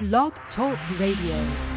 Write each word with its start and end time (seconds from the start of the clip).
Blog 0.00 0.32
Talk 0.56 0.78
Radio. 0.98 1.69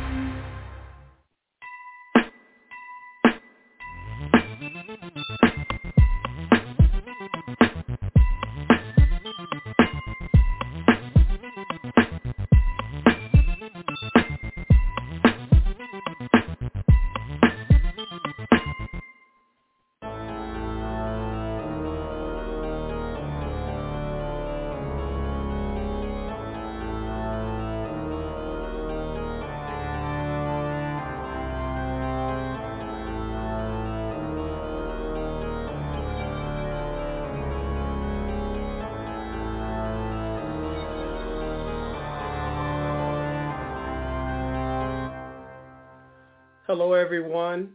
Hello, 46.76 46.94
everyone. 46.94 47.70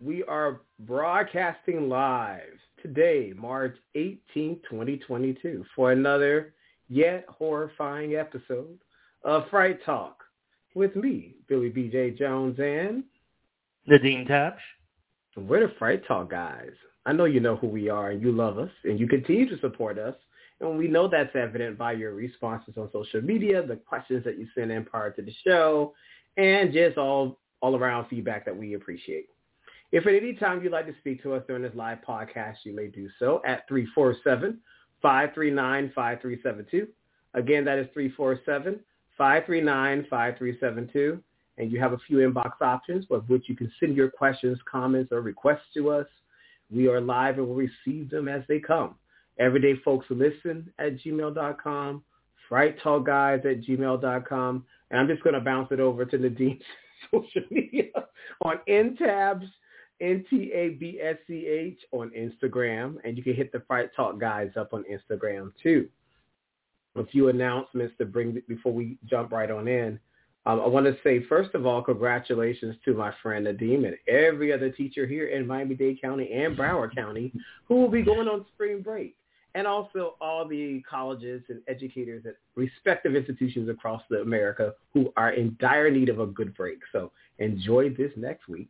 We 0.00 0.24
are 0.24 0.62
broadcasting 0.80 1.88
live 1.88 2.58
today, 2.82 3.32
March 3.36 3.76
18, 3.94 4.58
2022, 4.68 5.64
for 5.76 5.92
another 5.92 6.52
yet 6.88 7.26
horrifying 7.28 8.16
episode 8.16 8.76
of 9.22 9.48
Fright 9.50 9.78
Talk 9.84 10.24
with 10.74 10.96
me, 10.96 11.36
Billy 11.48 11.68
B.J. 11.68 12.16
Jones, 12.18 12.58
and 12.58 13.04
Nadim 13.88 14.26
Tabsch. 14.26 14.58
We're 15.36 15.68
the 15.68 15.74
Fright 15.78 16.04
Talk 16.08 16.28
guys. 16.28 16.72
I 17.06 17.12
know 17.12 17.26
you 17.26 17.38
know 17.38 17.54
who 17.54 17.68
we 17.68 17.88
are 17.88 18.10
and 18.10 18.20
you 18.20 18.32
love 18.32 18.58
us 18.58 18.72
and 18.82 18.98
you 18.98 19.06
continue 19.06 19.48
to 19.48 19.60
support 19.60 19.96
us. 19.96 20.16
And 20.60 20.76
we 20.76 20.88
know 20.88 21.06
that's 21.06 21.36
evident 21.36 21.78
by 21.78 21.92
your 21.92 22.14
responses 22.14 22.74
on 22.76 22.90
social 22.92 23.22
media, 23.22 23.64
the 23.64 23.76
questions 23.76 24.24
that 24.24 24.40
you 24.40 24.48
send 24.56 24.72
in 24.72 24.84
prior 24.84 25.12
to 25.12 25.22
the 25.22 25.32
show, 25.46 25.94
and 26.36 26.72
just 26.72 26.98
all 26.98 27.38
all 27.60 27.76
around 27.76 28.08
feedback 28.08 28.44
that 28.44 28.56
we 28.56 28.74
appreciate. 28.74 29.28
If 29.92 30.06
at 30.06 30.14
any 30.14 30.34
time 30.34 30.62
you'd 30.62 30.72
like 30.72 30.86
to 30.86 30.94
speak 31.00 31.22
to 31.24 31.34
us 31.34 31.42
during 31.46 31.62
this 31.62 31.74
live 31.74 31.98
podcast, 32.06 32.56
you 32.64 32.74
may 32.74 32.86
do 32.86 33.08
so 33.18 33.42
at 33.44 33.68
347-539-5372. 35.02 36.86
Again, 37.34 37.64
that 37.64 37.78
is 37.78 37.86
347-539-5372. 39.18 41.20
And 41.58 41.72
you 41.72 41.80
have 41.80 41.92
a 41.92 41.98
few 42.06 42.18
inbox 42.18 42.52
options 42.60 43.06
with 43.10 43.24
which 43.26 43.48
you 43.48 43.56
can 43.56 43.72
send 43.80 43.96
your 43.96 44.10
questions, 44.10 44.58
comments, 44.70 45.10
or 45.12 45.20
requests 45.20 45.66
to 45.74 45.90
us. 45.90 46.06
We 46.70 46.86
are 46.88 47.00
live 47.00 47.38
and 47.38 47.48
we'll 47.48 47.56
receive 47.56 48.10
them 48.10 48.28
as 48.28 48.42
they 48.48 48.60
come. 48.60 48.94
Everyday 49.38 49.74
folks 49.84 50.06
listen 50.08 50.72
at 50.78 50.98
gmail.com, 50.98 52.04
fright 52.48 52.80
talk 52.80 53.06
guys 53.06 53.40
at 53.44 53.62
gmail.com. 53.62 54.64
And 54.90 55.00
I'm 55.00 55.08
just 55.08 55.22
going 55.22 55.34
to 55.34 55.40
bounce 55.40 55.72
it 55.72 55.80
over 55.80 56.04
to 56.04 56.18
Nadim 56.18 56.60
social 57.10 57.42
media 57.50 57.90
on 58.44 58.58
Ntabsch, 58.68 59.48
N-T-A-B-S-C-H 60.00 61.78
on 61.92 62.10
Instagram. 62.10 62.96
And 63.04 63.16
you 63.16 63.22
can 63.22 63.34
hit 63.34 63.52
the 63.52 63.60
Fright 63.66 63.90
Talk 63.94 64.18
guys 64.18 64.50
up 64.56 64.72
on 64.72 64.84
Instagram 64.84 65.52
too. 65.62 65.88
A 66.96 67.06
few 67.06 67.28
announcements 67.28 67.94
to 67.98 68.04
bring 68.04 68.42
before 68.48 68.72
we 68.72 68.98
jump 69.08 69.30
right 69.32 69.50
on 69.50 69.68
in. 69.68 70.00
Um, 70.46 70.58
I 70.60 70.66
want 70.66 70.86
to 70.86 70.96
say, 71.04 71.22
first 71.28 71.54
of 71.54 71.66
all, 71.66 71.82
congratulations 71.82 72.74
to 72.86 72.94
my 72.94 73.12
friend 73.22 73.46
Nadim 73.46 73.86
and 73.86 73.96
every 74.08 74.52
other 74.52 74.70
teacher 74.70 75.06
here 75.06 75.28
in 75.28 75.46
Miami-Dade 75.46 76.00
County 76.00 76.32
and 76.32 76.56
Broward 76.56 76.94
County 76.94 77.32
who 77.66 77.76
will 77.76 77.90
be 77.90 78.02
going 78.02 78.26
on 78.26 78.46
spring 78.54 78.80
break 78.80 79.14
and 79.54 79.66
also 79.66 80.14
all 80.20 80.46
the 80.46 80.82
colleges 80.88 81.42
and 81.48 81.60
educators 81.66 82.24
at 82.26 82.36
respective 82.54 83.16
institutions 83.16 83.68
across 83.68 84.02
the 84.08 84.20
America 84.20 84.74
who 84.94 85.12
are 85.16 85.32
in 85.32 85.56
dire 85.58 85.90
need 85.90 86.08
of 86.08 86.20
a 86.20 86.26
good 86.26 86.54
break. 86.56 86.78
So 86.92 87.10
enjoy 87.38 87.90
this 87.90 88.12
next 88.16 88.48
week. 88.48 88.68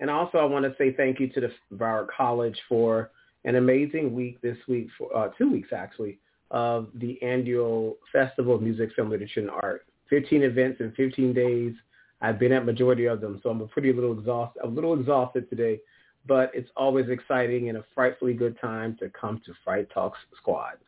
And 0.00 0.10
also 0.10 0.38
I 0.38 0.44
want 0.44 0.64
to 0.64 0.74
say 0.78 0.92
thank 0.92 1.18
you 1.20 1.28
to 1.28 1.40
the 1.40 1.50
Broward 1.74 2.08
College 2.16 2.58
for 2.68 3.10
an 3.44 3.56
amazing 3.56 4.14
week 4.14 4.40
this 4.40 4.56
week, 4.68 4.88
for 4.96 5.14
uh, 5.16 5.28
two 5.36 5.50
weeks 5.50 5.70
actually, 5.74 6.18
of 6.50 6.88
the 6.94 7.20
annual 7.22 7.96
Festival 8.12 8.54
of 8.54 8.62
Music, 8.62 8.90
Film, 8.94 9.10
Literature, 9.10 9.40
and 9.40 9.50
Art. 9.50 9.86
15 10.10 10.42
events 10.42 10.80
in 10.80 10.92
15 10.92 11.32
days. 11.32 11.72
I've 12.20 12.38
been 12.38 12.52
at 12.52 12.64
majority 12.64 13.06
of 13.06 13.20
them, 13.20 13.40
so 13.42 13.50
I'm 13.50 13.62
a 13.62 13.66
pretty 13.66 13.92
little 13.92 14.12
exhausted, 14.16 14.60
a 14.62 14.66
little 14.66 14.98
exhausted 14.98 15.48
today 15.50 15.80
but 16.26 16.50
it's 16.54 16.70
always 16.76 17.08
exciting 17.08 17.68
and 17.68 17.78
a 17.78 17.84
frightfully 17.94 18.34
good 18.34 18.58
time 18.60 18.96
to 19.00 19.10
come 19.10 19.40
to 19.46 19.52
Fright 19.64 19.88
Talks 19.92 20.18
Squad. 20.38 20.78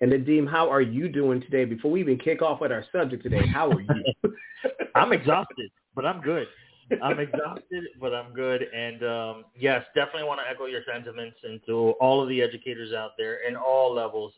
And 0.00 0.12
Nadim, 0.12 0.48
how 0.48 0.70
are 0.70 0.80
you 0.80 1.08
doing 1.08 1.40
today? 1.40 1.64
Before 1.64 1.90
we 1.90 2.00
even 2.00 2.18
kick 2.18 2.40
off 2.40 2.60
with 2.60 2.70
our 2.70 2.84
subject 2.92 3.22
today, 3.22 3.46
how 3.46 3.70
are 3.70 3.80
you? 3.80 4.04
I'm 4.94 5.12
exhausted, 5.12 5.70
but 5.94 6.04
I'm 6.04 6.20
good. 6.20 6.46
I'm 7.02 7.18
exhausted, 7.18 7.84
but 8.00 8.14
I'm 8.14 8.32
good. 8.32 8.62
And 8.62 9.02
um, 9.02 9.44
yes, 9.58 9.84
definitely 9.94 10.24
want 10.24 10.40
to 10.40 10.50
echo 10.50 10.66
your 10.66 10.82
sentiments 10.90 11.36
and 11.42 11.60
to 11.66 11.90
all 12.00 12.22
of 12.22 12.28
the 12.28 12.40
educators 12.40 12.92
out 12.92 13.12
there 13.18 13.46
in 13.46 13.56
all 13.56 13.92
levels. 13.92 14.32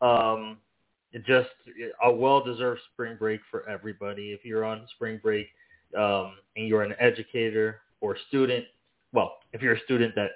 Um, 0.00 0.58
just 1.26 1.50
a 2.04 2.10
well-deserved 2.10 2.80
spring 2.92 3.16
break 3.18 3.40
for 3.50 3.68
everybody. 3.68 4.30
If 4.30 4.44
you're 4.44 4.64
on 4.64 4.86
spring 4.94 5.18
break 5.22 5.48
um, 5.98 6.34
and 6.56 6.68
you're 6.68 6.82
an 6.82 6.94
educator 7.00 7.80
or 8.00 8.16
student, 8.28 8.64
well, 9.12 9.38
if 9.52 9.62
you're 9.62 9.74
a 9.74 9.80
student 9.80 10.14
that 10.14 10.30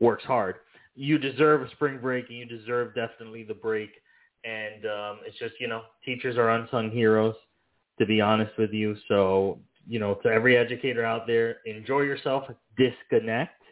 works 0.00 0.24
hard, 0.24 0.56
you 0.94 1.18
deserve 1.18 1.62
a 1.62 1.70
spring 1.70 1.98
break 2.00 2.28
and 2.28 2.38
you 2.38 2.44
deserve 2.44 2.94
definitely 2.94 3.44
the 3.44 3.54
break. 3.54 3.90
And 4.44 4.86
um, 4.86 5.20
it's 5.26 5.38
just, 5.38 5.54
you 5.60 5.68
know, 5.68 5.82
teachers 6.04 6.36
are 6.36 6.50
unsung 6.50 6.90
heroes, 6.90 7.34
to 7.98 8.06
be 8.06 8.20
honest 8.20 8.52
with 8.58 8.72
you. 8.72 8.96
So, 9.08 9.58
you 9.86 9.98
know, 9.98 10.14
to 10.22 10.28
every 10.28 10.56
educator 10.56 11.04
out 11.04 11.26
there, 11.26 11.58
enjoy 11.66 12.02
yourself, 12.02 12.44
disconnect, 12.76 13.62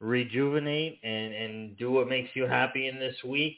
rejuvenate, 0.00 0.98
and, 1.02 1.32
and 1.32 1.76
do 1.76 1.90
what 1.90 2.08
makes 2.08 2.30
you 2.34 2.46
happy 2.46 2.88
in 2.88 2.98
this 2.98 3.16
week. 3.24 3.56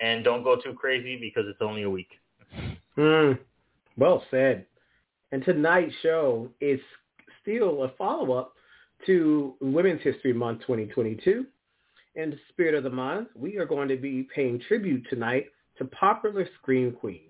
And 0.00 0.24
don't 0.24 0.42
go 0.42 0.56
too 0.56 0.74
crazy 0.74 1.18
because 1.20 1.44
it's 1.48 1.60
only 1.60 1.82
a 1.82 1.90
week. 1.90 2.10
Mm, 2.96 3.38
well 3.96 4.24
said. 4.30 4.66
And 5.30 5.44
tonight's 5.44 5.94
show 6.02 6.48
is 6.60 6.80
still 7.40 7.84
a 7.84 7.88
follow-up 7.96 8.54
to 9.06 9.54
Women's 9.60 10.02
History 10.02 10.32
Month 10.32 10.60
2022. 10.62 11.46
In 12.14 12.30
the 12.30 12.38
spirit 12.50 12.74
of 12.74 12.84
the 12.84 12.90
month, 12.90 13.28
we 13.34 13.56
are 13.58 13.66
going 13.66 13.88
to 13.88 13.96
be 13.96 14.28
paying 14.34 14.60
tribute 14.68 15.06
tonight 15.08 15.46
to 15.78 15.84
popular 15.86 16.46
scream 16.60 16.92
queens. 16.92 17.20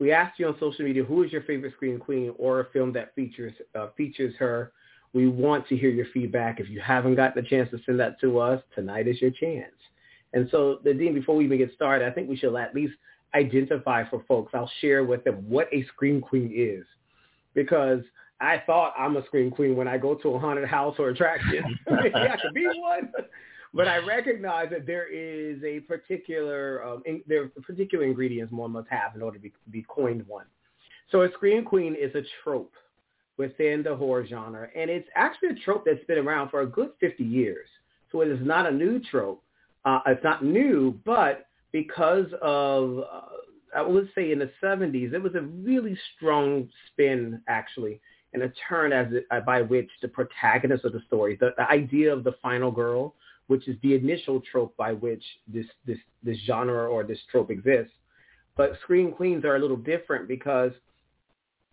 We 0.00 0.12
asked 0.12 0.38
you 0.38 0.46
on 0.48 0.56
social 0.60 0.84
media, 0.84 1.04
who 1.04 1.22
is 1.22 1.32
your 1.32 1.42
favorite 1.42 1.74
scream 1.74 1.98
queen 1.98 2.32
or 2.38 2.60
a 2.60 2.70
film 2.70 2.92
that 2.92 3.14
features 3.14 3.52
uh, 3.74 3.88
features 3.96 4.34
her? 4.38 4.72
We 5.12 5.28
want 5.28 5.66
to 5.68 5.76
hear 5.76 5.90
your 5.90 6.06
feedback. 6.12 6.60
If 6.60 6.68
you 6.68 6.80
haven't 6.80 7.14
gotten 7.14 7.42
the 7.42 7.48
chance 7.48 7.70
to 7.70 7.78
send 7.86 7.98
that 8.00 8.20
to 8.20 8.38
us, 8.38 8.62
tonight 8.74 9.08
is 9.08 9.20
your 9.20 9.30
chance. 9.30 9.74
And 10.34 10.48
so, 10.50 10.80
Nadim, 10.84 11.14
before 11.14 11.36
we 11.36 11.44
even 11.44 11.58
get 11.58 11.72
started, 11.74 12.06
I 12.06 12.10
think 12.10 12.28
we 12.28 12.36
should 12.36 12.54
at 12.54 12.74
least 12.74 12.94
identify 13.34 14.08
for 14.08 14.22
folks. 14.28 14.52
I'll 14.54 14.70
share 14.80 15.04
with 15.04 15.24
them 15.24 15.48
what 15.48 15.68
a 15.72 15.84
scream 15.86 16.20
queen 16.20 16.52
is, 16.54 16.84
because 17.54 18.02
I 18.40 18.62
thought 18.66 18.94
I'm 18.96 19.16
a 19.16 19.24
scream 19.26 19.50
queen 19.50 19.76
when 19.76 19.88
I 19.88 19.98
go 19.98 20.14
to 20.14 20.28
a 20.30 20.38
haunted 20.38 20.68
house 20.68 20.94
or 20.98 21.08
attraction. 21.08 21.78
I 21.90 22.36
could 22.40 22.54
be 22.54 22.66
one. 22.66 23.12
But 23.74 23.88
I 23.88 23.98
recognize 23.98 24.70
that 24.70 24.86
there 24.86 25.06
is 25.06 25.62
a 25.62 25.80
particular, 25.80 26.84
um, 26.84 27.02
in, 27.04 27.22
there 27.26 27.44
are 27.44 27.48
particular 27.62 28.04
ingredients 28.04 28.52
one 28.52 28.72
must 28.72 28.88
have 28.88 29.14
in 29.14 29.22
order 29.22 29.36
to 29.36 29.42
be, 29.42 29.52
be 29.70 29.84
coined 29.88 30.26
one. 30.26 30.46
So 31.10 31.22
a 31.22 31.32
scream 31.32 31.64
queen 31.64 31.94
is 31.94 32.14
a 32.14 32.22
trope 32.42 32.72
within 33.36 33.82
the 33.82 33.94
horror 33.94 34.26
genre, 34.26 34.68
and 34.74 34.90
it's 34.90 35.08
actually 35.14 35.50
a 35.50 35.54
trope 35.64 35.84
that's 35.84 36.04
been 36.06 36.18
around 36.18 36.50
for 36.50 36.62
a 36.62 36.66
good 36.66 36.90
50 37.00 37.22
years. 37.22 37.68
So 38.10 38.20
it 38.22 38.28
is 38.28 38.38
not 38.42 38.66
a 38.66 38.70
new 38.70 39.00
trope. 39.00 39.42
Uh, 39.84 40.00
it's 40.06 40.24
not 40.24 40.44
new, 40.44 40.98
but 41.04 41.46
because 41.72 42.26
of, 42.42 42.98
uh, 43.00 43.20
I 43.76 43.82
would 43.82 44.08
say 44.14 44.32
in 44.32 44.38
the 44.38 44.50
70s, 44.62 45.12
it 45.12 45.22
was 45.22 45.34
a 45.34 45.42
really 45.42 45.96
strong 46.16 46.68
spin, 46.90 47.40
actually, 47.48 48.00
and 48.34 48.42
a 48.42 48.52
turn 48.68 48.92
as 48.92 49.12
it, 49.12 49.26
uh, 49.30 49.40
by 49.40 49.62
which 49.62 49.88
the 50.02 50.08
protagonist 50.08 50.84
of 50.84 50.92
the 50.92 51.00
story, 51.06 51.36
the, 51.36 51.50
the 51.56 51.68
idea 51.70 52.12
of 52.12 52.24
the 52.24 52.34
final 52.42 52.70
girl, 52.70 53.14
which 53.46 53.66
is 53.68 53.76
the 53.82 53.94
initial 53.94 54.40
trope 54.40 54.76
by 54.76 54.92
which 54.92 55.22
this, 55.46 55.66
this, 55.86 55.98
this 56.22 56.36
genre 56.46 56.88
or 56.88 57.04
this 57.04 57.18
trope 57.30 57.50
exists. 57.50 57.92
But 58.56 58.72
Scream 58.82 59.12
Queens 59.12 59.44
are 59.44 59.56
a 59.56 59.58
little 59.58 59.76
different 59.76 60.28
because 60.28 60.72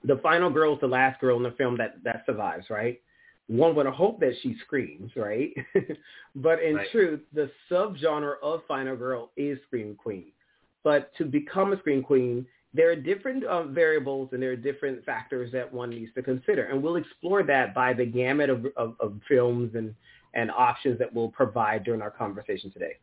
the 0.04 0.18
final 0.18 0.50
girl 0.50 0.76
is 0.76 0.82
the 0.82 0.88
last 0.88 1.20
girl 1.20 1.38
in 1.38 1.44
the 1.44 1.52
film 1.52 1.78
that, 1.78 1.96
that 2.04 2.24
survives, 2.26 2.70
right? 2.70 3.02
One 3.48 3.76
would 3.76 3.86
hope 3.88 4.20
that 4.22 4.34
she 4.42 4.56
screams, 4.66 5.12
right? 5.16 5.54
but 6.36 6.64
in 6.64 6.76
right. 6.76 6.88
truth, 6.92 7.22
the 7.34 7.52
subgenre 7.70 8.36
of 8.42 8.62
final 8.68 8.96
girl 8.96 9.32
is 9.38 9.60
Scream 9.68 9.96
Queen. 9.96 10.32
But 10.84 11.12
to 11.18 11.26
become 11.26 11.74
a 11.74 11.80
Scream 11.80 12.04
Queen, 12.04 12.46
there 12.76 12.92
are 12.92 12.96
different 12.96 13.46
um, 13.46 13.74
variables 13.74 14.30
and 14.34 14.44
there 14.44 14.52
are 14.52 14.56
different 14.58 15.04
factors 15.06 15.52
that 15.54 15.72
one 15.72 15.90
needs 15.90 16.14
to 16.14 16.22
consider. 16.22 16.66
And 16.66 16.84
we'll 16.84 16.98
explore 16.98 17.42
that 17.44 17.74
by 17.74 17.94
the 17.94 18.06
gamut 18.06 18.50
of, 18.50 18.66
of, 18.76 18.96
of 19.00 19.14
films 19.28 19.76
and, 19.76 19.96
and 20.34 20.52
options 20.52 21.00
that 21.00 21.14
we'll 21.14 21.30
provide 21.30 21.86
during 21.86 22.02
our 22.02 22.12
conversation 22.12 22.72
today. 22.72 22.98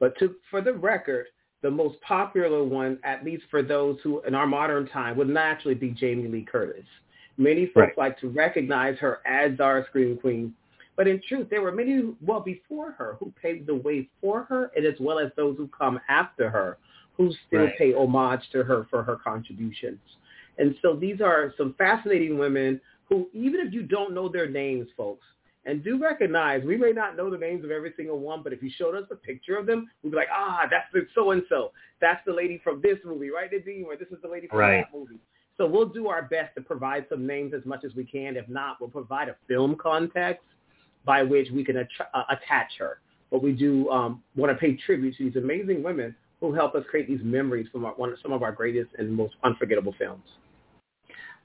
But 0.00 0.18
to, 0.18 0.34
for 0.50 0.60
the 0.60 0.72
record, 0.72 1.26
the 1.62 1.70
most 1.70 2.00
popular 2.00 2.64
one, 2.64 2.98
at 3.04 3.24
least 3.24 3.44
for 3.50 3.62
those 3.62 3.98
who 4.02 4.22
in 4.22 4.34
our 4.34 4.46
modern 4.46 4.88
time, 4.88 5.16
would 5.16 5.28
naturally 5.28 5.76
be 5.76 5.90
Jamie 5.90 6.28
Lee 6.28 6.46
Curtis. 6.50 6.84
Many 7.38 7.66
folks 7.66 7.76
right. 7.76 7.98
like 7.98 8.20
to 8.20 8.28
recognize 8.28 8.98
her 8.98 9.20
as 9.26 9.60
our 9.60 9.86
scream 9.88 10.18
Queen, 10.18 10.54
but 10.96 11.06
in 11.06 11.20
truth, 11.28 11.48
there 11.50 11.60
were 11.60 11.72
many 11.72 12.14
well 12.22 12.40
before 12.40 12.92
her 12.92 13.16
who 13.20 13.32
paved 13.40 13.66
the 13.66 13.74
way 13.74 14.08
for 14.20 14.44
her, 14.44 14.70
and 14.74 14.86
as 14.86 14.94
well 14.98 15.18
as 15.18 15.30
those 15.36 15.56
who 15.58 15.68
come 15.68 16.00
after 16.08 16.48
her 16.48 16.78
who 17.16 17.32
still 17.46 17.64
right. 17.64 17.78
pay 17.78 17.94
homage 17.94 18.42
to 18.52 18.62
her 18.62 18.86
for 18.90 19.02
her 19.02 19.16
contributions. 19.16 19.98
And 20.58 20.74
so 20.82 20.94
these 20.94 21.20
are 21.20 21.52
some 21.56 21.74
fascinating 21.76 22.38
women 22.38 22.80
who, 23.08 23.28
even 23.32 23.60
if 23.60 23.72
you 23.72 23.82
don't 23.82 24.14
know 24.14 24.28
their 24.28 24.48
names, 24.48 24.88
folks, 24.96 25.26
and 25.64 25.82
do 25.82 25.98
recognize 25.98 26.62
we 26.64 26.76
may 26.76 26.92
not 26.92 27.16
know 27.16 27.28
the 27.28 27.36
names 27.36 27.64
of 27.64 27.70
every 27.70 27.92
single 27.96 28.20
one, 28.20 28.42
but 28.42 28.52
if 28.52 28.62
you 28.62 28.70
showed 28.76 28.94
us 28.94 29.04
a 29.10 29.16
picture 29.16 29.56
of 29.56 29.66
them, 29.66 29.90
we'd 30.02 30.10
be 30.10 30.16
like, 30.16 30.28
ah, 30.32 30.66
that's 30.70 30.86
the 30.92 31.06
so-and-so. 31.14 31.72
That's 32.00 32.20
the 32.24 32.32
lady 32.32 32.60
from 32.62 32.80
this 32.82 32.98
movie, 33.04 33.30
right, 33.30 33.50
Nadim? 33.50 33.84
Or 33.86 33.96
this 33.96 34.08
is 34.08 34.18
the 34.22 34.28
lady 34.28 34.46
from 34.46 34.60
right. 34.60 34.86
that 34.90 34.96
movie. 34.96 35.18
So 35.56 35.66
we'll 35.66 35.88
do 35.88 36.08
our 36.08 36.22
best 36.22 36.54
to 36.54 36.60
provide 36.60 37.06
some 37.08 37.26
names 37.26 37.52
as 37.54 37.64
much 37.64 37.84
as 37.84 37.94
we 37.94 38.04
can. 38.04 38.36
If 38.36 38.48
not, 38.48 38.76
we'll 38.80 38.90
provide 38.90 39.28
a 39.28 39.36
film 39.48 39.76
context 39.82 40.44
by 41.04 41.22
which 41.22 41.48
we 41.50 41.64
can 41.64 41.78
att- 41.78 41.88
uh, 42.14 42.24
attach 42.30 42.72
her. 42.78 43.00
But 43.30 43.42
we 43.42 43.52
do 43.52 43.88
um, 43.90 44.22
want 44.36 44.52
to 44.52 44.58
pay 44.58 44.76
tribute 44.76 45.16
to 45.16 45.24
these 45.24 45.36
amazing 45.36 45.82
women 45.82 46.14
who 46.40 46.52
help 46.52 46.74
us 46.74 46.84
create 46.90 47.08
these 47.08 47.20
memories 47.22 47.66
from 47.72 47.84
our, 47.84 47.92
one, 47.92 48.14
some 48.22 48.32
of 48.32 48.42
our 48.42 48.52
greatest 48.52 48.90
and 48.98 49.12
most 49.12 49.34
unforgettable 49.42 49.94
films. 49.98 50.24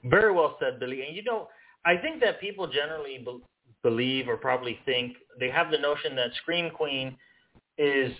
Very 0.04 0.32
well 0.32 0.56
said, 0.60 0.80
Billy. 0.80 1.06
And 1.06 1.16
you 1.16 1.22
know, 1.22 1.48
I 1.84 1.96
think 1.96 2.20
that 2.20 2.40
people 2.40 2.66
generally 2.66 3.18
be- 3.18 3.42
believe 3.82 4.28
or 4.28 4.36
probably 4.36 4.78
think 4.84 5.16
they 5.38 5.50
have 5.50 5.70
the 5.70 5.78
notion 5.78 6.14
that 6.16 6.30
Scream 6.42 6.70
Queen 6.70 7.16
is 7.78 8.12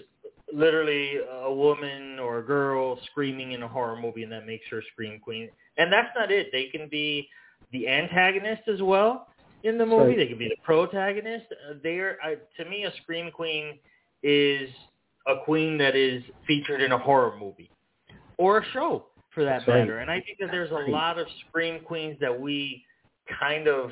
literally 0.53 1.19
a 1.45 1.53
woman 1.53 2.19
or 2.19 2.39
a 2.39 2.43
girl 2.43 2.99
screaming 3.11 3.53
in 3.53 3.63
a 3.63 3.69
horror 3.69 3.99
movie 3.99 4.23
and 4.23 4.33
that 4.33 4.47
makes 4.47 4.65
her 4.71 4.83
Scream 4.93 5.19
Queen. 5.21 5.49
And 5.77 5.93
that's 5.93 6.11
not 6.15 6.31
it. 6.31 6.49
They 6.53 6.67
can 6.67 6.89
be 6.91 7.29
the 7.73 7.89
antagonist 7.89 8.63
as 8.73 8.83
well 8.83 9.29
in 9.65 9.79
the 9.79 9.87
movie. 9.87 10.09
Right. 10.09 10.17
They 10.19 10.27
can 10.27 10.39
be 10.39 10.49
the 10.49 10.57
protagonist. 10.63 11.47
Uh, 11.51 11.75
they're 11.83 12.19
uh, 12.25 12.35
to 12.63 12.69
me 12.69 12.85
a 12.85 12.93
Scream 13.03 13.31
Queen 13.31 13.79
is 14.23 14.69
a 15.27 15.45
queen 15.45 15.79
that 15.79 15.95
is 15.95 16.23
featured 16.47 16.81
in 16.81 16.93
a 16.93 16.99
horror 16.99 17.37
movie 17.39 17.71
or 18.39 18.59
a 18.59 18.65
show 18.73 19.07
for 19.35 19.45
that 19.45 19.59
That's 19.61 19.69
matter. 19.69 19.97
Right. 19.97 20.03
And 20.03 20.11
I 20.11 20.21
think 20.21 20.39
that 20.41 20.51
there's 20.51 20.71
a 20.71 20.91
lot 20.91 21.19
of 21.19 21.27
scream 21.49 21.81
queens 21.85 22.17
that 22.21 22.39
we 22.39 22.85
kind 23.41 23.69
of 23.69 23.91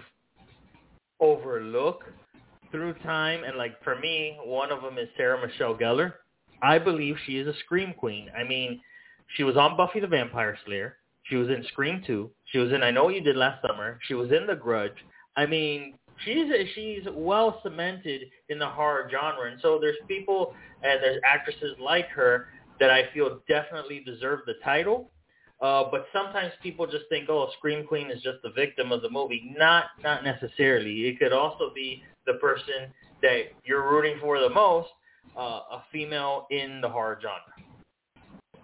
overlook 1.21 2.05
through 2.71 2.95
time. 2.95 3.45
And 3.45 3.57
like 3.57 3.83
for 3.83 3.99
me, 3.99 4.39
one 4.45 4.71
of 4.73 4.83
them 4.83 4.99
is 4.99 5.09
Sarah 5.17 5.45
Michelle 5.47 5.75
Gellar. 5.75 6.15
I 6.63 6.79
believe 6.79 7.17
she 7.27 7.39
is 7.39 7.47
a 7.47 7.55
scream 7.61 7.95
queen. 7.97 8.29
I 8.37 8.45
mean, 8.47 8.81
she 9.37 9.45
was 9.45 9.57
on 9.57 9.77
Buffy 9.77 10.01
the 10.01 10.07
Vampire 10.07 10.59
Slayer. 10.67 10.97
She 11.25 11.37
was 11.37 11.49
in 11.49 11.65
Scream 11.69 12.03
2. 12.07 12.31
She 12.47 12.59
was 12.59 12.73
in 12.73 12.83
I 12.83 12.91
Know 12.91 13.05
What 13.05 13.15
You 13.15 13.21
Did 13.21 13.37
Last 13.37 13.65
Summer. 13.67 13.99
She 14.07 14.15
was 14.15 14.33
in 14.33 14.47
The 14.47 14.57
Grudge. 14.57 14.97
I 15.37 15.47
mean, 15.47 15.95
she's 16.25 16.47
she's 16.75 17.03
well 17.13 17.61
cemented 17.63 18.23
in 18.49 18.59
the 18.59 18.67
horror 18.67 19.09
genre, 19.11 19.51
and 19.51 19.61
so 19.61 19.79
there's 19.81 19.97
people 20.09 20.55
and 20.83 21.03
there's 21.03 21.21
actresses 21.27 21.77
like 21.81 22.09
her 22.09 22.49
that 22.79 22.91
I 22.91 23.05
feel 23.13 23.41
definitely 23.49 24.03
deserve 24.05 24.41
the 24.47 24.55
title. 24.65 25.11
Uh, 25.61 25.85
but 25.91 26.07
sometimes 26.11 26.53
people 26.63 26.87
just 26.87 27.05
think, 27.11 27.29
oh, 27.29 27.51
Scream 27.59 27.87
Queen 27.87 28.11
is 28.11 28.23
just 28.23 28.39
the 28.43 28.51
victim 28.51 28.93
of 28.93 29.03
the 29.03 29.11
movie. 29.11 29.55
Not 29.59 29.85
not 30.03 30.25
necessarily. 30.25 31.09
It 31.09 31.19
could 31.19 31.33
also 31.33 31.71
be 31.75 32.03
the 32.27 32.35
person 32.35 32.93
that 33.23 33.43
you're 33.65 33.91
rooting 33.91 34.17
for 34.21 34.41
the 34.41 34.49
most, 34.49 34.89
uh, 35.37 35.61
a 35.71 35.83
female 35.93 36.47
in 36.51 36.81
the 36.81 36.89
horror 36.89 37.19
genre. 37.21 37.41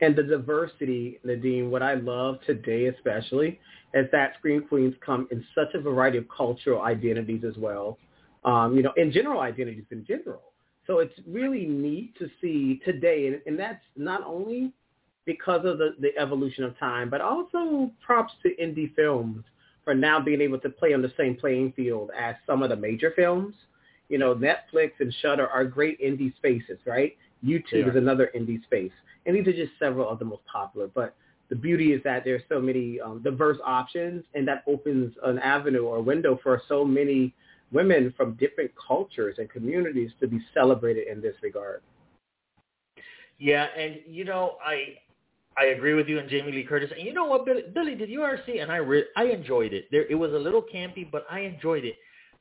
And 0.01 0.15
the 0.15 0.23
diversity, 0.23 1.19
Nadim, 1.27 1.71
what 1.71 1.83
I 1.83 1.95
love 1.95 2.37
today 2.47 2.87
especially 2.87 3.59
is 3.97 4.07
that 4.13 4.35
scream 4.39 4.65
Queens 4.69 4.95
come 5.05 5.27
in 5.31 5.45
such 5.55 5.75
a 5.75 5.81
variety 5.81 6.19
of 6.19 6.27
cultural 6.29 6.83
identities 6.83 7.43
as 7.45 7.57
well. 7.57 7.99
Um, 8.45 8.77
you 8.77 8.83
know, 8.83 8.93
and 8.97 9.13
general 9.13 9.41
identities 9.41 9.87
in 9.91 10.05
general. 10.07 10.53
So 10.87 11.01
it's 11.01 11.15
really 11.27 11.67
neat 11.67 12.17
to 12.19 12.31
see 12.41 12.81
today, 12.85 13.27
and, 13.27 13.41
and 13.47 13.59
that's 13.59 13.83
not 13.97 14.23
only 14.25 14.73
because 15.25 15.65
of 15.65 15.79
the, 15.79 15.97
the 15.99 16.17
evolution 16.17 16.63
of 16.63 16.79
time, 16.79 17.11
but 17.11 17.21
also 17.21 17.91
props 18.05 18.33
to 18.45 18.55
indie 18.63 18.95
films 18.95 19.45
for 19.85 19.95
now 19.95 20.21
being 20.21 20.41
able 20.41 20.61
to 20.61 20.69
play 20.69 20.95
on 20.95 21.03
the 21.03 21.13
same 21.17 21.35
playing 21.35 21.73
field 21.73 22.11
as 22.17 22.37
some 22.47 22.63
of 22.63 22.71
the 22.71 22.77
major 22.77 23.13
films. 23.17 23.55
You 24.09 24.19
know, 24.19 24.35
Netflix 24.35 24.93
and 25.01 25.13
Shudder 25.21 25.49
are 25.49 25.65
great 25.65 26.01
indie 26.01 26.35
spaces, 26.37 26.79
right? 26.87 27.17
YouTube 27.45 27.89
is 27.91 27.97
another 27.97 28.31
indie 28.37 28.63
space. 28.63 28.93
And 29.27 29.35
these 29.35 29.47
are 29.49 29.53
just 29.53 29.73
several 29.79 30.09
of 30.09 30.21
the 30.21 30.25
most 30.25 30.43
popular. 30.45 30.89
But 30.89 31.17
the 31.49 31.57
beauty 31.57 31.93
is 31.93 32.03
that 32.05 32.25
there's 32.25 32.43
so 32.49 32.61
many 32.61 33.01
um, 33.01 33.23
diverse 33.23 33.59
options, 33.65 34.25
and 34.35 34.47
that 34.49 34.65
opens 34.67 35.15
an 35.25 35.39
avenue 35.39 35.85
or 35.85 36.03
window 36.03 36.39
for 36.43 36.63
so 36.69 36.85
many 36.85 37.35
women 37.73 38.13
from 38.17 38.35
different 38.35 38.71
cultures 38.87 39.37
and 39.39 39.51
communities 39.51 40.11
to 40.21 40.27
be 40.27 40.41
celebrated 40.55 41.09
in 41.09 41.21
this 41.21 41.35
regard. 41.43 41.83
Yeah, 43.39 43.67
and 43.77 43.97
you 44.07 44.25
know, 44.25 44.57
I 44.65 44.97
I 45.59 45.67
agree 45.67 45.95
with 45.95 46.09
you 46.09 46.19
and 46.19 46.29
Jamie 46.29 46.53
Lee 46.53 46.65
Curtis. 46.65 46.91
And 46.97 47.07
you 47.07 47.13
know 47.13 47.25
what, 47.25 47.45
Billy? 47.45 47.63
Billy 47.75 47.95
did 47.95 48.09
you 48.09 48.25
ever 48.25 48.41
see? 48.47 48.59
And 48.59 48.71
I 48.71 48.77
re- 48.77 49.07
I 49.17 49.25
enjoyed 49.25 49.73
it. 49.73 49.87
There, 49.91 50.07
it 50.07 50.15
was 50.15 50.33
a 50.33 50.39
little 50.39 50.63
campy, 50.63 51.11
but 51.11 51.27
I 51.31 51.41
enjoyed 51.41 51.85
it. 51.85 51.97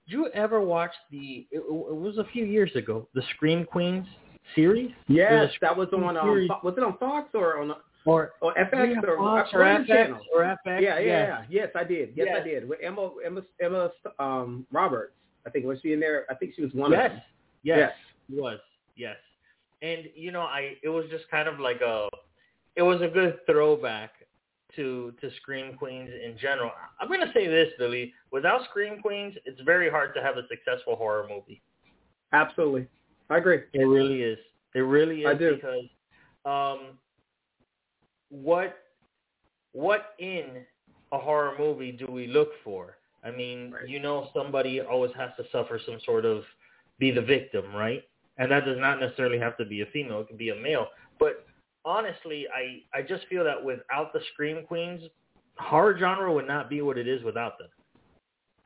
Did 0.07 0.13
you 0.13 0.27
ever 0.33 0.61
watch 0.61 0.91
the? 1.11 1.47
It, 1.51 1.59
it 1.59 1.95
was 1.95 2.17
a 2.17 2.25
few 2.31 2.45
years 2.45 2.71
ago. 2.75 3.07
The 3.13 3.23
Scream 3.35 3.65
Queens 3.65 4.05
series. 4.53 4.91
Yes, 5.07 5.51
that 5.61 5.75
was 5.75 5.87
on. 5.93 6.17
Um, 6.17 6.47
was 6.63 6.75
it 6.77 6.83
on 6.83 6.97
Fox 6.97 7.29
or 7.33 7.61
on? 7.61 7.73
Or, 8.05 8.33
or 8.39 8.53
FX 8.53 9.03
or, 9.03 9.17
Fox 9.17 9.49
or, 9.51 9.61
or 9.63 9.79
FX 9.79 10.17
or 10.33 10.41
FX. 10.41 10.81
Yeah, 10.81 10.99
yeah, 10.99 10.99
yeah. 10.99 11.43
Yes, 11.49 11.69
I 11.75 11.83
did. 11.83 12.13
Yes, 12.15 12.27
yes, 12.29 12.37
I 12.39 12.43
did. 12.43 12.69
With 12.69 12.79
Emma 12.83 13.09
Emma 13.25 13.41
Emma 13.59 13.89
um, 14.19 14.65
Roberts. 14.71 15.13
I 15.47 15.49
think 15.49 15.65
was 15.65 15.79
she 15.81 15.93
in 15.93 15.99
there? 15.99 16.25
I 16.29 16.35
think 16.35 16.53
she 16.55 16.61
was 16.61 16.73
one 16.73 16.91
yes. 16.91 17.05
of 17.05 17.11
them. 17.11 17.21
Yes. 17.63 17.77
Yes. 17.77 17.91
Was. 18.39 18.59
Yes. 18.95 19.15
And 19.81 20.03
you 20.15 20.31
know, 20.31 20.41
I 20.41 20.75
it 20.83 20.89
was 20.89 21.05
just 21.09 21.29
kind 21.29 21.47
of 21.47 21.59
like 21.59 21.81
a 21.81 22.07
it 22.75 22.83
was 22.83 23.01
a 23.01 23.07
good 23.07 23.39
throwback 23.47 24.11
to 24.75 25.13
to 25.21 25.29
Scream 25.41 25.75
Queens 25.75 26.09
in 26.09 26.37
general. 26.37 26.71
I'm 26.99 27.07
going 27.07 27.21
to 27.21 27.31
say 27.33 27.47
this, 27.47 27.69
Billy. 27.77 28.13
Without 28.31 28.61
Scream 28.69 29.01
Queens, 29.01 29.35
it's 29.45 29.61
very 29.61 29.89
hard 29.89 30.13
to 30.15 30.21
have 30.21 30.37
a 30.37 30.47
successful 30.47 30.95
horror 30.95 31.27
movie. 31.29 31.61
Absolutely. 32.33 32.87
I 33.29 33.37
agree. 33.37 33.61
It 33.73 33.83
really 33.83 34.21
is. 34.21 34.37
It 34.75 34.79
really 34.79 35.21
is 35.21 35.27
I 35.27 35.33
do. 35.33 35.55
because 35.55 35.85
um, 36.45 36.97
what 38.29 38.77
what 39.73 40.13
in 40.19 40.65
a 41.11 41.17
horror 41.17 41.53
movie 41.59 41.91
do 41.91 42.07
we 42.07 42.27
look 42.27 42.49
for? 42.63 42.97
I 43.23 43.31
mean, 43.31 43.71
right. 43.71 43.87
you 43.87 43.99
know 43.99 44.29
somebody 44.33 44.81
always 44.81 45.11
has 45.17 45.31
to 45.37 45.43
suffer 45.51 45.79
some 45.85 45.99
sort 46.05 46.25
of 46.25 46.43
be 46.99 47.11
the 47.11 47.21
victim, 47.21 47.75
right? 47.75 48.03
And 48.37 48.51
that 48.51 48.65
does 48.65 48.77
not 48.79 48.99
necessarily 48.99 49.39
have 49.39 49.57
to 49.57 49.65
be 49.65 49.81
a 49.81 49.85
female. 49.87 50.21
It 50.21 50.27
can 50.27 50.37
be 50.37 50.49
a 50.49 50.55
male. 50.55 50.87
But 51.19 51.45
honestly, 51.83 52.45
I, 52.53 52.97
I 52.97 53.01
just 53.01 53.27
feel 53.27 53.43
that 53.43 53.63
without 53.63 54.13
the 54.13 54.19
Scream 54.33 54.65
Queens, 54.65 55.03
horror 55.57 55.97
genre 55.99 56.33
would 56.33 56.47
not 56.47 56.69
be 56.69 56.81
what 56.81 56.97
it 56.97 57.07
is 57.07 57.23
without 57.23 57.53
them. 57.57 57.69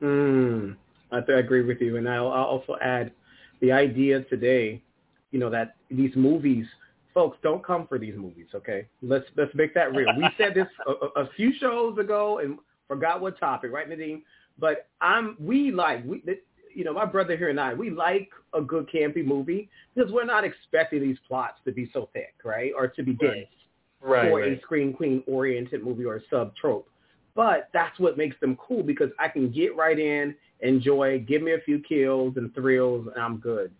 Mm, 0.02 0.76
I, 1.12 1.32
I 1.32 1.38
agree 1.38 1.62
with 1.62 1.80
you. 1.80 1.96
And 1.96 2.08
I'll, 2.08 2.28
I'll 2.28 2.44
also 2.44 2.76
add 2.82 3.12
the 3.60 3.72
idea 3.72 4.22
today, 4.24 4.82
you 5.30 5.38
know, 5.38 5.50
that 5.50 5.76
these 5.90 6.14
movies– 6.14 6.66
folks, 7.14 7.38
don't 7.42 7.64
come 7.64 7.86
for 7.86 7.98
these 7.98 8.14
movies, 8.16 8.46
okay? 8.54 8.86
Let's 9.02 9.26
let's 9.36 9.54
make 9.54 9.74
that 9.74 9.94
real. 9.94 10.08
We 10.16 10.28
said 10.38 10.54
this 10.54 10.66
a, 10.86 11.20
a, 11.20 11.28
few 11.36 11.52
shows 11.58 11.98
ago 11.98 12.38
and 12.38 12.58
forgot 12.88 13.20
what 13.20 13.38
topic, 13.38 13.72
right, 13.72 13.88
Nadim? 13.88 14.22
But 14.58 14.88
I'm 15.00 15.36
we 15.38 15.70
like 15.72 16.04
we 16.04 16.22
you 16.74 16.84
know 16.84 16.92
my 16.92 17.04
brother 17.04 17.36
here 17.36 17.48
and 17.48 17.60
I 17.60 17.74
we 17.74 17.90
like 17.90 18.30
a 18.54 18.60
good 18.60 18.88
campy 18.88 19.24
movie 19.24 19.68
because 19.94 20.12
we're 20.12 20.24
not 20.24 20.44
expecting 20.44 21.00
these 21.00 21.18
plots 21.26 21.58
to 21.64 21.72
be 21.72 21.90
so 21.92 22.08
thick, 22.12 22.34
right, 22.44 22.72
or 22.76 22.88
to 22.88 23.02
be 23.02 23.12
dense 23.14 23.46
right. 24.00 24.28
for 24.28 24.40
right. 24.40 24.52
a 24.52 24.60
scream 24.60 24.92
queen 24.92 25.22
oriented 25.26 25.84
movie 25.84 26.04
or 26.04 26.16
a 26.16 26.20
sub 26.30 26.54
trope. 26.56 26.88
But 27.34 27.68
that's 27.72 27.98
what 27.98 28.18
makes 28.18 28.38
them 28.40 28.56
cool 28.56 28.82
because 28.82 29.10
I 29.18 29.28
can 29.28 29.50
get 29.52 29.76
right 29.76 29.98
in, 29.98 30.34
enjoy, 30.60 31.20
give 31.20 31.42
me 31.42 31.52
a 31.52 31.60
few 31.60 31.80
kills 31.80 32.36
and 32.36 32.52
thrills, 32.54 33.06
and 33.14 33.22
I'm 33.22 33.38
good. 33.38 33.70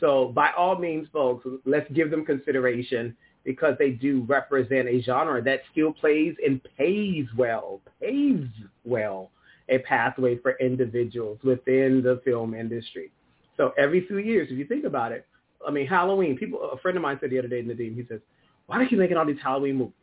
So 0.00 0.32
by 0.34 0.50
all 0.56 0.78
means, 0.78 1.08
folks, 1.12 1.46
let's 1.64 1.90
give 1.92 2.10
them 2.10 2.24
consideration 2.24 3.16
because 3.44 3.74
they 3.78 3.90
do 3.90 4.24
represent 4.26 4.88
a 4.88 5.02
genre 5.02 5.42
that 5.42 5.60
still 5.70 5.92
plays 5.92 6.34
and 6.44 6.60
pays 6.76 7.26
well, 7.36 7.80
pays 8.00 8.46
well 8.84 9.30
a 9.68 9.78
pathway 9.78 10.36
for 10.38 10.56
individuals 10.58 11.38
within 11.42 12.02
the 12.02 12.20
film 12.24 12.54
industry. 12.54 13.10
So 13.56 13.72
every 13.78 14.06
few 14.06 14.18
years, 14.18 14.48
if 14.50 14.58
you 14.58 14.66
think 14.66 14.84
about 14.84 15.12
it, 15.12 15.26
I 15.66 15.70
mean, 15.70 15.86
Halloween, 15.86 16.36
people, 16.36 16.70
a 16.70 16.78
friend 16.78 16.96
of 16.96 17.02
mine 17.02 17.18
said 17.20 17.30
the 17.30 17.38
other 17.38 17.48
day, 17.48 17.62
Nadim, 17.62 17.94
he 17.94 18.04
says, 18.08 18.20
why 18.66 18.78
are 18.78 18.84
you 18.84 18.98
making 18.98 19.16
all 19.16 19.26
these 19.26 19.36
Halloween 19.42 19.76
movies? 19.76 19.94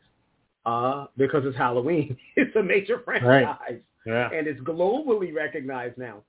Uh, 0.66 1.08
because 1.18 1.44
it's 1.46 1.58
Halloween. 1.58 2.16
it's 2.36 2.56
a 2.56 2.64
major 2.64 3.02
franchise. 3.04 3.56
Right. 3.60 3.84
Yeah. 4.06 4.30
And 4.32 4.48
it's 4.48 4.60
globally 4.62 5.34
recognized 5.34 5.98
now, 5.98 6.24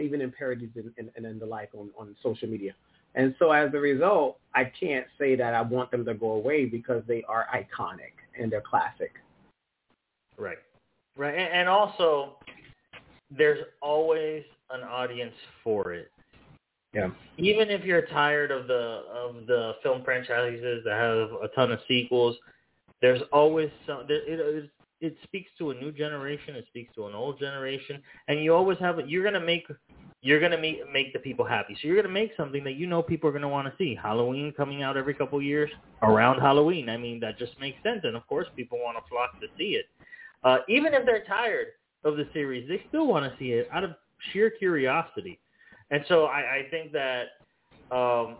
even 0.00 0.20
in 0.20 0.32
parodies 0.32 0.70
and, 0.76 1.10
and, 1.16 1.26
and 1.26 1.40
the 1.40 1.46
like 1.46 1.70
on, 1.74 1.90
on 1.98 2.14
social 2.22 2.48
media. 2.48 2.74
And 3.14 3.34
so 3.38 3.52
as 3.52 3.72
a 3.74 3.78
result, 3.78 4.38
I 4.54 4.64
can't 4.64 5.06
say 5.18 5.36
that 5.36 5.54
I 5.54 5.62
want 5.62 5.90
them 5.90 6.04
to 6.04 6.14
go 6.14 6.32
away 6.32 6.64
because 6.66 7.02
they 7.06 7.22
are 7.28 7.46
iconic 7.54 8.12
and 8.38 8.50
they're 8.50 8.60
classic. 8.60 9.12
Right. 10.36 10.58
Right. 11.16 11.34
And, 11.34 11.52
and 11.52 11.68
also, 11.68 12.38
there's 13.30 13.64
always 13.80 14.42
an 14.70 14.82
audience 14.82 15.34
for 15.62 15.92
it. 15.92 16.10
Yeah. 16.92 17.10
Even 17.38 17.70
if 17.70 17.84
you're 17.84 18.06
tired 18.06 18.50
of 18.50 18.68
the 18.68 19.02
of 19.12 19.46
the 19.46 19.72
film 19.82 20.02
franchises 20.04 20.82
that 20.84 20.98
have 20.98 21.40
a 21.42 21.48
ton 21.54 21.72
of 21.72 21.80
sequels, 21.88 22.36
there's 23.00 23.20
always 23.32 23.68
some. 23.86 24.04
There, 24.06 24.18
it, 24.18 24.40
it 24.40 24.70
it 25.04 25.16
speaks 25.22 25.50
to 25.58 25.70
a 25.70 25.74
new 25.74 25.92
generation. 25.92 26.56
It 26.56 26.64
speaks 26.68 26.94
to 26.94 27.06
an 27.06 27.14
old 27.14 27.38
generation, 27.38 28.02
and 28.28 28.42
you 28.42 28.54
always 28.54 28.78
have. 28.78 28.98
You're 29.06 29.22
gonna 29.22 29.44
make 29.44 29.66
you're 30.22 30.40
gonna 30.40 30.60
make 30.60 30.80
make 30.92 31.12
the 31.12 31.18
people 31.18 31.44
happy. 31.44 31.76
So 31.80 31.88
you're 31.88 32.00
gonna 32.00 32.12
make 32.12 32.32
something 32.36 32.64
that 32.64 32.76
you 32.76 32.86
know 32.86 33.02
people 33.02 33.28
are 33.28 33.32
gonna 33.32 33.48
want 33.48 33.68
to 33.68 33.74
see. 33.76 33.94
Halloween 34.00 34.52
coming 34.56 34.82
out 34.82 34.96
every 34.96 35.12
couple 35.12 35.40
years 35.42 35.70
around 36.02 36.40
Halloween. 36.40 36.88
I 36.88 36.96
mean 36.96 37.20
that 37.20 37.38
just 37.38 37.58
makes 37.60 37.82
sense, 37.82 38.00
and 38.04 38.16
of 38.16 38.26
course 38.26 38.46
people 38.56 38.78
want 38.82 38.96
to 38.96 39.08
flock 39.10 39.38
to 39.40 39.46
see 39.58 39.76
it. 39.76 39.86
Uh, 40.42 40.58
even 40.68 40.94
if 40.94 41.04
they're 41.04 41.24
tired 41.24 41.68
of 42.04 42.16
the 42.16 42.26
series, 42.32 42.66
they 42.68 42.82
still 42.88 43.06
want 43.06 43.30
to 43.30 43.38
see 43.38 43.52
it 43.52 43.68
out 43.72 43.84
of 43.84 43.90
sheer 44.32 44.50
curiosity. 44.50 45.38
And 45.90 46.02
so 46.08 46.24
I, 46.24 46.38
I 46.38 46.66
think 46.70 46.92
that 46.92 47.26
um, 47.90 48.38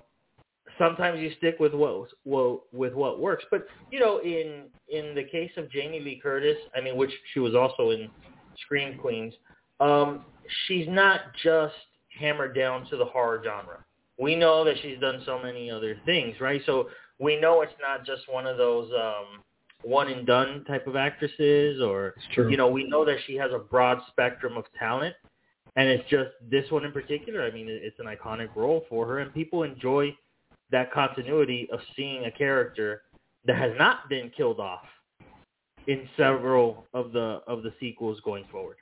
sometimes 0.79 1.21
you 1.21 1.33
stick 1.39 1.57
with 1.61 1.75
what, 1.75 2.09
what 2.25 2.61
with 2.73 2.95
what 2.95 3.21
works. 3.21 3.45
But 3.51 3.67
you 3.91 4.01
know, 4.01 4.19
in 4.19 4.65
in 4.89 5.15
the 5.15 5.25
case 5.25 5.51
of 5.57 5.71
Jamie 5.71 6.01
Lee 6.01 6.21
Curtis, 6.23 6.57
I 6.77 6.81
mean, 6.81 6.97
which 6.97 7.13
she 7.33 7.41
was 7.41 7.55
also 7.55 7.91
in 7.91 8.09
Scream 8.65 8.99
Queens, 8.99 9.35
um, 9.81 10.25
she's 10.67 10.87
not 10.89 11.21
just 11.43 11.75
hammered 12.19 12.55
down 12.55 12.87
to 12.91 12.97
the 12.97 13.05
horror 13.05 13.43
genre. 13.45 13.85
We 14.19 14.37
know 14.37 14.65
that 14.65 14.77
she's 14.83 14.99
done 15.01 15.23
so 15.27 15.41
many 15.43 15.71
other 15.71 15.97
things, 16.05 16.37
right? 16.41 16.63
So 16.67 16.89
we 17.19 17.41
know 17.41 17.63
it's 17.63 17.73
not 17.81 18.07
just 18.07 18.23
one 18.29 18.47
of 18.47 18.57
those 18.57 18.91
um, 18.93 19.43
one 19.83 20.09
and 20.09 20.27
done 20.27 20.65
type 20.67 20.87
of 20.87 20.97
actresses, 20.97 21.81
or 21.81 22.15
you 22.37 22.57
know, 22.57 22.69
we 22.69 22.85
know 22.85 23.05
that 23.05 23.19
she 23.27 23.35
has 23.37 23.51
a 23.53 23.59
broad 23.59 23.99
spectrum 24.11 24.57
of 24.57 24.65
talent 24.79 25.15
and 25.77 25.89
it's 25.89 26.09
just 26.09 26.31
this 26.51 26.71
one 26.71 26.85
in 26.85 26.93
particular. 26.93 27.43
I 27.43 27.51
mean, 27.51 27.67
it's 27.69 27.99
an 27.99 28.07
iconic 28.07 28.55
role 28.55 28.85
for 28.89 29.07
her, 29.07 29.19
and 29.19 29.33
people 29.35 29.63
enjoy 29.65 30.15
that 30.71 30.93
continuity 30.93 31.69
of 31.73 31.81
seeing 31.97 32.25
a 32.25 32.31
character 32.31 33.03
that 33.47 33.57
has 33.57 33.73
not 33.79 34.09
been 34.09 34.31
killed 34.37 34.61
off 34.61 34.85
in 35.87 36.09
several 36.17 36.87
of 36.95 37.13
the 37.13 37.41
of 37.47 37.63
the 37.63 37.73
sequels 37.79 38.19
going 38.25 38.45
forward. 38.51 38.77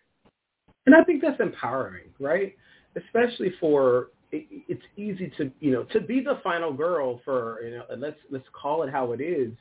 And 0.87 0.95
I 0.95 1.03
think 1.05 1.23
that's 1.23 1.41
empowering, 1.41 2.07
right? 2.19 2.55
Especially 2.97 3.53
for 3.61 4.09
it, 4.31 4.47
it's 4.69 4.83
easy 4.97 5.33
to 5.37 5.51
you 5.61 5.73
know 5.73 5.85
to 5.85 6.01
be 6.01 6.21
the 6.21 6.41
final 6.43 6.73
girl 6.73 7.21
for 7.25 7.61
you 7.63 7.71
know 7.77 7.85
let's 7.97 8.19
let's 8.31 8.47
call 8.53 8.83
it 8.83 8.91
how 8.91 9.13
it 9.13 9.21
is. 9.21 9.53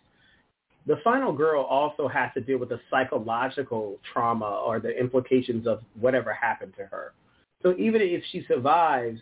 The 0.88 0.98
final 1.04 1.32
girl 1.32 1.64
also 1.64 2.08
has 2.08 2.32
to 2.34 2.42
deal 2.42 2.58
with 2.58 2.70
the 2.70 2.80
psychological 2.90 4.00
trauma 4.12 4.62
or 4.66 4.80
the 4.80 4.90
implications 4.98 5.68
of 5.68 5.82
whatever 6.00 6.34
happened 6.34 6.74
to 6.78 6.86
her. 6.86 7.14
So 7.62 7.76
even 7.78 8.02
if 8.02 8.24
she 8.32 8.44
survives, 8.48 9.20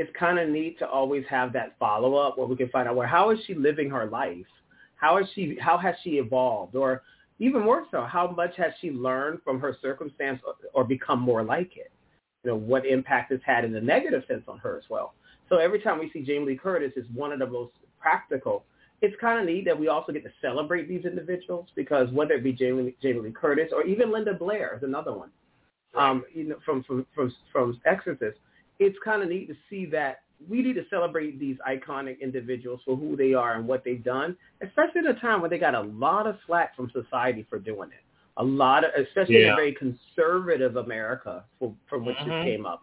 it's 0.00 0.10
kind 0.18 0.38
of 0.38 0.48
neat 0.48 0.78
to 0.78 0.88
always 0.88 1.24
have 1.28 1.52
that 1.52 1.76
follow 1.78 2.14
up 2.14 2.38
where 2.38 2.46
we 2.46 2.56
can 2.56 2.70
find 2.70 2.88
out 2.88 2.96
well 2.96 3.06
how 3.06 3.28
is 3.28 3.38
she 3.46 3.54
living 3.54 3.90
her 3.90 4.06
life, 4.06 4.46
how 4.96 5.18
is 5.18 5.26
she 5.34 5.58
how 5.60 5.76
has 5.76 5.94
she 6.02 6.12
evolved, 6.12 6.74
or 6.74 7.02
even 7.38 7.60
more 7.60 7.84
so, 7.90 8.02
how 8.04 8.30
much 8.30 8.56
has 8.56 8.72
she 8.80 8.90
learned 8.90 9.40
from 9.44 9.60
her 9.60 9.76
circumstance 9.82 10.40
or, 10.46 10.54
or 10.72 10.84
become 10.84 11.20
more 11.20 11.44
like 11.44 11.76
it? 11.76 11.92
You 12.42 12.50
know 12.50 12.56
what 12.56 12.86
impact 12.86 13.30
it's 13.30 13.44
had 13.44 13.66
in 13.66 13.72
the 13.72 13.80
negative 13.80 14.22
sense 14.26 14.44
on 14.48 14.56
her 14.60 14.78
as 14.78 14.84
well. 14.88 15.12
So 15.50 15.56
every 15.58 15.82
time 15.82 15.98
we 15.98 16.10
see 16.12 16.22
Jamie 16.22 16.46
Lee 16.46 16.56
Curtis 16.56 16.92
is 16.96 17.04
one 17.14 17.30
of 17.30 17.38
the 17.38 17.46
most 17.46 17.74
practical. 18.00 18.64
It's 19.02 19.14
kind 19.20 19.38
of 19.38 19.46
neat 19.46 19.66
that 19.66 19.78
we 19.78 19.88
also 19.88 20.12
get 20.12 20.24
to 20.24 20.30
celebrate 20.40 20.88
these 20.88 21.04
individuals 21.04 21.68
because 21.76 22.10
whether 22.10 22.34
it 22.34 22.44
be 22.44 22.52
Jamie, 22.52 22.94
Jamie 23.02 23.20
Lee 23.20 23.32
Curtis 23.32 23.68
or 23.74 23.84
even 23.84 24.10
Linda 24.10 24.32
Blair 24.32 24.76
is 24.76 24.82
another 24.82 25.12
one 25.12 25.30
um, 25.94 26.24
you 26.32 26.44
know, 26.44 26.56
from 26.64 26.82
from 26.84 27.06
from 27.14 27.32
from 27.52 27.80
Exorcist, 27.84 28.38
it's 28.80 28.98
kind 29.04 29.22
of 29.22 29.28
neat 29.28 29.46
to 29.48 29.54
see 29.68 29.86
that 29.86 30.22
we 30.48 30.62
need 30.62 30.72
to 30.74 30.84
celebrate 30.88 31.38
these 31.38 31.56
iconic 31.68 32.20
individuals 32.20 32.80
for 32.84 32.96
who 32.96 33.14
they 33.14 33.34
are 33.34 33.56
and 33.56 33.68
what 33.68 33.84
they've 33.84 34.02
done, 34.02 34.36
especially 34.62 35.00
at 35.06 35.16
a 35.16 35.20
time 35.20 35.42
when 35.42 35.50
they 35.50 35.58
got 35.58 35.74
a 35.74 35.82
lot 35.82 36.26
of 36.26 36.36
slack 36.46 36.74
from 36.74 36.90
society 36.90 37.46
for 37.48 37.58
doing 37.58 37.90
it. 37.90 38.02
A 38.38 38.44
lot 38.44 38.84
of, 38.84 38.90
especially 39.06 39.40
yeah. 39.40 39.48
in 39.48 39.52
a 39.52 39.56
very 39.56 39.74
conservative 39.74 40.76
America 40.76 41.44
for, 41.58 41.74
from 41.88 42.06
which 42.06 42.16
mm-hmm. 42.16 42.30
this 42.30 42.44
came 42.44 42.66
up. 42.66 42.82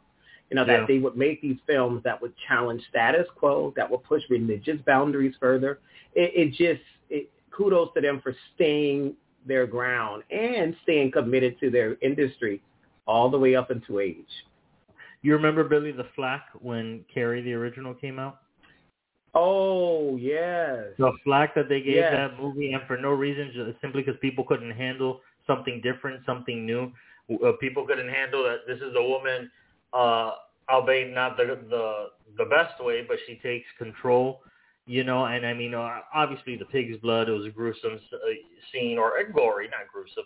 You 0.51 0.55
know, 0.55 0.65
that 0.65 0.87
they 0.87 0.99
would 0.99 1.17
make 1.17 1.41
these 1.41 1.57
films 1.67 2.01
that 2.05 2.21
would 2.21 2.33
challenge 2.47 2.81
status 2.89 3.27
quo, 3.35 3.73
that 3.75 3.89
would 3.91 4.03
push 4.03 4.21
religious 4.29 4.79
boundaries 4.85 5.35
further. 5.41 5.79
It, 6.15 6.31
it 6.33 6.49
just, 6.51 6.85
it, 7.09 7.29
kudos 7.51 7.89
to 7.95 8.01
them 8.01 8.21
for 8.23 8.33
staying 8.55 9.15
their 9.45 9.67
ground 9.67 10.23
and 10.31 10.73
staying 10.83 11.11
committed 11.11 11.59
to 11.59 11.69
their 11.69 11.97
industry 12.01 12.61
all 13.07 13.29
the 13.29 13.37
way 13.37 13.55
up 13.55 13.71
into 13.71 13.99
age. 13.99 14.25
You 15.21 15.33
remember 15.33 15.63
Billy 15.63 15.91
the 15.91 16.07
Flack 16.15 16.47
when 16.59 17.03
Carrie 17.13 17.41
the 17.41 17.53
original 17.53 17.93
came 17.93 18.19
out? 18.19 18.39
Oh 19.33 20.15
yes. 20.17 20.85
The 20.97 21.11
flack 21.23 21.53
that 21.55 21.69
they 21.69 21.81
gave 21.81 21.97
yes. 21.97 22.11
that 22.11 22.41
movie, 22.41 22.73
and 22.73 22.81
for 22.87 22.97
no 22.97 23.09
reason, 23.11 23.51
just 23.53 23.79
simply 23.81 24.01
because 24.01 24.19
people 24.19 24.43
couldn't 24.43 24.71
handle 24.71 25.21
something 25.45 25.81
different, 25.81 26.25
something 26.25 26.65
new. 26.65 26.91
Uh, 27.45 27.51
people 27.59 27.85
couldn't 27.85 28.09
handle 28.09 28.43
that. 28.43 28.59
This 28.65 28.77
is 28.77 28.95
a 28.95 29.03
woman, 29.03 29.51
uh, 29.93 30.31
albeit 30.69 31.13
not 31.13 31.37
the 31.37 31.59
the 31.69 32.05
the 32.37 32.45
best 32.45 32.83
way, 32.83 33.05
but 33.07 33.17
she 33.27 33.35
takes 33.35 33.67
control. 33.77 34.41
You 34.87 35.03
know, 35.03 35.25
and 35.25 35.45
I 35.45 35.53
mean, 35.53 35.73
uh, 35.75 35.99
obviously 36.13 36.55
the 36.55 36.65
pig's 36.65 36.97
blood. 36.97 37.27
It 37.27 37.33
was 37.33 37.45
a 37.45 37.49
gruesome 37.49 37.99
uh, 38.13 38.17
scene, 38.71 38.97
or 38.97 39.11
gory, 39.35 39.65
not 39.65 39.91
gruesome. 39.91 40.23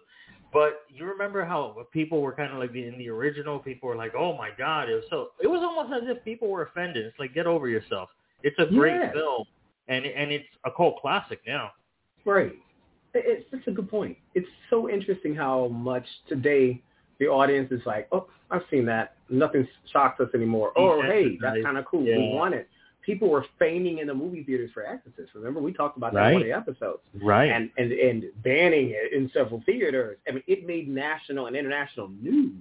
But 0.54 0.82
you 0.90 1.06
remember 1.06 1.46
how 1.46 1.86
people 1.92 2.22
were 2.22 2.34
kind 2.34 2.52
of 2.52 2.60
like 2.60 2.76
in 2.76 2.96
the 2.98 3.10
original. 3.10 3.60
People 3.60 3.88
were 3.90 3.96
like, 3.96 4.14
"Oh 4.16 4.36
my 4.36 4.50
god!" 4.58 4.90
It 4.90 4.96
was 4.96 5.04
so. 5.10 5.30
It 5.42 5.48
was 5.48 5.62
almost 5.64 6.04
as 6.04 6.10
if 6.16 6.24
people 6.26 6.50
were 6.50 6.64
offended. 6.64 7.06
It's 7.06 7.18
like, 7.20 7.34
get 7.34 7.48
over 7.48 7.70
yourself. 7.70 8.10
It's 8.44 8.58
a 8.60 8.66
great 8.66 8.96
yeah. 8.96 9.12
film, 9.14 9.46
and 9.88 10.06
and 10.06 10.32
it's 10.32 10.48
a 10.66 10.72
cult 10.72 11.00
classic 11.02 11.40
now. 11.48 11.72
Right. 12.26 12.54
It's 13.14 13.50
such 13.52 13.68
a 13.68 13.72
good 13.72 13.90
point. 13.90 14.18
It's 14.36 14.48
so 14.70 14.90
interesting 14.90 15.36
how 15.36 15.68
much 15.68 16.06
today 16.28 16.82
the 17.20 17.28
audience 17.28 17.72
is 17.72 17.82
like, 17.86 18.08
"Oh, 18.12 18.28
I've 18.50 18.64
seen 18.70 18.86
that. 18.88 19.16
Nothing 19.30 19.68
shocks 19.92 20.20
us 20.20 20.30
anymore." 20.34 20.74
Oh, 20.76 21.02
hey, 21.02 21.38
that's 21.42 21.64
kind 21.64 21.78
of 21.78 21.86
cool. 21.86 22.04
Yeah. 22.04 22.18
We 22.18 22.34
want 22.34 22.56
it 22.56 22.68
people 23.02 23.30
were 23.30 23.46
feigning 23.60 24.00
in 24.00 24.08
the 24.08 24.14
movie 24.14 24.44
theaters 24.44 24.72
for 24.74 24.86
Exorcist. 24.86 25.34
Remember, 25.34 25.60
we 25.60 25.74
talked 25.74 25.98
about 25.98 26.14
that 26.14 26.20
right. 26.20 26.28
in 26.30 26.34
one 26.36 26.42
of 26.44 26.48
the 26.48 26.54
episodes. 26.54 27.00
Right. 27.22 27.52
And, 27.52 27.70
and 27.78 27.92
and 27.92 28.26
banning 28.44 28.92
it 28.92 29.14
in 29.14 29.30
several 29.34 29.62
theaters. 29.66 30.18
I 30.28 30.32
mean, 30.32 30.44
it 30.48 30.66
made 30.66 30.88
national 30.88 31.48
and 31.48 31.56
international 31.56 32.10
news 32.10 32.54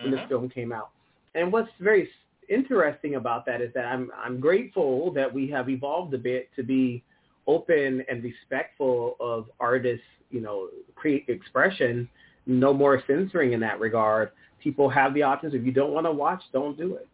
when 0.00 0.12
mm-hmm. 0.12 0.16
this 0.16 0.28
film 0.28 0.48
came 0.48 0.72
out. 0.72 0.90
And 1.34 1.52
what's 1.52 1.70
very 1.80 2.08
interesting 2.48 3.16
about 3.16 3.46
that 3.46 3.60
is 3.60 3.72
that 3.74 3.86
I'm 3.86 4.10
I'm 4.16 4.40
grateful 4.40 5.12
that 5.12 5.32
we 5.32 5.48
have 5.50 5.68
evolved 5.68 6.14
a 6.14 6.18
bit 6.18 6.48
to 6.56 6.62
be 6.62 7.02
open 7.46 8.04
and 8.08 8.22
respectful 8.22 9.16
of 9.20 9.46
artists, 9.58 10.04
you 10.30 10.40
know, 10.40 10.68
create 10.94 11.24
expression. 11.28 12.08
No 12.46 12.72
more 12.72 13.02
censoring 13.06 13.52
in 13.52 13.60
that 13.60 13.78
regard. 13.78 14.30
People 14.62 14.88
have 14.88 15.14
the 15.14 15.22
options. 15.22 15.54
If 15.54 15.64
you 15.64 15.72
don't 15.72 15.92
want 15.92 16.06
to 16.06 16.12
watch, 16.12 16.42
don't 16.52 16.76
do 16.76 16.96
it. 16.96 17.08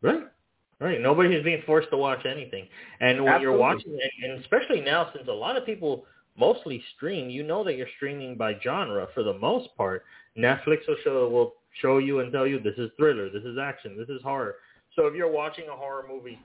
Right. 0.00 0.24
Right. 0.80 1.00
Nobody 1.00 1.34
is 1.34 1.44
being 1.44 1.62
forced 1.66 1.90
to 1.90 1.96
watch 1.96 2.26
anything. 2.26 2.66
And 3.00 3.24
when 3.24 3.32
Absolutely. 3.32 3.42
you're 3.42 3.58
watching, 3.58 3.98
and 4.22 4.40
especially 4.40 4.80
now, 4.80 5.10
since 5.14 5.28
a 5.28 5.32
lot 5.32 5.56
of 5.56 5.64
people 5.64 6.04
mostly 6.36 6.82
stream, 6.96 7.30
you 7.30 7.42
know 7.42 7.62
that 7.64 7.76
you're 7.76 7.86
streaming 7.96 8.36
by 8.36 8.54
genre 8.62 9.06
for 9.14 9.22
the 9.22 9.38
most 9.38 9.68
part. 9.76 10.04
Netflix 10.36 10.86
will 10.88 10.96
show 11.04 11.28
will 11.28 11.54
show 11.80 11.98
you 11.98 12.20
and 12.20 12.32
tell 12.32 12.46
you 12.46 12.60
this 12.60 12.76
is 12.76 12.90
thriller, 12.96 13.30
this 13.30 13.44
is 13.44 13.56
action, 13.58 13.96
this 13.96 14.08
is 14.08 14.20
horror. 14.22 14.56
So 14.96 15.06
if 15.06 15.14
you're 15.14 15.30
watching 15.30 15.64
a 15.68 15.76
horror 15.76 16.04
movie, 16.08 16.38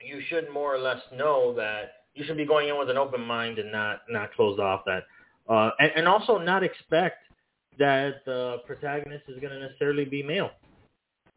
you 0.00 0.20
should 0.28 0.50
more 0.52 0.74
or 0.74 0.78
less 0.78 1.00
know 1.14 1.54
that 1.56 2.04
you 2.14 2.24
should 2.24 2.36
be 2.36 2.46
going 2.46 2.68
in 2.68 2.78
with 2.78 2.90
an 2.90 2.96
open 2.96 3.20
mind 3.20 3.58
and 3.58 3.72
not 3.72 4.02
not 4.08 4.32
closed 4.34 4.60
off 4.60 4.82
that, 4.86 5.04
uh, 5.48 5.70
and, 5.78 5.92
and 5.96 6.08
also 6.08 6.38
not 6.38 6.62
expect 6.62 7.24
that 7.78 8.24
the 8.24 8.58
protagonist 8.66 9.24
is 9.28 9.38
going 9.40 9.52
to 9.52 9.60
necessarily 9.60 10.04
be 10.04 10.22
male. 10.22 10.50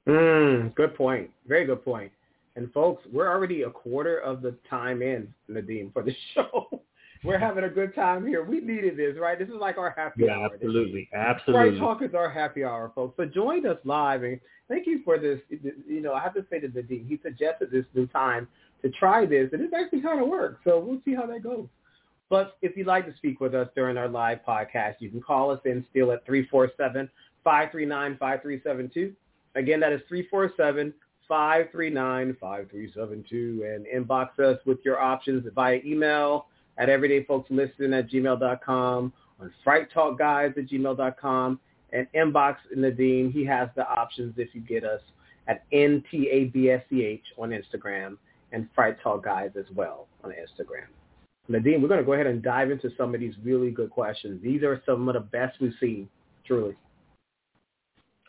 Mm, 0.08 0.74
good 0.76 0.96
point. 0.96 1.30
Very 1.48 1.66
good 1.66 1.84
point. 1.84 2.12
And 2.56 2.72
folks, 2.74 3.04
we're 3.12 3.30
already 3.30 3.62
a 3.64 3.70
quarter 3.70 4.18
of 4.18 4.42
the 4.42 4.56
time 4.70 5.02
in, 5.02 5.34
Nadim, 5.50 5.94
for 5.94 6.04
the 6.04 6.16
show. 6.34 6.82
we're 7.24 7.38
having 7.38 7.64
a 7.66 7.70
good 7.70 7.94
time 7.96 8.26
here. 8.26 8.44
We 8.44 8.60
needed 8.60 8.98
this, 8.98 9.16
right? 9.20 9.38
This 9.38 9.50
is 9.50 9.56
like 9.60 9.78
our 9.78 9.92
happy 9.96 10.24
hour. 10.24 10.30
yeah, 10.30 10.38
hour. 10.46 10.50
Absolutely. 10.54 11.10
Absolutely. 11.14 11.78
Fright 11.78 11.80
Talk 11.80 12.02
is 12.02 12.14
our 12.16 12.30
happy 12.30 12.64
hour, 12.64 12.92
folks. 12.96 13.16
So 13.18 13.26
join 13.26 13.66
us 13.68 13.78
live. 13.84 14.24
And 14.24 14.40
thank 14.68 14.88
you 14.88 15.02
for 15.06 15.18
this. 15.20 15.40
You 15.50 16.02
know, 16.02 16.14
I 16.14 16.22
have 16.22 16.34
to 16.34 16.46
say 16.50 16.60
to 16.60 16.68
Nadim, 16.68 17.08
he 17.08 17.20
suggested 17.24 17.72
this 17.72 17.86
new 17.94 18.08
time 18.08 18.48
to 18.82 18.90
try 18.92 19.26
this, 19.26 19.50
and 19.54 19.62
it 19.62 19.72
actually 19.74 20.02
kind 20.02 20.22
of 20.22 20.28
works. 20.28 20.62
So 20.64 20.80
we'll 20.80 21.02
see 21.06 21.14
how 21.14 21.26
that 21.28 21.44
goes. 21.44 21.68
But 22.30 22.58
if 22.62 22.78
you'd 22.78 22.88
like 22.88 23.06
to 23.08 23.16
speak 23.18 23.40
with 23.40 23.56
us 23.56 23.68
during 23.76 23.98
our 23.98 24.08
live 24.08 24.40
podcast, 24.48 24.96
you 25.00 25.10
can 25.10 25.22
call 25.22 25.52
us 25.52 25.60
in 25.66 25.86
still 25.90 26.12
at 26.12 26.26
347-539-5372. 27.46 29.14
Again, 29.56 29.80
that 29.80 29.92
is 29.92 30.02
347 30.08 30.94
539-5372 31.30 33.32
and 33.32 33.86
inbox 33.86 34.40
us 34.40 34.58
with 34.66 34.80
your 34.84 35.00
options 35.00 35.46
via 35.54 35.80
email 35.86 36.48
at 36.78 36.90
everydayfolkslisten 36.90 37.98
at 37.98 38.10
gmail.com, 38.10 39.14
on 39.40 39.54
frighttalkguys 39.66 40.58
at 40.58 40.68
gmail.com, 40.68 41.58
and 41.92 42.08
inbox 42.16 42.58
Nadim. 42.76 43.32
He 43.32 43.46
has 43.46 43.70
the 43.76 43.88
options 43.88 44.34
if 44.38 44.56
you 44.56 44.62
get 44.62 44.84
us 44.84 45.02
at 45.48 45.64
N-T-A-B-S-C-H 45.72 47.24
on 47.38 47.50
Instagram 47.50 48.18
and 48.52 48.68
Fright 48.74 49.00
Talk 49.02 49.24
Guys 49.24 49.52
as 49.58 49.66
well 49.76 50.08
on 50.24 50.32
Instagram. 50.32 50.88
Nadim, 51.50 51.82
we're 51.82 51.88
going 51.88 52.00
to 52.00 52.06
go 52.06 52.14
ahead 52.14 52.28
and 52.28 52.44
dive 52.44 52.72
into 52.72 52.92
some 52.98 53.16
of 53.16 53.20
these 53.20 53.34
really 53.44 53.72
good 53.72 53.90
questions. 53.90 54.42
These 54.44 54.64
are 54.64 54.82
some 54.86 55.10
of 55.10 55.16
the 55.16 55.20
best 55.20 55.60
we've 55.60 55.74
seen, 55.80 56.08
truly. 56.46 56.76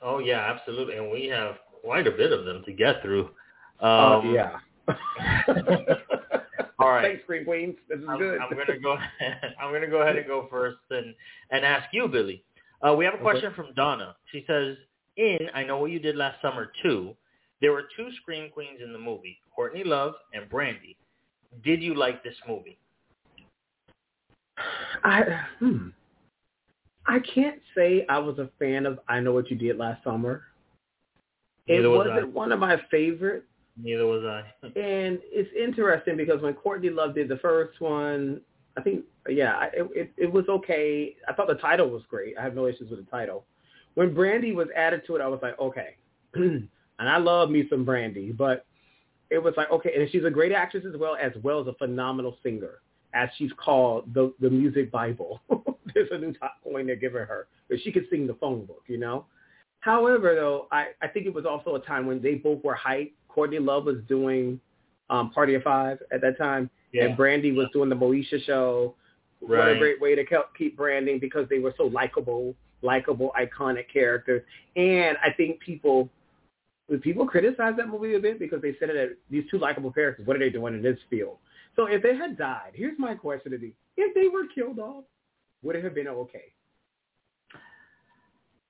Oh, 0.03 0.19
yeah, 0.19 0.53
absolutely. 0.53 0.97
And 0.97 1.11
we 1.11 1.27
have 1.27 1.57
quite 1.83 2.07
a 2.07 2.11
bit 2.11 2.33
of 2.33 2.45
them 2.45 2.63
to 2.65 2.73
get 2.73 3.03
through. 3.03 3.31
Oh, 3.81 4.21
um, 4.21 4.29
uh, 4.29 4.33
yeah. 4.33 4.57
all 6.79 6.91
right. 6.91 7.03
Thanks, 7.03 7.23
Scream 7.25 7.45
Queens. 7.45 7.77
This 7.89 7.99
is 7.99 8.05
I'm, 8.09 8.19
good. 8.19 8.39
I'm 8.41 8.51
gonna 8.51 8.79
go. 8.81 8.93
Ahead, 8.93 9.55
I'm 9.63 9.73
gonna 9.73 9.89
go 9.89 10.03
ahead 10.03 10.17
and 10.17 10.27
go 10.27 10.49
first 10.51 10.79
and 10.91 11.15
and 11.51 11.65
ask 11.65 11.87
you, 11.93 12.09
Billy. 12.09 12.43
Uh, 12.87 12.95
we 12.95 13.05
have 13.05 13.15
a 13.15 13.19
question 13.19 13.47
okay. 13.47 13.57
from 13.57 13.75
Donna. 13.75 14.17
She 14.33 14.45
says, 14.47 14.77
"In 15.17 15.39
I 15.55 15.65
know 15.65 15.79
what 15.79 15.91
you 15.91 15.99
did 15.99 16.17
last 16.17 16.41
summer 16.43 16.73
too. 16.83 17.15
There 17.61 17.73
were 17.73 17.85
two 17.97 18.09
Scream 18.23 18.51
Queens 18.51 18.81
in 18.83 18.93
the 18.93 18.99
movie, 18.99 19.39
Courtney 19.55 19.85
Love 19.85 20.15
and 20.33 20.49
Brandy. 20.49 20.97
Did 21.63 21.83
you 21.83 21.95
like 21.95 22.25
this 22.25 22.37
movie?" 22.49 22.79
I 25.05 25.23
hmm. 25.59 25.89
I 27.11 27.19
can't 27.19 27.61
say 27.77 28.07
I 28.09 28.21
was 28.21 28.39
a 28.39 28.49
fan 28.61 28.87
of 28.87 29.01
I 29.09 29.19
Know 29.19 29.33
What 29.33 29.51
You 29.51 29.57
Did 29.57 29.77
Last 29.77 30.05
Summer. 30.05 30.45
Neither 31.69 31.87
it 31.87 31.89
was 31.89 32.07
wasn't 32.07 32.19
I. 32.19 32.25
one 32.29 32.53
of 32.53 32.61
my 32.61 32.81
favorites. 32.89 33.47
Neither 33.77 34.07
was 34.07 34.25
I. 34.25 34.43
and 34.79 35.19
it's 35.25 35.51
interesting 35.61 36.17
because 36.17 36.41
when 36.41 36.55
Courtney 36.55 36.91
Love 36.91 37.17
did 37.17 37.29
the 37.29 37.39
first 37.39 37.81
one, 37.81 38.41
I 38.79 38.83
think 38.83 39.05
yeah, 39.29 39.65
it, 39.73 39.89
it 39.93 40.13
it 40.17 40.33
was 40.33 40.45
okay. 40.49 41.17
I 41.29 41.33
thought 41.33 41.49
the 41.49 41.55
title 41.55 41.91
was 41.91 42.03
great. 42.09 42.39
I 42.39 42.43
have 42.43 42.55
no 42.55 42.69
issues 42.69 42.91
with 42.91 43.05
the 43.05 43.11
title. 43.11 43.45
When 43.95 44.15
Brandy 44.15 44.53
was 44.53 44.69
added 44.77 45.03
to 45.09 45.17
it, 45.17 45.21
I 45.21 45.27
was 45.27 45.41
like, 45.43 45.59
okay. 45.59 45.97
and 46.35 46.69
I 47.01 47.17
love 47.17 47.51
me 47.51 47.67
some 47.69 47.85
Brandy, 47.85 48.31
but 48.31 48.67
it 49.31 49.43
was 49.43 49.55
like 49.57 49.73
okay, 49.73 49.91
and 49.97 50.09
she's 50.13 50.25
a 50.25 50.31
great 50.31 50.53
actress 50.53 50.85
as 50.89 50.97
well 50.97 51.17
as 51.21 51.33
well 51.43 51.61
as 51.61 51.67
a 51.67 51.75
phenomenal 51.75 52.39
singer, 52.45 52.83
as 53.15 53.29
she's 53.37 53.51
called 53.57 54.15
the 54.15 54.33
the 54.39 54.49
music 54.49 54.93
Bible. 54.93 55.41
There's 55.95 56.09
a 56.11 56.19
new 56.19 56.33
top 56.33 56.57
coin 56.63 56.87
they're 56.87 56.97
giving 56.97 57.23
her, 57.23 57.49
but 57.69 57.79
she 57.83 57.93
could 57.93 58.07
sing 58.11 58.27
the 58.27 58.35
phone 58.35 58.65
book, 58.65 58.85
you 58.87 58.99
know. 58.99 59.27
However, 59.81 60.35
though, 60.35 60.69
I, 60.71 60.89
I 61.01 61.09
think 61.09 61.27
it 61.27 61.35
was 61.35 61.47
also 61.47 61.75
a 61.77 61.81
time 61.81 62.07
when 62.07 62.21
they 62.21 62.35
both 62.35 62.63
were 62.63 62.75
hype. 62.75 63.13
Courtney 63.29 63.59
Love 63.59 63.85
was 63.85 63.97
doing 64.09 64.61
um, 65.09 65.31
Party 65.31 65.55
of 65.55 65.63
Five 65.63 65.99
at 66.13 66.21
that 66.21 66.37
time, 66.37 66.69
yeah. 66.93 67.05
and 67.05 67.17
Brandy 67.17 67.53
was 67.53 67.69
doing 67.73 67.89
the 67.89 67.97
Moesha 67.97 68.45
show. 68.45 68.95
Right. 69.41 69.59
What 69.59 69.69
a 69.69 69.79
great 69.79 70.01
way 70.01 70.15
to 70.15 70.25
keep 70.57 70.77
branding 70.77 71.19
because 71.19 71.49
they 71.49 71.61
were 71.61 71.73
so 71.79 71.85
likable, 71.85 72.55
likable, 72.83 73.33
iconic 73.41 73.85
characters. 73.91 74.43
And 74.77 75.17
I 75.25 75.33
think 75.33 75.61
people 75.61 76.11
people 76.99 77.27
criticized 77.27 77.79
that 77.79 77.89
movie 77.89 78.15
a 78.15 78.19
bit 78.19 78.39
because 78.39 78.61
they 78.61 78.75
said 78.79 78.89
that 78.91 79.17
these 79.31 79.45
two 79.51 79.59
likable 79.59 79.93
characters, 79.93 80.27
what 80.27 80.37
are 80.37 80.41
they 80.41 80.51
doing 80.51 80.75
in 80.75 80.83
this 80.83 80.99
field? 81.09 81.39
So 81.77 81.87
if 81.87 82.03
they 82.03 82.17
had 82.17 82.37
died, 82.37 82.73
here's 82.75 82.99
my 82.99 83.15
question 83.15 83.53
to 83.53 83.59
you. 83.59 83.73
If 83.97 84.15
they 84.15 84.29
were 84.29 84.47
killed 84.53 84.79
off, 84.79 85.05
would 85.63 85.77
it 85.77 85.85
have 85.85 85.95
been 85.95 86.09
okay? 86.09 86.45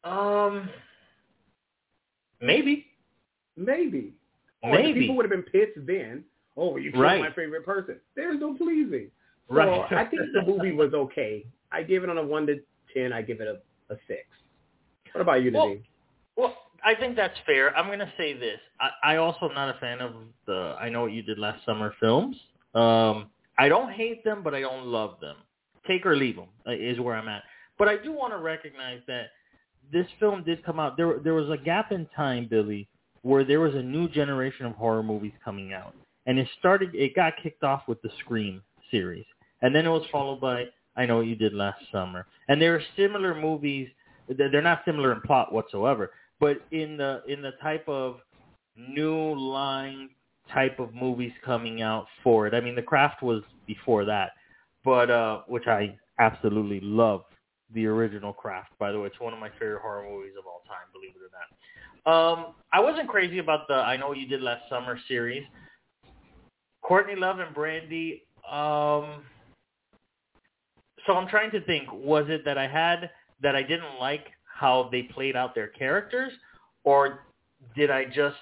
Um, 0.04 0.68
maybe. 2.40 2.87
Maybe. 3.57 4.14
Or 4.62 4.72
Maybe. 4.74 5.00
people 5.00 5.16
would 5.16 5.24
have 5.24 5.31
been 5.31 5.42
pissed 5.50 5.87
then. 5.87 6.24
Oh, 6.57 6.76
you 6.76 6.90
killed 6.90 7.03
Right. 7.03 7.20
my 7.20 7.33
favorite 7.33 7.64
person. 7.64 8.00
There's 8.14 8.38
no 8.40 8.55
pleasing. 8.55 9.11
So 9.48 9.55
Right. 9.55 9.92
I 9.92 10.05
think 10.05 10.22
the 10.33 10.42
movie 10.42 10.72
was 10.72 10.92
okay. 10.94 11.46
I 11.72 11.83
give 11.83 12.05
it 12.05 12.11
on 12.11 12.18
a 12.18 12.22
one 12.22 12.46
to 12.46 12.61
ten. 12.94 13.12
I 13.12 13.22
give 13.22 13.40
it 13.40 13.48
a, 13.48 13.61
a 13.92 13.96
six. 14.07 14.22
What 15.12 15.22
about 15.22 15.42
you, 15.42 15.50
Well, 15.53 15.76
Well, 16.37 16.57
I 16.85 16.94
think 16.94 17.16
that's 17.16 17.37
fair. 17.46 17.76
I'm 17.76 17.87
going 17.87 17.98
to 17.98 18.12
say 18.16 18.33
this. 18.35 18.59
I, 18.81 19.14
I 19.14 19.16
also 19.16 19.48
am 19.48 19.55
not 19.55 19.74
a 19.74 19.79
fan 19.81 20.00
of 20.00 20.12
the 20.46 20.76
I 20.81 20.88
Know 20.88 21.03
What 21.03 21.12
You 21.12 21.22
Did 21.22 21.38
Last 21.38 21.64
Summer 21.64 21.94
films. 22.00 22.37
Um, 22.74 23.31
I 23.59 23.68
don't 23.68 23.92
hate 23.92 24.22
them, 24.24 24.42
but 24.42 24.55
I 24.55 24.61
don't 24.61 24.87
love 24.87 25.18
them. 25.20 25.37
Take 25.87 26.07
or 26.07 26.16
leave 26.16 26.37
them 26.37 26.49
uh, 26.66 26.73
is 26.73 27.01
where 27.01 27.14
I'm 27.14 27.29
at. 27.29 27.43
But 27.79 27.88
I 27.88 27.97
do 27.97 28.12
want 28.12 28.33
to 28.33 28.38
recognize 28.38 29.01
that 29.07 29.27
this 29.93 30.07
film 30.19 30.45
did 30.45 30.64
come 30.64 30.79
out. 30.79 30.97
There, 30.97 31.19
there 31.19 31.35
was 31.35 31.51
a 31.51 31.57
gap 31.57 31.93
in 31.93 32.07
time, 32.14 32.47
Billy, 32.49 32.88
where 33.23 33.45
there 33.45 33.61
was 33.61 33.75
a 33.75 33.83
new 33.83 34.09
generation 34.09 34.66
of 34.66 34.73
horror 34.73 35.03
movies 35.03 35.33
coming 35.45 35.73
out, 35.73 35.95
and 36.27 36.38
it 36.38 36.49
started. 36.59 36.95
It 36.95 37.14
got 37.14 37.35
kicked 37.43 37.64
off 37.64 37.83
with 37.88 38.01
the 38.03 38.11
Scream 38.21 38.62
series, 38.90 39.25
and 39.62 39.75
then 39.75 39.87
it 39.87 39.90
was 39.90 40.07
followed 40.12 40.40
by 40.40 40.66
I 40.97 41.07
Know 41.07 41.16
What 41.16 41.27
You 41.27 41.37
Did 41.37 41.55
Last 41.55 41.81
Summer, 41.90 42.27
and 42.49 42.61
there 42.61 42.75
are 42.75 42.83
similar 42.97 43.35
movies. 43.35 43.88
They're 44.29 44.62
not 44.62 44.83
similar 44.85 45.12
in 45.12 45.21
plot 45.23 45.53
whatsoever, 45.53 46.12
but 46.38 46.62
in 46.71 46.97
the 46.97 47.23
in 47.27 47.43
the 47.43 47.53
type 47.62 47.88
of 47.88 48.21
new 48.77 49.35
line 49.35 50.11
type 50.53 50.79
of 50.79 50.95
movies 50.95 51.33
coming 51.45 51.83
out 51.83 52.07
for 52.23 52.47
it. 52.47 52.55
I 52.55 52.61
mean, 52.61 52.75
The 52.75 52.83
Craft 52.83 53.23
was 53.23 53.43
before 53.66 54.05
that, 54.07 54.33
but 54.85 55.11
uh, 55.11 55.43
which 55.47 55.66
I 55.66 55.97
absolutely 56.19 56.81
love 56.81 57.23
the 57.73 57.87
original 57.87 58.33
Craft. 58.33 58.71
By 58.79 58.93
the 58.93 59.01
way, 59.01 59.07
it's 59.07 59.21
one 59.21 59.33
of 59.33 59.38
my 59.38 59.51
favorite 59.51 59.81
horror 59.83 60.07
movies 60.09 60.33
of 60.38 60.47
all 60.47 60.62
time. 60.66 60.87
Believe 60.93 61.11
it 61.11 61.23
or 61.23 61.31
not. 61.33 61.47
Um, 62.07 62.55
I 62.73 62.81
wasn't 62.81 63.09
crazy 63.09 63.38
about 63.38 63.69
the 63.69 63.75
I 63.75 63.97
Know 63.97 64.09
What 64.09 64.19
You 64.19 64.27
Did 64.27 64.43
Last 64.43 64.62
Summer 64.69 64.99
series. 65.07 65.45
Courtney 66.83 67.14
Love 67.14 67.38
and 67.38 67.55
Brandy. 67.55 68.23
Um, 68.51 69.23
so 71.07 71.14
I'm 71.14 71.29
trying 71.29 71.51
to 71.53 71.61
think. 71.62 71.88
Was 71.93 72.25
it 72.29 72.45
that 72.45 72.59
I 72.59 72.66
had 72.66 73.11
that 73.43 73.55
I 73.55 73.62
didn't 73.62 73.99
like 74.01 74.27
how 74.53 74.88
they 74.90 75.03
played 75.03 75.37
out 75.37 75.55
their 75.55 75.69
characters, 75.69 76.33
or 76.85 77.21
did 77.77 77.90
I 77.90 78.05
just 78.05 78.37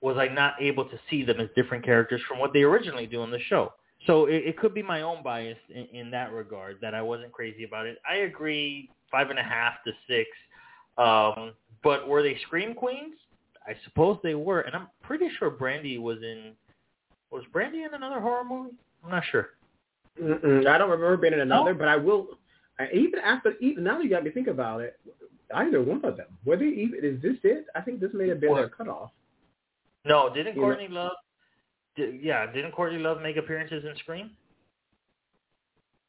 was 0.00 0.18
I 0.18 0.28
not 0.28 0.54
able 0.60 0.84
to 0.84 0.98
see 1.08 1.24
them 1.24 1.40
as 1.40 1.48
different 1.56 1.84
characters 1.84 2.20
from 2.28 2.38
what 2.38 2.52
they 2.52 2.62
originally 2.62 3.06
do 3.06 3.22
on 3.22 3.30
the 3.30 3.40
show? 3.48 3.72
So 4.06 4.26
it, 4.26 4.42
it 4.46 4.58
could 4.58 4.74
be 4.74 4.82
my 4.82 5.02
own 5.02 5.22
bias 5.22 5.58
in, 5.68 5.86
in 5.92 6.10
that 6.10 6.32
regard 6.32 6.78
that 6.82 6.94
I 6.94 7.02
wasn't 7.02 7.32
crazy 7.32 7.64
about 7.64 7.86
it. 7.86 7.98
I 8.08 8.16
agree, 8.16 8.90
five 9.10 9.30
and 9.30 9.38
a 9.38 9.42
half 9.42 9.74
to 9.84 9.92
six. 10.06 10.28
Um, 10.98 11.52
but 11.82 12.06
were 12.08 12.22
they 12.22 12.36
Scream 12.46 12.74
Queens? 12.74 13.14
I 13.66 13.74
suppose 13.84 14.18
they 14.22 14.34
were, 14.34 14.60
and 14.60 14.74
I'm 14.76 14.88
pretty 15.02 15.28
sure 15.38 15.50
Brandy 15.50 15.98
was 15.98 16.18
in. 16.22 16.52
Was 17.30 17.44
Brandy 17.52 17.82
in 17.82 17.94
another 17.94 18.20
horror 18.20 18.44
movie? 18.44 18.76
I'm 19.02 19.10
not 19.10 19.24
sure. 19.30 19.50
Mm-mm, 20.22 20.66
I 20.66 20.78
don't 20.78 20.90
remember 20.90 21.16
being 21.16 21.32
in 21.32 21.40
another, 21.40 21.72
No? 21.72 21.78
but 21.78 21.88
I 21.88 21.96
will. 21.96 22.28
I, 22.78 22.88
even 22.92 23.18
after, 23.20 23.54
even 23.60 23.84
now 23.84 23.96
that 23.98 24.04
you 24.04 24.10
got 24.10 24.24
me 24.24 24.30
think 24.30 24.48
about 24.48 24.80
it. 24.80 24.98
Either 25.54 25.82
one 25.82 26.04
of 26.04 26.16
them. 26.16 26.26
Were 26.44 26.56
they 26.56 26.66
even? 26.66 27.00
Is 27.02 27.22
this 27.22 27.36
it? 27.42 27.66
I 27.74 27.80
think 27.80 28.00
this 28.00 28.10
may 28.14 28.28
have 28.28 28.40
been 28.40 28.50
What? 28.50 28.56
their 28.56 28.68
cutoff. 28.68 29.10
No, 30.04 30.32
didn't 30.32 30.54
Courtney 30.54 30.88
Love? 30.88 31.12
Did, 31.96 32.22
yeah, 32.22 32.50
didn't 32.50 32.72
Courtney 32.72 32.98
Love 32.98 33.22
make 33.22 33.36
appearances 33.36 33.84
in 33.84 33.96
Scream? 33.98 34.30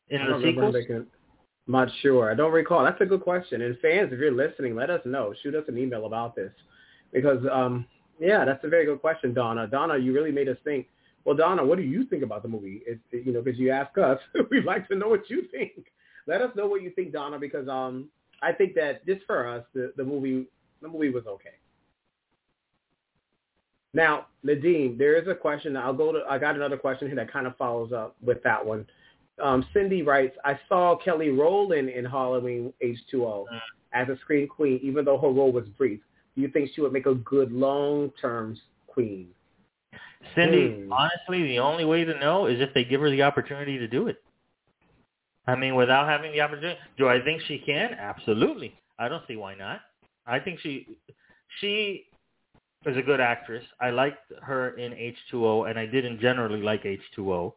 In 0.09 0.21
I 0.21 0.37
the 0.37 0.43
sequels? 0.43 0.75
I'm 1.67 1.71
not 1.71 1.87
sure. 2.01 2.31
I 2.31 2.35
don't 2.35 2.51
recall. 2.51 2.83
That's 2.83 3.01
a 3.01 3.05
good 3.05 3.21
question. 3.21 3.61
And 3.61 3.77
fans, 3.79 4.11
if 4.11 4.19
you're 4.19 4.31
listening, 4.31 4.75
let 4.75 4.89
us 4.89 5.01
know. 5.05 5.33
Shoot 5.41 5.55
us 5.55 5.63
an 5.67 5.77
email 5.77 6.05
about 6.05 6.35
this, 6.35 6.51
because 7.11 7.43
um, 7.51 7.85
yeah, 8.19 8.45
that's 8.45 8.63
a 8.63 8.67
very 8.67 8.85
good 8.85 9.01
question, 9.01 9.33
Donna. 9.33 9.67
Donna, 9.67 9.97
you 9.97 10.13
really 10.13 10.31
made 10.31 10.47
us 10.47 10.57
think. 10.63 10.87
Well, 11.23 11.35
Donna, 11.35 11.65
what 11.65 11.77
do 11.77 11.83
you 11.83 12.05
think 12.05 12.21
about 12.21 12.43
the 12.43 12.49
movie? 12.49 12.81
It's, 12.85 13.01
you 13.11 13.33
know, 13.33 13.41
because 13.41 13.59
you 13.59 13.71
ask 13.71 13.97
us, 13.97 14.19
we'd 14.51 14.63
like 14.63 14.87
to 14.89 14.95
know 14.95 15.07
what 15.07 15.29
you 15.29 15.45
think. 15.51 15.87
Let 16.27 16.41
us 16.41 16.51
know 16.55 16.67
what 16.67 16.83
you 16.83 16.91
think, 16.91 17.13
Donna, 17.13 17.39
because 17.39 17.67
um, 17.67 18.09
I 18.43 18.51
think 18.51 18.75
that 18.75 19.05
just 19.05 19.25
for 19.25 19.47
us, 19.47 19.63
the, 19.73 19.91
the 19.97 20.03
movie, 20.03 20.45
the 20.81 20.87
movie 20.87 21.09
was 21.09 21.25
okay. 21.25 21.55
Now, 23.95 24.27
Nadim, 24.45 24.97
there 24.97 25.15
is 25.15 25.27
a 25.29 25.33
question. 25.33 25.77
I'll 25.77 25.93
go 25.93 26.11
to. 26.11 26.19
I 26.29 26.37
got 26.37 26.55
another 26.55 26.77
question 26.77 27.07
here 27.07 27.15
that 27.15 27.31
kind 27.31 27.47
of 27.47 27.55
follows 27.55 27.93
up 27.93 28.15
with 28.21 28.43
that 28.43 28.63
one. 28.63 28.85
Um, 29.41 29.65
Cindy 29.73 30.01
writes, 30.01 30.35
I 30.43 30.59
saw 30.67 30.97
Kelly 30.97 31.29
Rowland 31.29 31.89
in 31.89 32.03
Halloween 32.05 32.73
H2O 32.83 33.45
Mm. 33.51 33.59
as 33.93 34.09
a 34.09 34.17
scream 34.17 34.47
queen, 34.47 34.79
even 34.83 35.05
though 35.05 35.17
her 35.17 35.29
role 35.29 35.51
was 35.51 35.67
brief. 35.77 36.01
Do 36.35 36.41
you 36.41 36.49
think 36.49 36.71
she 36.73 36.81
would 36.81 36.91
make 36.91 37.05
a 37.05 37.15
good 37.15 37.51
long-term 37.53 38.57
queen? 38.87 39.33
Cindy, 40.35 40.71
Hmm. 40.83 40.91
honestly, 40.91 41.43
the 41.43 41.59
only 41.59 41.85
way 41.85 42.03
to 42.03 42.19
know 42.19 42.47
is 42.47 42.59
if 42.59 42.73
they 42.73 42.83
give 42.83 42.99
her 42.99 43.09
the 43.09 43.23
opportunity 43.23 43.77
to 43.77 43.87
do 43.87 44.07
it. 44.07 44.21
I 45.47 45.55
mean, 45.55 45.75
without 45.75 46.07
having 46.09 46.31
the 46.33 46.41
opportunity, 46.41 46.79
do 46.97 47.07
I 47.07 47.21
think 47.21 47.41
she 47.43 47.59
can? 47.59 47.93
Absolutely. 47.93 48.73
I 48.99 49.07
don't 49.07 49.25
see 49.27 49.35
why 49.37 49.55
not. 49.55 49.81
I 50.25 50.39
think 50.39 50.59
she 50.59 50.97
she 51.59 52.07
is 52.85 52.97
a 52.97 53.01
good 53.01 53.19
actress. 53.19 53.63
I 53.79 53.89
liked 53.89 54.31
her 54.41 54.77
in 54.77 54.91
H2O, 54.91 55.69
and 55.69 55.79
I 55.79 55.85
didn't 55.85 56.19
generally 56.19 56.61
like 56.61 56.83
H2O, 56.83 57.53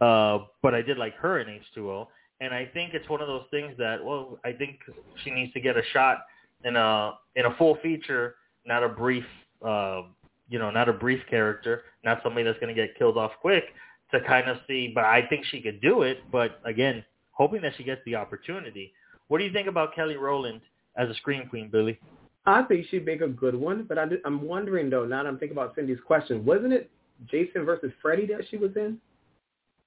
uh, 0.00 0.44
but 0.62 0.74
I 0.74 0.82
did 0.82 0.98
like 0.98 1.14
her 1.16 1.40
in 1.40 1.48
H2O. 1.48 2.06
and 2.40 2.54
I 2.54 2.66
think 2.66 2.94
it's 2.94 3.08
one 3.08 3.20
of 3.20 3.26
those 3.26 3.44
things 3.50 3.74
that 3.78 4.02
well, 4.02 4.38
I 4.44 4.52
think 4.52 4.78
she 5.24 5.30
needs 5.30 5.52
to 5.54 5.60
get 5.60 5.76
a 5.76 5.82
shot 5.92 6.18
in 6.64 6.76
a 6.76 7.14
in 7.36 7.46
a 7.46 7.54
full 7.56 7.76
feature, 7.82 8.36
not 8.64 8.82
a 8.84 8.88
brief, 8.88 9.24
uh, 9.64 10.02
you 10.48 10.58
know, 10.58 10.70
not 10.70 10.88
a 10.88 10.92
brief 10.92 11.20
character, 11.28 11.82
not 12.04 12.20
somebody 12.22 12.44
that's 12.44 12.58
going 12.58 12.74
to 12.74 12.80
get 12.80 12.96
killed 12.96 13.18
off 13.18 13.32
quick 13.40 13.64
to 14.12 14.20
kind 14.20 14.48
of 14.48 14.58
see. 14.66 14.92
But 14.94 15.04
I 15.04 15.26
think 15.28 15.44
she 15.46 15.60
could 15.60 15.80
do 15.80 16.02
it. 16.02 16.18
But 16.30 16.60
again, 16.64 17.04
hoping 17.32 17.62
that 17.62 17.72
she 17.76 17.84
gets 17.84 18.00
the 18.06 18.14
opportunity. 18.14 18.92
What 19.28 19.38
do 19.38 19.44
you 19.44 19.52
think 19.52 19.68
about 19.68 19.94
Kelly 19.94 20.16
Rowland 20.16 20.60
as 20.96 21.08
a 21.10 21.14
scream 21.14 21.48
queen, 21.48 21.68
Billy? 21.70 21.98
I 22.46 22.62
think 22.62 22.86
she'd 22.90 23.04
make 23.04 23.20
a 23.20 23.28
good 23.28 23.54
one, 23.54 23.84
but 23.88 23.98
I, 23.98 24.06
am 24.24 24.42
wondering 24.42 24.90
though. 24.90 25.04
Now 25.04 25.22
that 25.22 25.28
I'm 25.28 25.38
thinking 25.38 25.56
about 25.56 25.74
Cindy's 25.74 25.98
question, 26.06 26.44
wasn't 26.44 26.72
it 26.72 26.90
Jason 27.26 27.64
versus 27.64 27.92
Freddy 28.00 28.26
that 28.26 28.42
she 28.50 28.56
was 28.56 28.70
in? 28.76 28.98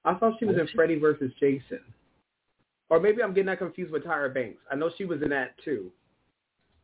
I 0.04 0.14
thought 0.14 0.34
she 0.38 0.44
was 0.44 0.56
in 0.56 0.68
Freddy 0.74 0.98
versus 0.98 1.32
Jason, 1.38 1.80
or 2.90 3.00
maybe 3.00 3.22
I'm 3.22 3.32
getting 3.32 3.46
that 3.46 3.58
confused 3.58 3.92
with 3.92 4.04
Tyra 4.04 4.32
Banks. 4.32 4.60
I 4.70 4.74
know 4.74 4.90
she 4.96 5.04
was 5.04 5.22
in 5.22 5.30
that 5.30 5.54
too. 5.64 5.90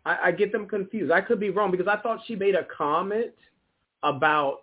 I, 0.05 0.19
I 0.27 0.33
get 0.33 0.53
them 0.53 0.67
confused. 0.67 1.11
I 1.11 1.21
could 1.21 1.41
be 1.41 1.51
wrong 1.51 1.71
because 1.71 1.89
I 1.89 1.97
thought 1.97 2.21
she 2.27 2.37
made 2.37 2.55
a 2.55 2.65
comment 2.65 3.33
about 4.03 4.63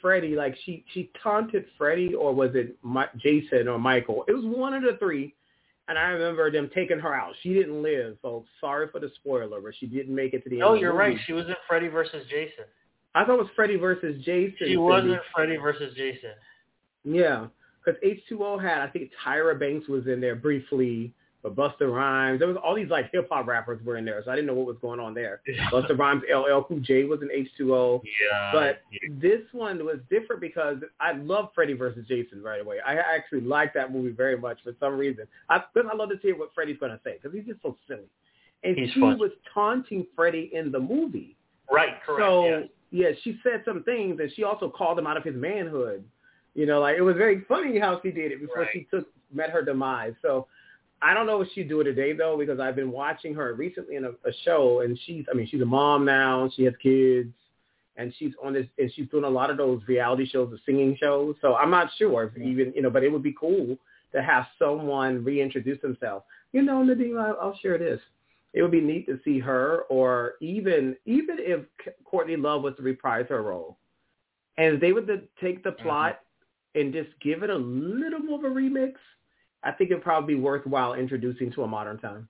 Freddy, 0.00 0.36
like 0.36 0.56
she 0.64 0.84
she 0.92 1.10
taunted 1.22 1.64
Freddy, 1.78 2.14
or 2.14 2.34
was 2.34 2.50
it 2.54 2.76
My, 2.82 3.08
Jason 3.16 3.68
or 3.68 3.78
Michael? 3.78 4.24
It 4.28 4.32
was 4.32 4.44
one 4.44 4.74
of 4.74 4.82
the 4.82 4.96
three, 4.98 5.34
and 5.88 5.98
I 5.98 6.08
remember 6.08 6.50
them 6.50 6.70
taking 6.74 6.98
her 6.98 7.14
out. 7.14 7.34
She 7.42 7.54
didn't 7.54 7.82
live, 7.82 8.16
so 8.22 8.44
sorry 8.60 8.88
for 8.90 9.00
the 9.00 9.10
spoiler, 9.16 9.60
but 9.60 9.72
she 9.78 9.86
didn't 9.86 10.14
make 10.14 10.34
it 10.34 10.42
to 10.44 10.50
the 10.50 10.58
no, 10.58 10.72
end. 10.72 10.76
No, 10.76 10.80
you're 10.80 10.94
right. 10.94 11.16
She 11.26 11.32
was 11.32 11.46
in 11.46 11.54
Freddy 11.68 11.88
versus 11.88 12.24
Jason. 12.28 12.64
I 13.14 13.24
thought 13.24 13.34
it 13.34 13.42
was 13.42 13.50
Freddy 13.54 13.76
versus 13.76 14.22
Jason. 14.24 14.66
She 14.66 14.76
wasn't 14.76 15.20
Freddy 15.34 15.56
versus 15.56 15.94
Jason. 15.96 16.32
Yeah, 17.04 17.46
because 17.84 18.00
H2O 18.04 18.60
had 18.60 18.80
I 18.80 18.88
think 18.88 19.10
Tyra 19.24 19.58
Banks 19.58 19.88
was 19.88 20.06
in 20.06 20.20
there 20.20 20.34
briefly. 20.34 21.14
But 21.46 21.54
Busta 21.54 21.88
Rhymes, 21.88 22.40
there 22.40 22.48
was 22.48 22.56
all 22.56 22.74
these 22.74 22.88
like 22.88 23.12
hip 23.12 23.28
hop 23.30 23.46
rappers 23.46 23.80
were 23.84 23.96
in 23.96 24.04
there, 24.04 24.20
so 24.24 24.32
I 24.32 24.34
didn't 24.34 24.48
know 24.48 24.54
what 24.54 24.66
was 24.66 24.78
going 24.82 24.98
on 24.98 25.14
there. 25.14 25.42
Busta 25.72 25.96
Rhymes, 25.96 26.22
LL 26.28 26.62
Cool 26.62 26.80
J 26.80 27.04
was 27.04 27.20
in 27.22 27.28
H2O. 27.28 28.02
Yeah. 28.04 28.50
But 28.52 28.82
yeah. 28.90 29.14
this 29.20 29.42
one 29.52 29.84
was 29.84 29.98
different 30.10 30.40
because 30.40 30.78
I 30.98 31.12
love 31.12 31.50
Freddy 31.54 31.74
versus 31.74 32.04
Jason 32.08 32.42
right 32.42 32.60
away. 32.60 32.78
I 32.84 32.96
actually 32.96 33.42
like 33.42 33.72
that 33.74 33.92
movie 33.92 34.10
very 34.10 34.36
much 34.36 34.58
for 34.64 34.72
some 34.80 34.96
reason. 34.96 35.26
I 35.48 35.62
because 35.72 35.88
I 35.92 35.96
love 35.96 36.10
to 36.10 36.16
hear 36.20 36.36
what 36.36 36.50
Freddy's 36.52 36.78
going 36.78 36.92
to 36.92 37.00
say 37.04 37.18
because 37.22 37.36
he's 37.36 37.46
just 37.46 37.62
so 37.62 37.76
silly. 37.86 38.08
And 38.64 38.76
he's 38.76 38.90
she 38.90 39.00
fun. 39.00 39.18
was 39.18 39.30
taunting 39.54 40.04
Freddy 40.16 40.50
in 40.52 40.72
the 40.72 40.80
movie. 40.80 41.36
Right. 41.70 42.02
Correct. 42.04 42.22
So 42.22 42.44
yes. 42.44 42.68
yeah, 42.90 43.08
she 43.22 43.38
said 43.44 43.62
some 43.64 43.84
things, 43.84 44.18
and 44.18 44.32
she 44.34 44.42
also 44.42 44.68
called 44.68 44.98
him 44.98 45.06
out 45.06 45.16
of 45.16 45.22
his 45.22 45.36
manhood. 45.36 46.04
You 46.54 46.66
know, 46.66 46.80
like 46.80 46.96
it 46.96 47.02
was 47.02 47.16
very 47.16 47.44
funny 47.46 47.78
how 47.78 48.00
she 48.02 48.10
did 48.10 48.32
it 48.32 48.40
before 48.40 48.62
Right. 48.62 48.70
she 48.72 48.88
took 48.90 49.06
met 49.32 49.50
her 49.50 49.62
demise. 49.62 50.14
So 50.22 50.46
I 51.02 51.12
don't 51.14 51.26
know 51.26 51.42
if 51.42 51.48
she'd 51.54 51.68
do 51.68 51.82
today 51.84 52.12
though, 52.12 52.36
because 52.38 52.58
I've 52.58 52.76
been 52.76 52.90
watching 52.90 53.34
her 53.34 53.54
recently 53.54 53.96
in 53.96 54.04
a, 54.04 54.10
a 54.10 54.32
show, 54.44 54.80
and 54.80 54.98
she's 55.04 55.24
I 55.30 55.34
mean 55.36 55.46
she's 55.46 55.60
a 55.60 55.66
mom 55.66 56.04
now, 56.04 56.50
she 56.56 56.64
has 56.64 56.74
kids, 56.82 57.32
and 57.96 58.12
she's 58.18 58.32
on 58.42 58.52
this 58.52 58.66
and 58.78 58.90
she's 58.94 59.08
doing 59.08 59.24
a 59.24 59.28
lot 59.28 59.50
of 59.50 59.56
those 59.56 59.80
reality 59.86 60.26
shows, 60.28 60.50
the 60.50 60.58
singing 60.64 60.96
shows. 61.00 61.36
So 61.40 61.54
I'm 61.54 61.70
not 61.70 61.90
sure 61.98 62.24
if 62.24 62.36
even 62.36 62.72
you 62.74 62.82
know, 62.82 62.90
but 62.90 63.04
it 63.04 63.12
would 63.12 63.22
be 63.22 63.34
cool 63.38 63.76
to 64.12 64.22
have 64.22 64.46
someone 64.58 65.24
reintroduce 65.24 65.80
themselves. 65.80 66.24
You 66.52 66.62
know, 66.62 66.82
Nadim, 66.82 67.20
I'll, 67.20 67.36
I'll 67.40 67.58
share 67.58 67.78
this. 67.78 68.00
It 68.54 68.62
would 68.62 68.70
be 68.70 68.80
neat 68.80 69.06
to 69.06 69.20
see 69.24 69.38
her, 69.40 69.82
or 69.90 70.34
even 70.40 70.96
even 71.04 71.36
if 71.38 71.60
Courtney 72.04 72.36
Love 72.36 72.62
was 72.62 72.74
to 72.76 72.82
reprise 72.82 73.26
her 73.28 73.42
role, 73.42 73.76
and 74.56 74.80
they 74.80 74.92
would 74.92 75.06
take 75.40 75.62
the 75.62 75.70
mm-hmm. 75.70 75.82
plot 75.82 76.20
and 76.74 76.92
just 76.92 77.10
give 77.20 77.42
it 77.42 77.50
a 77.50 77.56
little 77.56 78.20
more 78.20 78.38
of 78.38 78.44
a 78.44 78.54
remix. 78.54 78.94
I 79.66 79.72
think 79.72 79.90
it'd 79.90 80.02
probably 80.02 80.34
be 80.34 80.40
worthwhile 80.40 80.94
introducing 80.94 81.50
to 81.52 81.64
a 81.64 81.66
modern 81.66 81.98
time. 81.98 82.28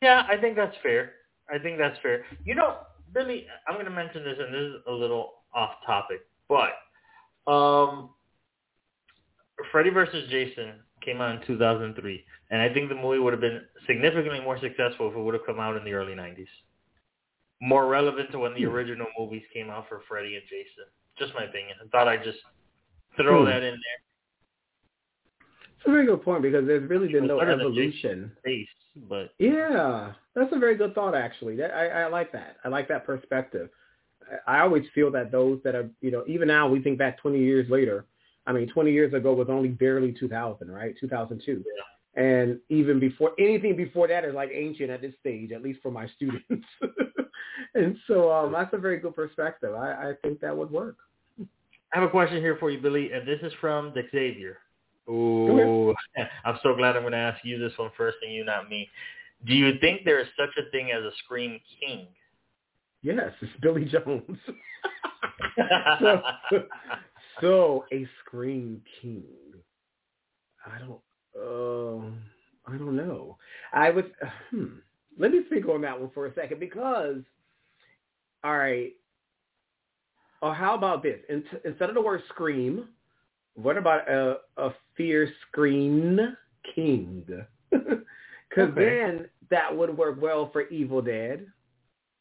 Yeah, 0.00 0.26
I 0.28 0.36
think 0.38 0.56
that's 0.56 0.76
fair. 0.82 1.12
I 1.52 1.58
think 1.58 1.78
that's 1.78 1.98
fair. 2.00 2.24
You 2.44 2.54
know, 2.54 2.78
Billy, 3.12 3.46
I'm 3.68 3.74
going 3.74 3.84
to 3.84 3.90
mention 3.90 4.24
this, 4.24 4.38
and 4.40 4.52
this 4.54 4.60
is 4.60 4.74
a 4.88 4.92
little 4.92 5.34
off 5.54 5.72
topic, 5.86 6.22
but 6.48 6.70
um, 7.52 8.10
Freddy 9.70 9.90
versus 9.90 10.28
Jason 10.30 10.72
came 11.02 11.20
out 11.20 11.34
in 11.40 11.46
2003, 11.46 12.24
and 12.50 12.62
I 12.62 12.72
think 12.72 12.88
the 12.88 12.94
movie 12.94 13.18
would 13.18 13.32
have 13.32 13.40
been 13.40 13.60
significantly 13.86 14.40
more 14.40 14.58
successful 14.58 15.10
if 15.10 15.16
it 15.16 15.20
would 15.20 15.34
have 15.34 15.44
come 15.46 15.60
out 15.60 15.76
in 15.76 15.84
the 15.84 15.92
early 15.92 16.14
90s. 16.14 16.46
More 17.60 17.86
relevant 17.86 18.32
to 18.32 18.38
when 18.38 18.54
the 18.54 18.64
original 18.64 19.06
movies 19.18 19.42
came 19.52 19.70
out 19.70 19.88
for 19.88 20.02
Freddy 20.08 20.34
and 20.36 20.44
Jason. 20.44 20.84
Just 21.18 21.34
my 21.34 21.44
opinion. 21.44 21.76
I 21.84 21.88
thought 21.88 22.08
I'd 22.08 22.24
just 22.24 22.38
throw 23.16 23.40
Hmm. 23.40 23.50
that 23.50 23.62
in 23.62 23.74
there. 23.74 24.00
It's 25.82 25.88
a 25.88 25.92
very 25.92 26.06
good 26.06 26.22
point 26.22 26.42
because 26.42 26.64
there's 26.64 26.88
really 26.88 27.08
been 27.08 27.26
no 27.26 27.40
Better 27.40 27.52
evolution. 27.52 28.30
Face, 28.44 28.68
but 29.08 29.34
Yeah, 29.40 30.12
that's 30.32 30.52
a 30.52 30.58
very 30.58 30.76
good 30.76 30.94
thought. 30.94 31.16
Actually, 31.16 31.56
that, 31.56 31.72
I, 31.74 32.02
I 32.02 32.06
like 32.06 32.30
that. 32.30 32.58
I 32.64 32.68
like 32.68 32.86
that 32.86 33.04
perspective. 33.04 33.68
I, 34.46 34.58
I 34.58 34.60
always 34.60 34.84
feel 34.94 35.10
that 35.10 35.32
those 35.32 35.58
that 35.64 35.74
are, 35.74 35.90
you 36.00 36.12
know, 36.12 36.22
even 36.28 36.46
now 36.46 36.68
we 36.68 36.80
think 36.80 36.98
back 36.98 37.18
20 37.18 37.36
years 37.40 37.68
later. 37.68 38.04
I 38.46 38.52
mean, 38.52 38.68
20 38.68 38.92
years 38.92 39.12
ago 39.12 39.32
was 39.32 39.48
only 39.50 39.70
barely 39.70 40.12
2000, 40.12 40.70
right? 40.70 40.94
2002. 41.00 41.64
Yeah. 42.16 42.22
And 42.22 42.60
even 42.68 43.00
before 43.00 43.32
anything 43.40 43.76
before 43.76 44.06
that 44.06 44.24
is 44.24 44.34
like 44.34 44.50
ancient 44.52 44.90
at 44.90 45.00
this 45.00 45.14
stage, 45.18 45.50
at 45.50 45.62
least 45.62 45.80
for 45.82 45.90
my 45.90 46.06
students. 46.14 46.66
and 47.74 47.96
so 48.06 48.30
um, 48.30 48.52
that's 48.52 48.72
a 48.72 48.78
very 48.78 49.00
good 49.00 49.16
perspective. 49.16 49.74
I, 49.74 50.10
I 50.10 50.12
think 50.22 50.40
that 50.42 50.56
would 50.56 50.70
work. 50.70 50.98
I 51.40 51.98
have 51.98 52.04
a 52.04 52.10
question 52.10 52.36
here 52.36 52.56
for 52.60 52.70
you, 52.70 52.80
Billy, 52.80 53.10
and 53.10 53.26
this 53.26 53.40
is 53.42 53.52
from 53.60 53.92
the 53.94 54.02
Xavier. 54.12 54.58
Ooh, 55.08 55.94
I'm 56.44 56.58
so 56.62 56.74
glad 56.74 56.96
I'm 56.96 57.02
going 57.02 57.12
to 57.12 57.18
ask 57.18 57.44
you 57.44 57.58
this 57.58 57.76
one 57.76 57.90
first 57.96 58.18
and 58.22 58.32
you, 58.32 58.44
not 58.44 58.68
me. 58.68 58.88
Do 59.46 59.54
you 59.54 59.72
think 59.80 60.04
there 60.04 60.20
is 60.20 60.28
such 60.36 60.50
a 60.56 60.70
thing 60.70 60.92
as 60.92 61.02
a 61.02 61.10
Scream 61.24 61.60
King? 61.80 62.06
Yes, 63.02 63.32
it's 63.40 63.52
Billy 63.60 63.84
Jones. 63.84 64.38
so, 66.00 66.22
so 67.40 67.84
a 67.92 68.06
Scream 68.24 68.80
King. 69.00 69.24
I 70.64 70.78
don't. 70.78 71.00
Uh, 71.36 72.06
I 72.66 72.76
don't 72.76 72.96
know. 72.96 73.36
I 73.72 73.90
would. 73.90 74.12
Hmm. 74.50 74.66
Let 75.18 75.30
me 75.30 75.40
think 75.50 75.68
on 75.68 75.82
that 75.82 76.00
one 76.00 76.10
for 76.14 76.26
a 76.26 76.34
second 76.34 76.58
because. 76.58 77.18
All 78.44 78.56
right. 78.56 78.92
Or 80.40 80.54
how 80.54 80.74
about 80.74 81.02
this? 81.02 81.20
In, 81.28 81.44
instead 81.64 81.88
of 81.88 81.94
the 81.94 82.00
word 82.00 82.22
scream, 82.28 82.88
what 83.54 83.76
about 83.76 84.08
a, 84.08 84.38
a 84.56 84.70
fear 84.96 85.30
screen 85.48 86.36
king? 86.74 87.24
Because 88.54 88.70
Okay. 88.72 88.84
then 88.84 89.28
that 89.48 89.74
would 89.74 89.96
work 89.96 90.20
well 90.20 90.50
for 90.52 90.68
Evil 90.68 91.00
Dead. 91.00 91.46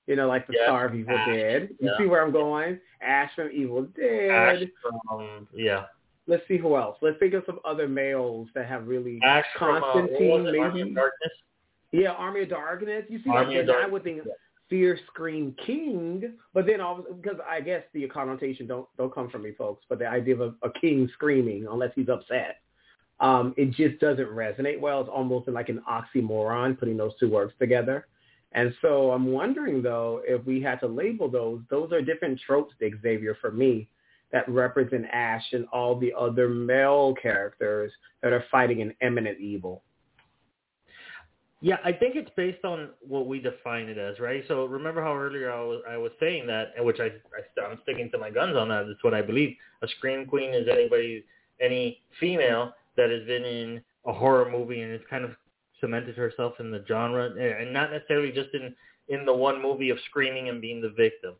You 0.08 0.16
know, 0.16 0.30
like 0.30 0.48
the 0.48 0.56
star 0.64 0.86
of 0.86 0.96
Evil 0.96 1.18
Ash, 1.18 1.28
Dead. 1.28 1.70
You 1.80 1.90
yeah. 1.90 1.98
see 1.98 2.06
where 2.06 2.24
I'm 2.24 2.32
going? 2.32 2.80
Ash 3.02 3.30
from 3.36 3.50
Evil 3.52 3.84
Dead. 3.98 4.30
Ash 4.32 4.64
from, 4.82 5.48
yeah. 5.54 5.88
Let's 6.28 6.44
see 6.48 6.58
who 6.58 6.78
else. 6.78 6.98
Let's 7.02 7.20
think 7.20 7.34
of 7.34 7.44
some 7.46 7.60
other 7.66 7.88
males 7.88 8.48
that 8.56 8.66
have 8.66 8.88
really 8.88 9.20
Ash 9.24 9.44
from, 9.60 9.84
uh, 9.84 9.92
Constantine, 9.92 10.44
was 10.44 10.56
Army 10.58 10.82
of 10.82 10.96
Darkness? 10.96 11.32
Yeah, 11.92 12.12
Army 12.12 12.44
of 12.44 12.50
Darkness. 12.50 13.04
You 13.10 13.20
see, 13.24 13.30
Army 13.30 13.56
like, 13.56 13.62
of 13.62 13.68
then 13.68 13.76
I 13.76 13.88
would 13.88 14.04
think 14.04 14.22
yeah. 14.26 14.32
Fear 14.72 14.98
Scream 15.08 15.54
King, 15.66 16.36
but 16.54 16.66
then 16.66 16.80
all 16.80 17.04
because 17.22 17.38
I 17.48 17.60
guess 17.60 17.84
the 17.94 18.08
connotation 18.08 18.68
don't 18.68 18.88
don't 18.98 19.14
come 19.14 19.30
from 19.30 19.44
me, 19.44 19.52
folks. 19.58 19.84
But 19.90 20.00
the 20.00 20.08
idea 20.08 20.36
of 20.36 20.42
a, 20.42 20.68
a 20.68 20.72
king 20.80 21.10
screaming 21.14 21.68
unless 21.70 21.92
he's 21.94 22.08
upset, 22.08 22.62
um, 23.20 23.54
it 23.58 23.72
just 23.72 24.00
doesn't 24.00 24.30
resonate 24.30 24.80
well. 24.80 25.02
It's 25.02 25.10
almost 25.14 25.50
like 25.50 25.68
an 25.68 25.84
oxymoron 25.90 26.80
putting 26.80 26.96
those 26.96 27.12
two 27.20 27.30
words 27.30 27.52
together. 27.60 28.08
And 28.54 28.74
so 28.82 29.12
I'm 29.12 29.26
wondering 29.26 29.82
though 29.82 30.22
if 30.26 30.46
we 30.46 30.62
had 30.62 30.80
to 30.80 30.88
label 30.88 31.30
those, 31.30 31.60
those 31.70 31.92
are 31.92 32.02
different 32.02 32.40
tropes, 32.40 32.74
Xavier, 32.80 33.38
for 33.42 33.52
me 33.52 33.90
that 34.32 34.48
represent 34.48 35.06
Ash 35.12 35.44
and 35.52 35.68
all 35.74 36.00
the 36.00 36.14
other 36.18 36.48
male 36.48 37.14
characters 37.22 37.92
that 38.24 38.32
are 38.32 38.46
fighting 38.50 38.82
an 38.82 38.94
imminent 39.02 39.38
evil. 39.38 39.84
Yeah, 41.64 41.78
I 41.86 41.92
think 41.92 42.16
it's 42.16 42.32
based 42.36 42.66
on 42.66 42.90
what 43.08 43.28
we 43.28 43.40
define 43.40 43.88
it 43.88 44.00
as, 44.00 44.20
right? 44.20 44.44
So 44.48 44.66
remember 44.66 45.04
how 45.04 45.16
earlier 45.16 45.52
I 45.52 45.62
was 45.62 45.82
I 45.88 45.96
was 45.96 46.12
saying 46.20 46.48
that, 46.48 46.74
which 46.80 47.00
I, 47.00 47.06
I 47.06 47.66
I'm 47.70 47.78
sticking 47.84 48.10
to 48.12 48.18
my 48.18 48.32
guns 48.32 48.58
on 48.58 48.70
that. 48.70 48.88
It's 48.88 49.04
what 49.04 49.14
I 49.14 49.22
believe. 49.22 49.56
A 49.84 49.88
scream 49.88 50.26
queen 50.26 50.56
is 50.56 50.68
anybody, 50.68 51.24
any 51.60 52.02
female 52.20 52.74
that 52.98 53.12
has 53.12 53.24
been 53.28 53.46
in 53.46 53.82
a 54.06 54.12
horror 54.14 54.50
movie 54.50 54.82
and 54.82 54.92
has 54.92 55.02
kind 55.08 55.24
of 55.24 55.32
cemented 55.80 56.16
herself 56.16 56.54
in 56.60 56.72
the 56.72 56.84
genre, 56.88 57.30
and 57.30 57.72
not 57.72 57.92
necessarily 57.92 58.32
just 58.32 58.50
in 58.56 58.76
in 59.10 59.24
the 59.26 59.34
one 59.34 59.62
movie 59.62 59.92
of 59.92 60.00
screaming 60.10 60.50
and 60.50 60.62
being 60.62 60.82
the 60.82 60.90
victim. 60.90 61.36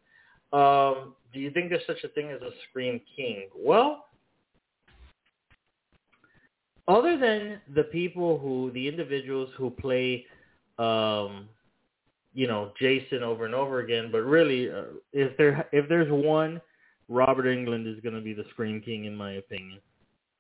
Um, 0.54 1.16
do 1.34 1.40
you 1.40 1.50
think 1.50 1.70
there's 1.70 1.88
such 1.88 2.04
a 2.04 2.10
thing 2.10 2.30
as 2.30 2.42
a 2.42 2.52
scream 2.70 3.02
king? 3.16 3.48
Well, 3.56 4.06
other 6.98 7.18
than 7.18 7.60
the 7.76 7.84
people 7.84 8.38
who 8.38 8.72
the 8.72 8.88
individuals 8.88 9.50
who 9.58 9.70
play 9.70 10.26
um 10.80 11.48
you 12.34 12.48
know 12.48 12.72
Jason 12.80 13.24
over 13.24 13.46
and 13.46 13.56
over 13.56 13.80
again 13.80 14.10
but 14.12 14.20
really 14.20 14.70
uh, 14.70 14.84
if 15.14 15.36
there 15.38 15.68
if 15.72 15.88
there's 15.90 16.12
one 16.12 16.62
Robert 17.10 17.46
Englund 17.46 17.92
is 17.92 18.00
going 18.02 18.16
to 18.16 18.22
be 18.22 18.34
the 18.34 18.46
scream 18.52 18.82
king 18.82 19.06
in 19.06 19.16
my 19.16 19.34
opinion 19.34 19.80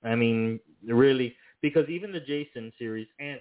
I 0.04 0.16
mean 0.16 0.60
really 0.86 1.36
because 1.62 1.88
even 1.90 2.12
the 2.12 2.20
Jason 2.20 2.74
series 2.78 3.08
and 3.20 3.40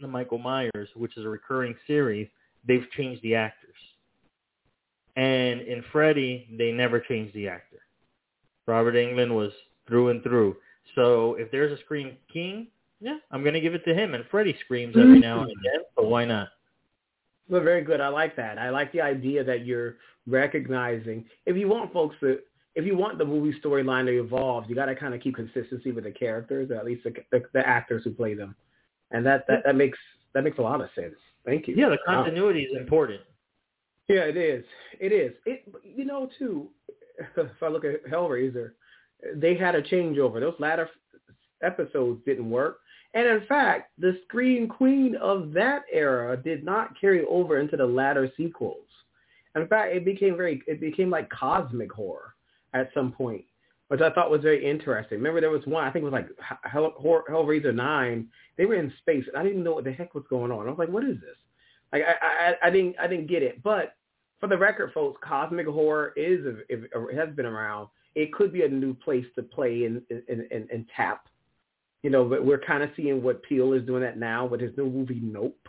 the 0.00 0.08
Michael 0.08 0.38
Myers, 0.38 0.88
which 0.94 1.16
is 1.16 1.24
a 1.24 1.28
recurring 1.28 1.74
series, 1.86 2.28
they've 2.66 2.86
changed 2.96 3.22
the 3.22 3.34
actors. 3.34 3.70
And 5.16 5.60
in 5.62 5.84
Freddy, 5.92 6.48
they 6.58 6.72
never 6.72 7.00
changed 7.00 7.34
the 7.34 7.48
actor. 7.48 7.80
Robert 8.66 8.94
Englund 8.94 9.34
was 9.34 9.52
through 9.86 10.08
and 10.10 10.22
through. 10.22 10.56
So 10.94 11.34
if 11.34 11.50
there's 11.50 11.72
a 11.72 11.82
Scream 11.82 12.16
King, 12.32 12.68
yeah, 13.00 13.16
I'm 13.30 13.42
going 13.42 13.54
to 13.54 13.60
give 13.60 13.74
it 13.74 13.84
to 13.84 13.94
him. 13.94 14.14
And 14.14 14.24
Freddy 14.30 14.56
screams 14.64 14.96
every 14.96 15.18
now 15.18 15.40
and 15.40 15.50
mm-hmm. 15.50 15.60
again, 15.60 15.80
so 15.96 16.06
why 16.06 16.24
not? 16.24 16.48
Well, 17.48 17.62
very 17.62 17.82
good. 17.82 18.00
I 18.00 18.08
like 18.08 18.36
that. 18.36 18.58
I 18.58 18.70
like 18.70 18.92
the 18.92 19.00
idea 19.00 19.42
that 19.44 19.66
you're 19.66 19.96
recognizing. 20.26 21.24
If 21.44 21.56
you 21.56 21.68
want 21.68 21.92
folks 21.92 22.16
to, 22.20 22.38
if 22.74 22.86
you 22.86 22.96
want 22.96 23.18
the 23.18 23.24
movie 23.24 23.58
storyline 23.60 24.06
to 24.06 24.20
evolve, 24.20 24.64
you 24.68 24.74
got 24.74 24.86
to 24.86 24.94
kind 24.94 25.14
of 25.14 25.20
keep 25.20 25.34
consistency 25.34 25.92
with 25.92 26.04
the 26.04 26.12
characters, 26.12 26.70
or 26.70 26.76
at 26.76 26.84
least 26.84 27.04
the, 27.04 27.12
the, 27.30 27.42
the 27.52 27.66
actors 27.66 28.04
who 28.04 28.10
play 28.10 28.34
them, 28.34 28.54
and 29.10 29.26
that, 29.26 29.44
that 29.48 29.62
that 29.64 29.76
makes 29.76 29.98
that 30.32 30.44
makes 30.44 30.58
a 30.58 30.62
lot 30.62 30.80
of 30.80 30.88
sense. 30.94 31.16
Thank 31.44 31.68
you. 31.68 31.74
Yeah, 31.76 31.88
the 31.88 31.98
continuity 32.06 32.62
is 32.62 32.76
important. 32.76 33.20
Yeah, 34.08 34.20
it 34.20 34.36
is. 34.36 34.64
It 35.00 35.12
is. 35.12 35.32
It 35.44 35.64
you 35.82 36.04
know 36.04 36.30
too. 36.38 36.68
If 37.36 37.62
I 37.62 37.68
look 37.68 37.84
at 37.84 38.04
Hellraiser, 38.06 38.72
they 39.36 39.54
had 39.56 39.74
a 39.74 39.82
changeover. 39.82 40.40
Those 40.40 40.54
latter 40.58 40.88
episodes 41.62 42.20
didn't 42.26 42.50
work. 42.50 42.78
And 43.14 43.26
in 43.26 43.46
fact, 43.46 43.90
the 43.98 44.18
Scream 44.24 44.68
Queen 44.68 45.16
of 45.16 45.52
that 45.52 45.82
era 45.92 46.36
did 46.36 46.64
not 46.64 46.98
carry 46.98 47.24
over 47.26 47.58
into 47.58 47.76
the 47.76 47.86
latter 47.86 48.32
sequels. 48.36 48.86
In 49.54 49.66
fact, 49.68 49.94
it 49.94 50.04
became 50.04 50.36
very, 50.36 50.62
it 50.66 50.80
became 50.80 51.10
like 51.10 51.28
cosmic 51.28 51.92
horror 51.92 52.34
at 52.72 52.90
some 52.94 53.12
point, 53.12 53.44
which 53.88 54.00
I 54.00 54.10
thought 54.10 54.30
was 54.30 54.40
very 54.40 54.68
interesting. 54.68 55.18
Remember, 55.18 55.42
there 55.42 55.50
was 55.50 55.66
one, 55.66 55.84
I 55.84 55.90
think 55.90 56.04
it 56.04 56.10
was 56.10 56.12
like 56.12 56.28
Hell, 56.64 56.94
Hellraiser 57.02 57.74
9. 57.74 58.28
They 58.56 58.64
were 58.64 58.76
in 58.76 58.92
space, 58.98 59.24
and 59.28 59.36
I 59.36 59.42
didn't 59.42 59.62
know 59.62 59.74
what 59.74 59.84
the 59.84 59.92
heck 59.92 60.14
was 60.14 60.24
going 60.30 60.50
on. 60.50 60.66
I 60.66 60.70
was 60.70 60.78
like, 60.78 60.88
what 60.88 61.04
is 61.04 61.20
this? 61.20 61.36
Like, 61.92 62.02
I, 62.02 62.14
I, 62.22 62.68
I 62.68 62.70
didn't, 62.70 62.96
I 62.98 63.06
didn't 63.06 63.28
get 63.28 63.42
it. 63.42 63.62
But 63.62 63.94
for 64.40 64.48
the 64.48 64.56
record, 64.56 64.92
folks, 64.94 65.20
cosmic 65.22 65.66
horror 65.66 66.14
is, 66.16 66.40
it 66.70 66.90
has 67.14 67.34
been 67.36 67.44
around. 67.44 67.88
It 68.14 68.32
could 68.32 68.52
be 68.52 68.62
a 68.62 68.68
new 68.68 68.94
place 68.94 69.26
to 69.36 69.42
play 69.42 69.84
and, 69.84 70.02
and, 70.10 70.46
and, 70.50 70.70
and 70.70 70.86
tap 70.94 71.28
you 72.02 72.10
know, 72.10 72.24
but 72.24 72.44
we're 72.44 72.58
kind 72.58 72.82
of 72.82 72.90
seeing 72.96 73.22
what 73.22 73.42
Peele 73.42 73.72
is 73.72 73.86
doing 73.86 74.02
that 74.02 74.18
now 74.18 74.44
with 74.44 74.60
his 74.60 74.76
new 74.76 74.90
movie 74.90 75.20
Nope. 75.22 75.68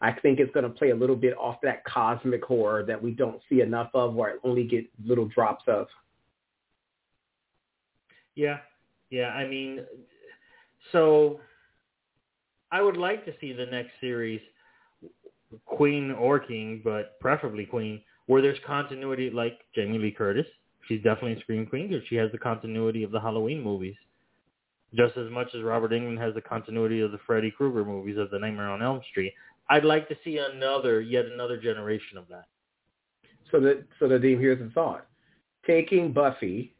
I 0.00 0.12
think 0.12 0.38
it's 0.38 0.52
going 0.52 0.64
to 0.64 0.70
play 0.70 0.90
a 0.90 0.94
little 0.94 1.16
bit 1.16 1.36
off 1.36 1.56
that 1.62 1.84
cosmic 1.84 2.44
horror 2.44 2.84
that 2.84 3.02
we 3.02 3.12
don't 3.12 3.40
see 3.48 3.60
enough 3.60 3.90
of, 3.94 4.16
or 4.16 4.34
only 4.44 4.64
get 4.64 4.86
little 5.04 5.26
drops 5.26 5.64
of. 5.66 5.86
Yeah, 8.34 8.58
yeah. 9.10 9.28
I 9.28 9.46
mean, 9.46 9.84
so 10.92 11.40
I 12.70 12.82
would 12.82 12.96
like 12.96 13.24
to 13.24 13.32
see 13.40 13.52
the 13.52 13.66
next 13.66 13.92
series, 14.00 14.40
Queen 15.64 16.10
or 16.10 16.38
King, 16.38 16.82
but 16.84 17.18
preferably 17.20 17.64
Queen, 17.64 18.02
where 18.26 18.42
there's 18.42 18.58
continuity, 18.66 19.30
like 19.30 19.60
Jamie 19.74 19.98
Lee 19.98 20.10
Curtis. 20.10 20.46
She's 20.88 21.02
definitely 21.02 21.34
a 21.34 21.40
Scream 21.40 21.66
Queen 21.66 21.88
because 21.88 22.06
she 22.08 22.16
has 22.16 22.30
the 22.32 22.38
continuity 22.38 23.02
of 23.02 23.10
the 23.10 23.20
Halloween 23.20 23.62
movies 23.62 23.96
just 24.94 25.16
as 25.16 25.30
much 25.30 25.48
as 25.54 25.62
Robert 25.62 25.90
Englund 25.90 26.18
has 26.18 26.34
the 26.34 26.40
continuity 26.40 27.00
of 27.00 27.12
the 27.12 27.18
Freddy 27.26 27.50
Krueger 27.50 27.84
movies 27.84 28.16
of 28.16 28.30
the 28.30 28.38
Nightmare 28.38 28.68
on 28.68 28.82
Elm 28.82 29.00
Street. 29.10 29.32
I'd 29.68 29.84
like 29.84 30.08
to 30.08 30.16
see 30.24 30.38
another, 30.38 31.00
yet 31.00 31.26
another 31.26 31.56
generation 31.56 32.18
of 32.18 32.28
that. 32.28 32.44
So 33.50 33.60
that, 33.60 33.84
so 33.98 34.06
Nadim, 34.06 34.38
here's 34.38 34.58
the 34.58 34.70
thought: 34.70 35.06
taking 35.66 36.12
Buffy 36.12 36.74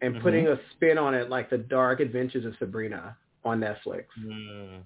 and 0.00 0.14
mm-hmm. 0.14 0.22
putting 0.22 0.48
a 0.48 0.58
spin 0.72 0.98
on 0.98 1.14
it, 1.14 1.30
like 1.30 1.50
the 1.50 1.58
Dark 1.58 2.00
Adventures 2.00 2.44
of 2.44 2.54
Sabrina 2.58 3.16
on 3.44 3.60
Netflix. 3.60 4.04
Mm. 4.24 4.80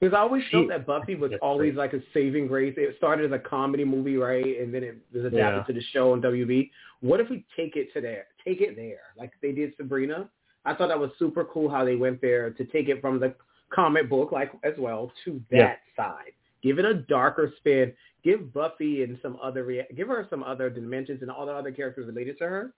Because 0.00 0.14
I 0.14 0.20
always 0.20 0.42
felt 0.50 0.68
that 0.68 0.86
Buffy 0.86 1.14
was 1.14 1.32
always 1.40 1.74
like 1.76 1.92
a 1.94 2.00
saving 2.12 2.46
grace. 2.46 2.74
It 2.76 2.94
started 2.98 3.32
as 3.32 3.32
a 3.32 3.38
comedy 3.38 3.84
movie, 3.84 4.16
right, 4.16 4.60
and 4.60 4.74
then 4.74 4.82
it 4.82 4.98
was 5.12 5.24
adapted 5.24 5.38
yeah. 5.38 5.62
to 5.62 5.72
the 5.72 5.82
show 5.92 6.12
on 6.12 6.20
WB. 6.20 6.70
What 7.00 7.20
if 7.20 7.30
we 7.30 7.44
take 7.56 7.76
it 7.76 7.92
to 7.94 8.00
there, 8.00 8.26
take 8.44 8.60
it 8.60 8.76
there, 8.76 9.00
like 9.16 9.32
they 9.40 9.52
did 9.52 9.72
Sabrina, 9.76 10.28
I 10.64 10.74
thought 10.74 10.88
that 10.88 10.98
was 10.98 11.10
super 11.18 11.44
cool 11.44 11.68
how 11.68 11.84
they 11.84 11.96
went 11.96 12.20
there 12.20 12.50
to 12.50 12.64
take 12.64 12.88
it 12.88 13.00
from 13.00 13.20
the 13.20 13.34
comic 13.70 14.08
book 14.08 14.32
like 14.32 14.52
as 14.62 14.74
well 14.78 15.12
to 15.24 15.40
that 15.50 15.56
yeah. 15.56 15.74
side. 15.96 16.32
Give 16.62 16.78
it 16.78 16.84
a 16.84 16.94
darker 16.94 17.52
spin. 17.58 17.92
Give 18.22 18.52
Buffy 18.52 19.02
and 19.02 19.18
some 19.20 19.38
other 19.42 19.64
rea- 19.64 19.86
give 19.94 20.08
her 20.08 20.26
some 20.30 20.42
other 20.42 20.70
dimensions 20.70 21.20
and 21.20 21.30
all 21.30 21.44
the 21.44 21.52
other 21.52 21.70
characters 21.70 22.06
related 22.06 22.38
to 22.38 22.44
her. 22.44 22.72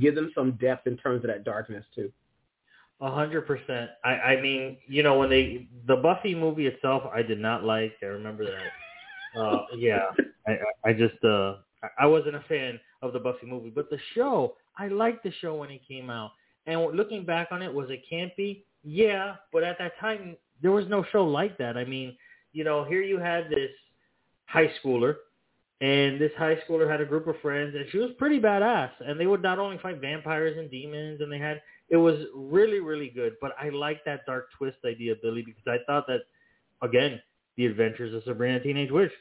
Give 0.00 0.14
them 0.14 0.30
some 0.34 0.52
depth 0.52 0.86
in 0.86 0.96
terms 0.96 1.24
of 1.24 1.28
that 1.28 1.44
darkness 1.44 1.84
too. 1.94 2.12
A 3.00 3.10
hundred 3.10 3.42
percent. 3.46 3.90
I 4.04 4.10
I 4.10 4.40
mean, 4.40 4.78
you 4.86 5.02
know, 5.02 5.18
when 5.18 5.28
they 5.28 5.68
the 5.86 5.96
Buffy 5.96 6.34
movie 6.34 6.66
itself, 6.66 7.02
I 7.12 7.22
did 7.22 7.38
not 7.38 7.62
like. 7.64 7.92
I 8.02 8.06
remember 8.06 8.44
that. 8.46 9.40
uh, 9.40 9.66
yeah, 9.76 10.06
I 10.46 10.58
I 10.84 10.92
just 10.92 11.22
uh 11.22 11.56
I 11.98 12.06
wasn't 12.06 12.36
a 12.36 12.44
fan 12.48 12.80
of 13.02 13.12
the 13.12 13.18
Buffy 13.18 13.46
movie, 13.46 13.70
but 13.70 13.90
the 13.90 13.98
show, 14.14 14.56
I 14.78 14.88
liked 14.88 15.24
the 15.24 15.32
show 15.40 15.56
when 15.56 15.70
it 15.70 15.82
came 15.86 16.08
out. 16.10 16.32
And 16.66 16.96
looking 16.96 17.24
back 17.24 17.48
on 17.50 17.62
it, 17.62 17.72
was 17.72 17.90
it 17.90 18.02
campy? 18.10 18.62
Yeah, 18.82 19.36
but 19.52 19.62
at 19.62 19.78
that 19.78 19.98
time, 20.00 20.36
there 20.62 20.72
was 20.72 20.86
no 20.88 21.04
show 21.12 21.24
like 21.24 21.58
that. 21.58 21.76
I 21.76 21.84
mean, 21.84 22.16
you 22.52 22.64
know, 22.64 22.84
here 22.84 23.02
you 23.02 23.18
had 23.18 23.50
this 23.50 23.70
high 24.46 24.70
schooler, 24.82 25.16
and 25.80 26.20
this 26.20 26.32
high 26.38 26.56
schooler 26.68 26.90
had 26.90 27.00
a 27.00 27.04
group 27.04 27.26
of 27.26 27.38
friends, 27.42 27.74
and 27.74 27.84
she 27.90 27.98
was 27.98 28.10
pretty 28.18 28.40
badass. 28.40 28.90
And 29.00 29.20
they 29.20 29.26
would 29.26 29.42
not 29.42 29.58
only 29.58 29.78
fight 29.78 30.00
vampires 30.00 30.56
and 30.56 30.70
demons, 30.70 31.20
and 31.20 31.30
they 31.30 31.38
had 31.38 31.60
it 31.88 31.96
was 31.96 32.16
really, 32.34 32.80
really 32.80 33.08
good. 33.08 33.34
But 33.40 33.52
I 33.60 33.68
like 33.68 34.04
that 34.04 34.26
dark 34.26 34.48
twist 34.56 34.78
idea, 34.84 35.14
Billy, 35.22 35.42
because 35.42 35.64
I 35.66 35.78
thought 35.86 36.06
that 36.08 36.20
again, 36.82 37.20
the 37.56 37.66
Adventures 37.66 38.14
of 38.14 38.22
Sabrina 38.24 38.60
Teenage 38.60 38.90
Witch, 38.90 39.12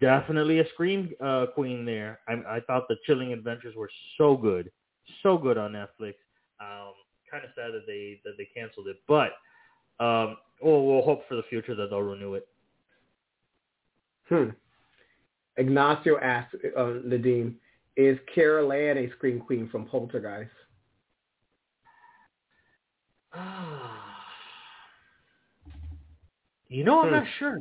definitely 0.00 0.60
a 0.60 0.68
scream 0.70 1.10
uh, 1.22 1.46
queen 1.54 1.84
there. 1.84 2.20
I, 2.28 2.56
I 2.56 2.60
thought 2.60 2.88
the 2.88 2.96
Chilling 3.06 3.32
Adventures 3.32 3.74
were 3.76 3.90
so 4.16 4.36
good, 4.36 4.70
so 5.22 5.36
good 5.36 5.58
on 5.58 5.72
Netflix. 5.72 6.14
Um, 6.60 6.94
kind 7.30 7.44
of 7.44 7.50
sad 7.54 7.72
that 7.72 7.84
they 7.86 8.20
that 8.24 8.34
they 8.38 8.48
canceled 8.54 8.86
it, 8.88 8.96
but 9.08 9.32
um, 10.04 10.36
we'll, 10.62 10.84
we'll 10.86 11.02
hope 11.02 11.28
for 11.28 11.36
the 11.36 11.42
future 11.50 11.74
that 11.74 11.90
they'll 11.90 12.00
renew 12.00 12.34
it. 12.34 12.48
Hmm. 14.28 14.50
Ignacio 15.56 16.18
asked 16.20 16.54
uh, 16.76 16.80
Nadim, 16.80 17.54
is 17.96 18.18
Carol 18.34 18.72
Anne 18.72 18.98
a 18.98 19.10
scream 19.12 19.40
queen 19.40 19.68
from 19.70 19.84
Poltergeist? 19.86 20.50
you 26.68 26.84
know, 26.84 27.00
I'm 27.00 27.08
hmm. 27.08 27.14
not 27.14 27.26
sure. 27.38 27.60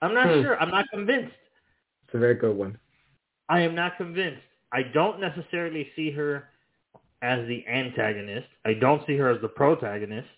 I'm 0.00 0.14
not 0.14 0.26
hmm. 0.26 0.42
sure. 0.42 0.60
I'm 0.60 0.70
not 0.70 0.86
convinced. 0.92 1.34
It's 2.06 2.14
a 2.14 2.18
very 2.18 2.34
good 2.34 2.56
one. 2.56 2.78
I 3.48 3.60
am 3.60 3.74
not 3.74 3.96
convinced. 3.96 4.42
I 4.72 4.82
don't 4.82 5.20
necessarily 5.20 5.88
see 5.96 6.10
her 6.10 6.48
as 7.22 7.46
the 7.48 7.66
antagonist. 7.66 8.48
I 8.64 8.74
don't 8.74 9.04
see 9.06 9.16
her 9.16 9.30
as 9.30 9.40
the 9.40 9.48
protagonist 9.48 10.28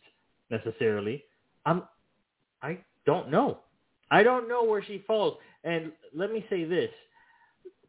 necessarily. 0.50 1.24
I'm 1.66 1.82
I 2.62 2.78
don't 3.06 3.30
know. 3.30 3.58
I 4.10 4.22
don't 4.22 4.48
know 4.48 4.64
where 4.64 4.82
she 4.82 5.04
falls. 5.06 5.38
And 5.64 5.92
let 6.14 6.32
me 6.32 6.44
say 6.50 6.64
this. 6.64 6.90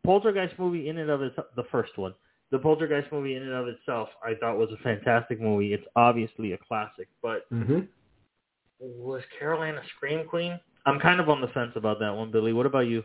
Poltergeist 0.04 0.58
movie 0.58 0.90
in 0.90 0.98
and 0.98 1.10
of 1.10 1.22
itself, 1.22 1.48
the 1.56 1.64
first 1.72 1.98
one, 1.98 2.14
the 2.52 2.60
Poltergeist 2.60 3.12
movie 3.12 3.36
in 3.36 3.44
and 3.44 3.54
of 3.54 3.68
itself, 3.68 4.10
I 4.24 4.34
thought 4.36 4.58
was 4.58 4.70
a 4.72 4.84
fantastic 4.84 5.40
movie. 5.42 5.74
It's 5.74 5.86
obviously 5.96 6.52
a 6.52 6.58
classic, 6.58 7.08
but 7.22 7.50
mm-hmm. 7.52 7.80
was 8.80 9.22
Carol 9.40 9.64
Anne 9.64 9.76
a 9.76 9.82
scream 9.96 10.28
queen? 10.28 10.60
I'm 10.86 11.00
kind 11.00 11.20
of 11.20 11.30
on 11.30 11.42
the 11.42 11.48
fence 11.50 11.72
about 11.76 12.00
that 12.00 12.16
one, 12.16 12.32
Billy. 12.32 12.54
What 12.54 12.66
about 12.66 12.88
you? 12.88 13.04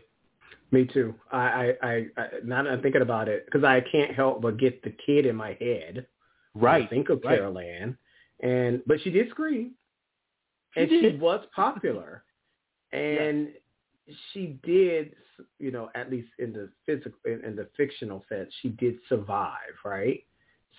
Me 0.71 0.85
too. 0.85 1.15
I, 1.31 1.37
I, 1.37 1.73
I, 1.81 2.05
I 2.17 2.27
now 2.43 2.63
that 2.63 2.73
I'm 2.73 2.81
thinking 2.81 3.01
about 3.01 3.29
it, 3.29 3.45
because 3.45 3.63
I 3.63 3.81
can't 3.89 4.13
help 4.13 4.41
but 4.41 4.57
get 4.57 4.83
the 4.83 4.93
kid 5.05 5.25
in 5.25 5.35
my 5.35 5.57
head. 5.59 6.07
Right. 6.53 6.85
I 6.85 6.87
think 6.87 7.09
of 7.09 7.21
right. 7.23 7.37
Carol 7.37 7.59
Ann, 7.59 7.97
and 8.41 8.81
but 8.85 8.99
she 9.01 9.11
did 9.11 9.29
scream, 9.29 9.75
she 10.73 10.81
and 10.81 10.89
did. 10.89 11.13
she 11.13 11.17
was 11.17 11.45
popular, 11.55 12.23
and. 12.91 13.49
She 14.31 14.57
did, 14.63 15.15
you 15.59 15.71
know, 15.71 15.89
at 15.95 16.09
least 16.09 16.29
in 16.39 16.53
the 16.53 16.69
physical, 16.85 17.19
in, 17.25 17.43
in 17.43 17.55
the 17.55 17.67
fictional 17.75 18.23
sense, 18.29 18.51
she 18.61 18.69
did 18.69 18.95
survive, 19.09 19.75
right? 19.83 20.23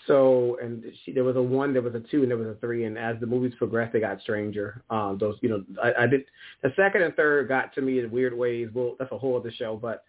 So, 0.07 0.59
and 0.63 0.85
she, 1.05 1.13
there 1.13 1.25
was 1.25 1.37
a 1.37 1.43
one, 1.43 1.73
there 1.73 1.83
was 1.83 1.95
a 1.95 2.01
two, 2.01 2.23
and 2.23 2.31
there 2.31 2.39
was 2.39 2.47
a 2.47 2.55
three. 2.61 2.85
And 2.85 2.97
as 2.97 3.17
the 3.21 3.27
movies 3.27 3.53
progressed, 3.59 3.93
they 3.93 4.01
got 4.01 4.21
stranger. 4.21 4.83
Um, 4.91 5.19
those, 5.19 5.37
you 5.41 5.49
know, 5.49 5.65
I, 5.83 6.05
I 6.05 6.07
did 6.07 6.25
the 6.63 6.73
second 6.77 7.03
and 7.03 7.15
third 7.15 7.49
got 7.49 7.75
to 7.75 7.83
me 7.83 7.99
in 7.99 8.11
weird 8.11 8.37
ways. 8.37 8.69
Well, 8.73 8.95
that's 8.99 9.13
a 9.13 9.19
whole 9.19 9.37
other 9.37 9.51
show, 9.51 9.77
but 9.77 10.05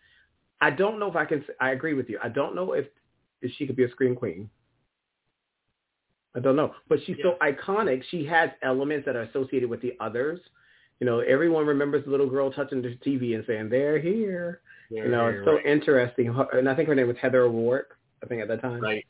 I 0.61 0.69
don't 0.69 0.99
know 0.99 1.09
if 1.09 1.15
I 1.15 1.25
can. 1.25 1.43
I 1.59 1.71
agree 1.71 1.93
with 1.93 2.09
you. 2.09 2.19
I 2.23 2.29
don't 2.29 2.55
know 2.55 2.73
if 2.73 2.85
if 3.41 3.51
she 3.57 3.65
could 3.65 3.75
be 3.75 3.85
a 3.85 3.89
scream 3.89 4.15
queen. 4.15 4.49
I 6.35 6.39
don't 6.39 6.55
know, 6.55 6.75
but 6.87 6.99
she's 7.05 7.17
yeah. 7.17 7.31
so 7.31 7.37
iconic. 7.41 8.03
She 8.11 8.23
has 8.25 8.51
elements 8.61 9.05
that 9.05 9.15
are 9.15 9.23
associated 9.23 9.69
with 9.69 9.81
the 9.81 9.93
others. 9.99 10.39
You 10.99 11.05
know, 11.05 11.19
everyone 11.19 11.65
remembers 11.65 12.05
the 12.05 12.11
little 12.11 12.29
girl 12.29 12.51
touching 12.51 12.81
the 12.81 12.97
TV 13.05 13.35
and 13.35 13.43
saying, 13.47 13.69
"They're 13.69 13.99
here." 13.99 14.61
They're 14.89 15.05
you 15.05 15.11
know, 15.11 15.27
it's 15.27 15.45
so 15.45 15.53
right. 15.53 15.65
interesting. 15.65 16.35
And 16.53 16.67
I 16.67 16.75
think 16.75 16.87
her 16.87 16.95
name 16.95 17.07
was 17.07 17.17
Heather 17.21 17.43
O'Rourke. 17.43 17.97
I 18.23 18.27
think 18.27 18.41
at 18.41 18.47
that 18.47 18.61
time. 18.61 18.81
Right. 18.81 19.05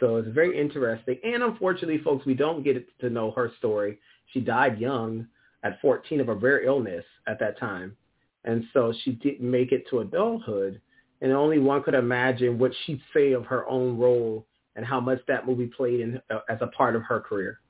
So 0.00 0.16
it's 0.16 0.28
very 0.28 0.58
interesting. 0.58 1.18
And 1.24 1.42
unfortunately, 1.42 1.98
folks, 1.98 2.26
we 2.26 2.34
don't 2.34 2.62
get 2.62 2.86
to 3.00 3.10
know 3.10 3.30
her 3.32 3.52
story. 3.58 3.98
She 4.32 4.40
died 4.40 4.78
young 4.78 5.26
at 5.62 5.80
14 5.80 6.20
of 6.20 6.28
a 6.28 6.34
rare 6.34 6.62
illness 6.62 7.04
at 7.26 7.38
that 7.40 7.58
time. 7.58 7.96
And 8.44 8.64
so 8.72 8.92
she 9.02 9.12
didn't 9.12 9.48
make 9.48 9.72
it 9.72 9.88
to 9.90 10.00
adulthood. 10.00 10.80
And 11.20 11.32
only 11.32 11.58
one 11.58 11.82
could 11.82 11.94
imagine 11.94 12.58
what 12.58 12.72
she'd 12.84 13.00
say 13.14 13.32
of 13.32 13.46
her 13.46 13.66
own 13.68 13.98
role 13.98 14.46
and 14.76 14.84
how 14.84 15.00
much 15.00 15.18
that 15.26 15.46
movie 15.46 15.66
played 15.66 16.00
in, 16.00 16.20
uh, 16.30 16.40
as 16.48 16.58
a 16.60 16.66
part 16.68 16.94
of 16.94 17.02
her 17.02 17.20
career. 17.20 17.60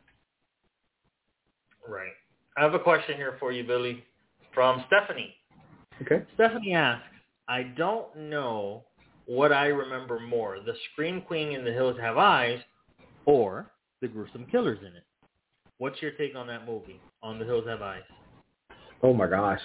Right. 1.88 2.12
I 2.56 2.62
have 2.62 2.74
a 2.74 2.78
question 2.78 3.16
here 3.16 3.36
for 3.38 3.52
you, 3.52 3.64
Billy, 3.64 4.02
from 4.54 4.84
Stephanie. 4.86 5.34
Okay. 6.02 6.24
Stephanie 6.34 6.74
asks, 6.74 7.06
I 7.48 7.64
don't 7.76 8.16
know 8.16 8.84
what 9.26 9.52
I 9.52 9.66
remember 9.66 10.18
more, 10.18 10.58
the 10.60 10.74
Scream 10.92 11.20
Queen 11.20 11.52
in 11.52 11.64
The 11.64 11.72
Hills 11.72 11.96
Have 12.00 12.16
Eyes 12.16 12.60
or 13.26 13.70
the 14.00 14.08
gruesome 14.08 14.46
killers 14.46 14.78
in 14.80 14.96
it. 14.96 15.04
What's 15.78 16.00
your 16.00 16.12
take 16.12 16.34
on 16.34 16.46
that 16.46 16.66
movie, 16.66 17.00
on 17.22 17.38
The 17.38 17.44
Hills 17.44 17.66
Have 17.66 17.82
Eyes? 17.82 18.02
Oh 19.02 19.12
my 19.12 19.26
gosh. 19.26 19.60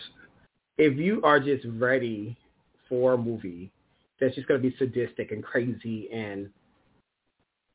If 0.77 0.97
you 0.97 1.21
are 1.23 1.39
just 1.39 1.65
ready 1.77 2.38
for 2.89 3.13
a 3.13 3.17
movie 3.17 3.71
that's 4.19 4.36
just 4.36 4.47
going 4.47 4.62
to 4.62 4.69
be 4.69 4.75
sadistic 4.77 5.32
and 5.32 5.43
crazy 5.43 6.10
and 6.12 6.49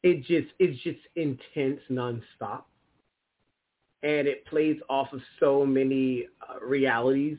it 0.02 0.18
just 0.24 0.52
it's 0.58 0.80
just 0.82 0.98
intense 1.16 1.80
nonstop 1.90 2.64
and 4.06 4.28
it 4.28 4.46
plays 4.46 4.76
off 4.88 5.12
of 5.12 5.20
so 5.40 5.66
many 5.66 6.28
uh, 6.48 6.64
realities. 6.64 7.38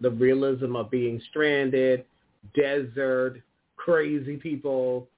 The 0.00 0.10
realism 0.10 0.76
of 0.76 0.92
being 0.92 1.20
stranded 1.28 2.04
desert 2.54 3.42
crazy 3.76 4.36
people. 4.36 5.08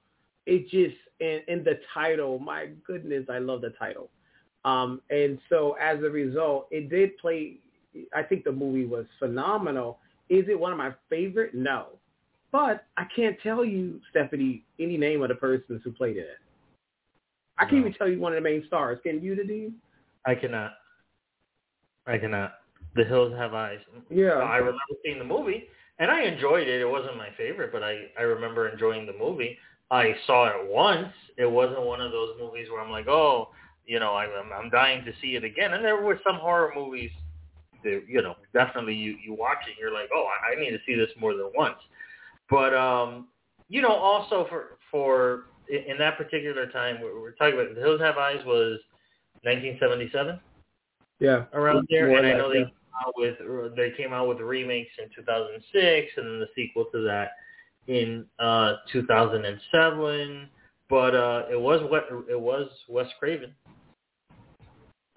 It 0.47 0.63
just 0.69 0.97
and, 1.19 1.43
and 1.47 1.63
the 1.63 1.79
title 1.93 2.39
my 2.39 2.69
goodness 2.85 3.25
i 3.29 3.37
love 3.37 3.61
the 3.61 3.69
title. 3.77 4.09
Um 4.65 5.01
and 5.11 5.37
so 5.49 5.75
as 5.79 5.99
a 5.99 6.09
result 6.09 6.67
it 6.71 6.89
did 6.89 7.15
play 7.19 7.57
i 8.15 8.23
think 8.23 8.43
the 8.43 8.51
movie 8.51 8.85
was 8.85 9.05
phenomenal. 9.19 9.99
Is 10.29 10.45
it 10.49 10.59
one 10.59 10.71
of 10.71 10.79
my 10.79 10.93
favorite? 11.11 11.53
No. 11.53 11.87
But 12.51 12.85
i 12.97 13.03
can't 13.15 13.37
tell 13.43 13.63
you 13.63 14.01
stephanie 14.09 14.63
any 14.79 14.97
name 14.97 15.21
of 15.21 15.29
the 15.29 15.35
persons 15.35 15.81
who 15.83 15.91
played 15.91 16.17
in 16.17 16.23
it. 16.23 16.41
I 17.59 17.65
can't 17.65 17.81
even 17.81 17.93
tell 17.93 18.09
you 18.09 18.19
one 18.19 18.33
of 18.33 18.37
the 18.37 18.49
main 18.49 18.63
stars. 18.65 18.97
Can 19.03 19.21
you, 19.21 19.35
Nadim? 19.35 19.73
I 20.25 20.35
cannot. 20.35 20.73
I 22.07 22.17
cannot. 22.17 22.53
The 22.95 23.03
Hills 23.03 23.33
Have 23.37 23.53
Eyes. 23.53 23.79
Yeah. 24.09 24.31
I 24.31 24.57
remember 24.57 24.79
seeing 25.03 25.19
the 25.19 25.25
movie, 25.25 25.65
and 25.99 26.11
I 26.11 26.23
enjoyed 26.23 26.67
it. 26.67 26.81
It 26.81 26.89
wasn't 26.89 27.17
my 27.17 27.29
favorite, 27.37 27.71
but 27.71 27.83
I, 27.83 28.05
I 28.17 28.23
remember 28.23 28.67
enjoying 28.67 29.05
the 29.05 29.13
movie. 29.13 29.57
I 29.89 30.15
saw 30.25 30.47
it 30.47 30.69
once. 30.71 31.13
It 31.37 31.49
wasn't 31.49 31.83
one 31.83 32.01
of 32.01 32.11
those 32.11 32.35
movies 32.39 32.67
where 32.69 32.81
I'm 32.81 32.91
like, 32.91 33.07
oh, 33.07 33.49
you 33.85 33.99
know, 33.99 34.15
I'm, 34.15 34.29
I'm 34.53 34.69
dying 34.69 35.03
to 35.05 35.11
see 35.21 35.35
it 35.35 35.43
again. 35.43 35.73
And 35.73 35.83
there 35.83 36.01
were 36.01 36.19
some 36.25 36.37
horror 36.37 36.71
movies 36.75 37.11
that, 37.83 38.03
you 38.07 38.21
know, 38.21 38.35
definitely 38.53 38.95
you, 38.95 39.17
you 39.23 39.33
watch 39.33 39.57
it, 39.67 39.79
you're 39.79 39.93
like, 39.93 40.09
oh, 40.13 40.25
I 40.25 40.53
I 40.53 40.59
need 40.59 40.71
to 40.71 40.79
see 40.85 40.95
this 40.95 41.09
more 41.19 41.33
than 41.33 41.51
once. 41.55 41.77
But, 42.49 42.73
um, 42.73 43.27
you 43.69 43.81
know, 43.81 43.93
also 43.93 44.45
for, 44.49 44.77
for 44.89 45.45
in 45.69 45.97
that 45.97 46.17
particular 46.17 46.67
time, 46.67 46.97
we're, 47.01 47.31
talking 47.31 47.59
about 47.59 47.75
The 47.75 47.81
Hills 47.81 48.01
Have 48.01 48.17
Eyes 48.17 48.43
was 48.45 48.79
1977. 49.43 50.39
Yeah, 51.19 51.45
around 51.53 51.87
there, 51.89 52.09
and 52.15 52.25
I 52.25 52.33
know 52.33 52.49
they 52.49 52.63
came 52.63 52.71
out 53.05 53.13
with 53.15 53.75
they 53.75 53.91
came 53.91 54.11
out 54.13 54.27
with 54.27 54.39
remakes 54.39 54.91
in 55.01 55.09
2006, 55.15 56.07
and 56.17 56.25
then 56.25 56.39
the 56.39 56.47
sequel 56.55 56.85
to 56.91 57.03
that 57.03 57.31
in 57.87 58.25
uh 58.39 58.77
2007. 58.91 60.49
But 60.89 61.15
uh 61.15 61.43
it 61.51 61.59
was 61.59 61.81
what 61.89 62.07
it 62.29 62.39
was 62.39 62.67
Wes 62.89 63.07
Craven. 63.19 63.53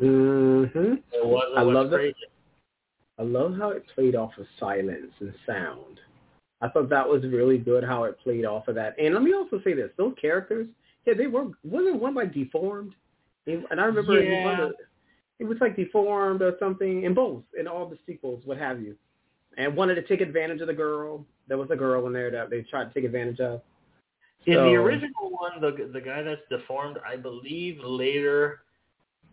Mm 0.01 0.73
Mhm. 0.73 1.03
It 1.13 1.25
was 1.25 1.53
I 1.57 1.63
Wes 1.63 1.75
love 1.75 1.91
Craven. 1.91 2.11
it. 2.11 2.31
I 3.19 3.23
love 3.23 3.57
how 3.57 3.71
it 3.71 3.85
played 3.95 4.17
off 4.17 4.37
of 4.39 4.47
silence 4.59 5.13
and 5.21 5.33
sound. 5.47 6.01
I 6.61 6.69
thought 6.69 6.89
that 6.89 7.09
was 7.09 7.23
really 7.25 7.59
good 7.59 7.85
how 7.85 8.05
it 8.05 8.19
played 8.21 8.45
off 8.45 8.69
of 8.69 8.75
that. 8.75 8.95
And 8.99 9.15
let 9.15 9.23
me 9.23 9.33
also 9.35 9.61
say 9.63 9.73
this: 9.75 9.91
those 9.97 10.15
characters, 10.21 10.67
yeah, 11.07 11.15
they 11.15 11.27
were 11.29 11.49
wasn't 11.63 12.01
one 12.01 12.15
like 12.15 12.35
deformed, 12.35 12.95
and 13.47 13.81
I 13.81 13.85
remember 13.85 14.21
Yeah. 14.23 14.31
he 14.57 14.63
was, 14.63 14.75
it 15.41 15.45
was 15.45 15.59
like 15.61 15.77
deformed 15.77 16.43
or 16.43 16.57
something 16.59 17.03
in 17.05 17.15
both 17.15 17.43
in 17.59 17.67
all 17.67 17.87
the 17.87 17.99
sequels, 18.07 18.43
what 18.45 18.57
have 18.59 18.81
you, 18.81 18.97
and 19.57 19.77
wanted 19.77 19.97
to 19.97 20.03
take 20.03 20.21
advantage 20.21 20.61
of 20.61 20.67
the 20.69 20.75
girl. 20.75 21.25
There 21.49 21.59
was 21.59 21.71
a 21.71 21.77
girl 21.77 22.07
in 22.07 22.13
there 22.13 22.31
that 22.31 22.51
they 22.51 22.63
tried 22.63 22.85
to 22.85 22.95
take 22.95 23.05
advantage 23.05 23.41
of. 23.41 23.61
In 24.47 24.55
So- 24.55 24.65
the 24.65 24.75
original 24.75 25.31
one, 25.31 25.61
the 25.61 25.91
the 25.93 26.01
guy 26.01 26.23
that's 26.23 26.41
deformed, 26.49 26.99
I 27.07 27.17
believe, 27.17 27.81
later 27.85 28.61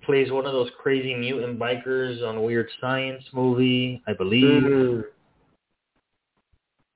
plays 0.04 0.32
one 0.32 0.46
of 0.48 0.52
those 0.54 0.70
crazy 0.80 1.14
mutant 1.14 1.60
bikers 1.60 2.22
on 2.28 2.42
Weird 2.44 2.70
Science 2.82 3.24
movie. 3.34 4.02
I 4.08 4.14
believe. 4.14 4.64
Mhm. 4.64 5.06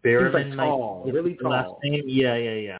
Berryman, 0.04 0.46
He's 0.48 0.56
like 0.56 0.68
tall, 0.70 1.04
really 1.12 1.34
his 1.34 1.42
last 1.42 1.66
tall. 1.66 1.80
name. 1.84 2.04
Yeah, 2.06 2.36
yeah, 2.36 2.54
yeah. 2.54 2.78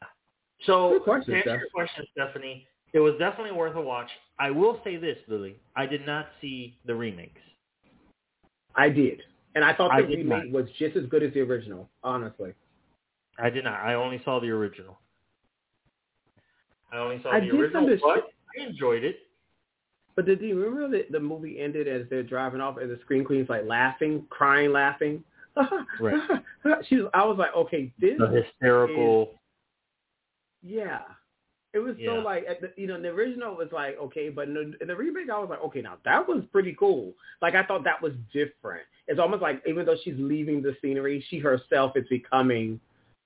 So 0.62 0.90
Good 0.90 1.02
question, 1.02 1.32
to 1.32 1.38
answer 1.38 1.50
Steph. 1.50 1.60
your 1.60 1.68
question, 1.70 2.06
Stephanie, 2.12 2.66
it 2.92 3.00
was 3.00 3.14
definitely 3.18 3.52
worth 3.52 3.76
a 3.76 3.80
watch. 3.80 4.08
I 4.38 4.50
will 4.50 4.80
say 4.84 4.96
this, 4.96 5.18
Lily. 5.28 5.56
I 5.74 5.86
did 5.86 6.06
not 6.06 6.26
see 6.40 6.76
the 6.86 6.94
remakes. 6.94 7.40
I 8.74 8.88
did, 8.90 9.22
and 9.54 9.64
I 9.64 9.74
thought 9.74 9.90
I 9.90 10.02
the 10.02 10.08
did 10.08 10.18
remake 10.18 10.52
was 10.52 10.66
just 10.78 10.96
as 10.96 11.06
good 11.06 11.22
as 11.22 11.32
the 11.32 11.40
original. 11.40 11.88
Honestly, 12.02 12.52
I 13.38 13.50
did 13.50 13.64
not. 13.64 13.80
I 13.80 13.94
only 13.94 14.20
saw 14.24 14.40
the 14.40 14.50
original. 14.50 14.98
I 16.92 16.98
only 16.98 17.22
saw 17.22 17.32
I 17.32 17.40
the 17.40 17.50
original, 17.50 17.98
but 18.02 18.30
I 18.58 18.68
enjoyed 18.68 19.02
it. 19.02 19.16
but 20.14 20.26
did 20.26 20.40
you 20.40 20.58
remember 20.58 20.96
that 20.96 21.10
the 21.10 21.20
movie 21.20 21.58
ended 21.60 21.88
as 21.88 22.02
they're 22.10 22.22
driving 22.22 22.60
off, 22.60 22.76
and 22.76 22.90
the 22.90 22.98
scream 23.02 23.24
queen's 23.24 23.48
like 23.48 23.64
laughing, 23.66 24.24
crying, 24.30 24.72
laughing? 24.72 25.22
Right. 25.98 26.20
she 26.86 26.96
was. 26.96 27.10
I 27.14 27.24
was 27.24 27.38
like, 27.38 27.54
okay, 27.56 27.90
this. 27.98 28.18
The 28.18 28.28
hysterical. 28.28 29.30
Yeah. 30.62 30.98
It 31.72 31.78
was 31.80 31.96
Yeah. 31.98 32.14
so 32.14 32.20
like, 32.20 32.46
at 32.46 32.60
the, 32.60 32.72
you 32.76 32.86
know, 32.86 33.00
the 33.00 33.08
original 33.08 33.54
was 33.54 33.68
like, 33.72 33.98
okay, 33.98 34.30
but 34.30 34.48
in 34.48 34.54
the, 34.54 34.72
in 34.80 34.88
the 34.88 34.96
remake, 34.96 35.28
I 35.28 35.38
was 35.38 35.50
like, 35.50 35.62
okay, 35.62 35.82
now 35.82 35.98
that 36.04 36.26
was 36.26 36.42
pretty 36.50 36.74
cool. 36.78 37.12
Like, 37.42 37.54
I 37.54 37.64
thought 37.64 37.84
that 37.84 38.00
was 38.00 38.12
different. 38.32 38.84
It's 39.08 39.20
almost 39.20 39.42
like 39.42 39.62
even 39.66 39.84
though 39.84 39.96
she's 40.02 40.14
leaving 40.16 40.62
the 40.62 40.74
scenery, 40.80 41.24
she 41.28 41.38
herself 41.38 41.92
is 41.96 42.08
becoming, 42.08 42.80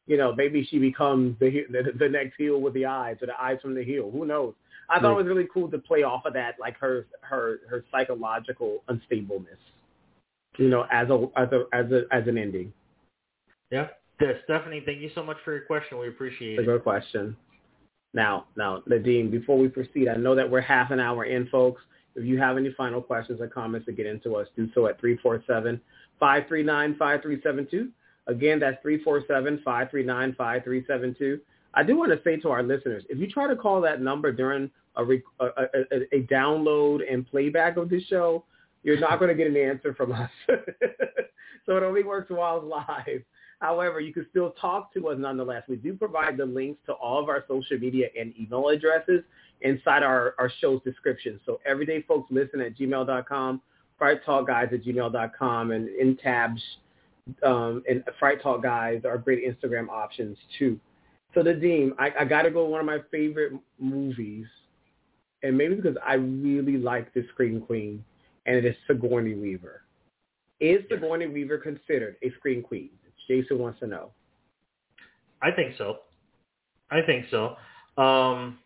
you 0.07 0.17
know, 0.17 0.35
maybe 0.35 0.65
she 0.65 0.79
becomes 0.79 1.39
the 1.39 1.51
he- 1.51 1.67
the, 1.71 1.93
the 1.97 2.09
next 2.09 2.37
heel 2.37 2.61
with 2.61 2.75
the 2.75 2.87
eyes 2.87 3.17
or 3.23 3.27
the 3.27 3.41
eyes 3.41 3.59
from 3.63 3.75
the 3.75 3.85
heel. 3.85 4.11
Who 4.11 4.27
knows? 4.27 4.55
I 4.89 4.99
thought 4.99 5.13
it 5.13 5.17
was 5.17 5.27
really 5.27 5.47
cool 5.55 5.71
to 5.71 5.79
play 5.79 6.03
off 6.03 6.25
of 6.25 6.33
that, 6.33 6.57
like 6.59 6.77
her 6.79 7.07
her 7.21 7.61
her 7.69 7.85
psychological 7.93 8.83
unstableness, 8.89 9.61
you 10.57 10.69
know, 10.69 10.85
as 10.91 11.09
a 11.11 11.29
as 11.37 11.49
a 11.53 11.65
as 11.73 11.93
a 11.93 12.03
as 12.11 12.27
an 12.27 12.37
ending. 12.37 12.73
Yeah. 13.71 13.89
Yeah, 14.21 14.33
Stephanie, 14.45 14.83
thank 14.85 15.01
you 15.01 15.11
so 15.15 15.23
much 15.23 15.37
for 15.45 15.53
your 15.53 15.63
question. 15.63 15.99
We 15.99 16.09
appreciate 16.09 16.59
It's 16.59 16.67
a 16.67 16.71
it. 16.71 16.75
good 16.75 16.83
question. 16.83 17.37
Now, 18.13 18.47
now, 18.57 18.83
Nadim, 18.89 19.31
before 19.31 19.57
we 19.57 19.69
proceed, 19.69 20.09
I 20.09 20.17
know 20.17 20.35
that 20.35 20.51
we're 20.51 20.61
half 20.61 20.91
an 20.91 20.99
hour 20.99 21.25
in, 21.25 21.47
folks. 21.49 21.81
If 22.17 22.25
you 22.25 22.39
have 22.39 22.57
any 22.57 22.73
final 22.73 23.01
questions 23.01 23.41
or 23.41 23.47
comments 23.47 23.87
to 23.87 23.93
get 23.93 24.07
into 24.07 24.35
us, 24.35 24.49
do 24.57 24.69
so 24.75 24.89
at 24.89 25.01
347-539-5372. 26.21 27.89
Again, 28.27 28.59
that's 28.59 28.85
347-539-5372. 28.85 31.41
I 31.73 31.85
do 31.85 31.97
want 31.97 32.11
to 32.11 32.21
say 32.25 32.37
to 32.39 32.51
our 32.51 32.65
listeners, 32.65 33.05
if 33.09 33.19
you 33.19 33.29
try 33.29 33.47
to 33.47 33.55
call 33.55 33.81
that 33.83 34.03
number 34.03 34.33
during 34.33 34.69
a, 34.97 35.05
rec- 35.05 35.21
a, 35.39 35.47
a, 35.47 36.17
a 36.17 36.23
download 36.25 37.01
and 37.11 37.25
playback 37.31 37.77
of 37.77 37.89
this 37.89 38.03
show, 38.05 38.45
you're 38.83 38.99
not 38.99 39.21
going 39.21 39.29
to 39.29 39.35
get 39.35 39.47
an 39.47 39.57
answer 39.57 39.95
from 39.95 40.11
us. 40.13 40.31
so 41.67 41.77
it 41.77 41.85
only 41.85 42.03
works 42.03 42.31
while 42.31 42.57
it's 42.59 42.67
live. 42.67 43.23
However, 43.61 44.01
you 44.01 44.13
can 44.13 44.27
still 44.31 44.53
talk 44.53 44.93
to 44.95 45.09
us 45.09 45.17
nonetheless. 45.19 45.65
We 45.69 45.77
do 45.77 45.95
provide 45.95 46.39
the 46.39 46.47
links 46.47 46.81
to 46.87 46.93
all 46.95 47.23
of 47.23 47.29
our 47.29 47.45
social 47.47 47.79
media 47.79 48.09
and 48.19 48.33
email 48.41 48.69
addresses 48.69 49.23
inside 49.61 50.03
our, 50.03 50.35
our 50.39 50.51
show's 50.61 50.83
description. 50.83 51.39
So 51.45 51.61
everyday 51.67 52.03
folks 52.03 52.31
listen 52.33 52.61
at 52.63 52.77
gmail.com, 52.79 53.61
fright 53.99 54.25
talk 54.25 54.47
guys 54.47 54.69
at 54.73 54.83
gmail.com, 54.83 55.71
and 55.73 55.89
in 55.89 56.17
tabs 56.17 56.63
um, 57.45 57.83
and 57.89 58.03
fright 58.19 58.43
talk 58.43 58.63
guys 58.63 59.03
are 59.05 59.19
great 59.19 59.45
Instagram 59.45 59.91
options 59.91 60.39
too. 60.59 60.81
So 61.35 61.43
Nadim, 61.43 61.93
I, 61.99 62.11
I 62.21 62.25
got 62.25 62.43
to 62.43 62.51
go 62.51 62.65
one 62.65 62.81
of 62.81 62.87
my 62.87 62.99
favorite 63.11 63.53
movies, 63.79 64.47
and 65.43 65.57
maybe 65.57 65.75
because 65.75 65.97
I 66.05 66.15
really 66.15 66.79
like 66.79 67.13
the 67.13 67.27
Scream 67.33 67.61
Queen, 67.61 68.03
and 68.47 68.57
it 68.57 68.65
is 68.65 68.75
Sigourney 68.87 69.35
Weaver. 69.35 69.83
Is 70.61 70.81
Sigourney 70.91 71.27
Weaver 71.27 71.59
considered 71.59 72.17
a 72.23 72.31
Scream 72.39 72.63
Queen? 72.63 72.91
Jason 73.31 73.59
wants 73.61 73.79
to 73.79 73.87
know. 73.87 74.11
I 75.41 75.53
think 75.53 75.75
so. 75.79 75.99
I 76.91 77.01
think 77.03 77.27
so. 77.31 77.55
Um, 77.97 78.59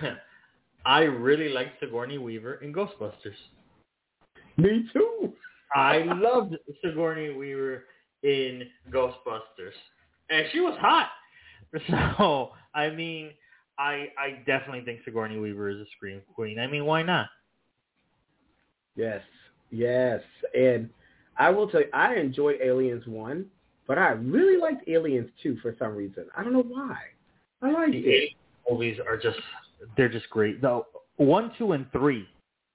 I 0.86 1.00
really 1.00 1.48
like 1.48 1.68
Sigourney 1.80 2.18
Weaver 2.18 2.54
in 2.54 2.72
Ghostbusters. 2.72 3.34
Me 4.56 4.88
too. 4.92 5.32
I 5.74 6.04
loved 6.04 6.54
Sigourney 6.84 7.34
Weaver 7.34 7.84
in 8.22 8.62
Ghostbusters, 8.92 9.74
and 10.30 10.46
she 10.52 10.60
was 10.60 10.78
hot. 10.80 11.08
So 12.18 12.50
I 12.74 12.90
mean, 12.90 13.30
I 13.78 14.08
I 14.18 14.42
definitely 14.46 14.82
think 14.84 15.00
Sigourney 15.06 15.38
Weaver 15.38 15.70
is 15.70 15.78
a 15.78 15.86
scream 15.96 16.20
queen. 16.34 16.58
I 16.58 16.66
mean, 16.66 16.84
why 16.84 17.02
not? 17.02 17.28
Yes, 18.94 19.22
yes, 19.70 20.20
and 20.54 20.90
I 21.36 21.50
will 21.50 21.68
tell 21.68 21.80
you, 21.80 21.88
I 21.92 22.16
enjoyed 22.16 22.60
Aliens 22.62 23.06
one, 23.06 23.46
but 23.86 23.98
I 23.98 24.10
really 24.10 24.60
liked 24.60 24.88
Aliens 24.88 25.30
two 25.42 25.56
for 25.62 25.74
some 25.78 25.94
reason. 25.94 26.26
I 26.36 26.42
don't 26.42 26.52
know 26.52 26.62
why. 26.62 26.96
I 27.62 27.70
like 27.70 27.90
it. 27.92 28.30
Movies 28.68 28.98
are 29.06 29.16
just 29.16 29.38
they're 29.96 30.08
just 30.08 30.28
great. 30.30 30.60
Though 30.60 30.86
one, 31.16 31.52
two, 31.58 31.72
and 31.72 31.90
three 31.92 32.26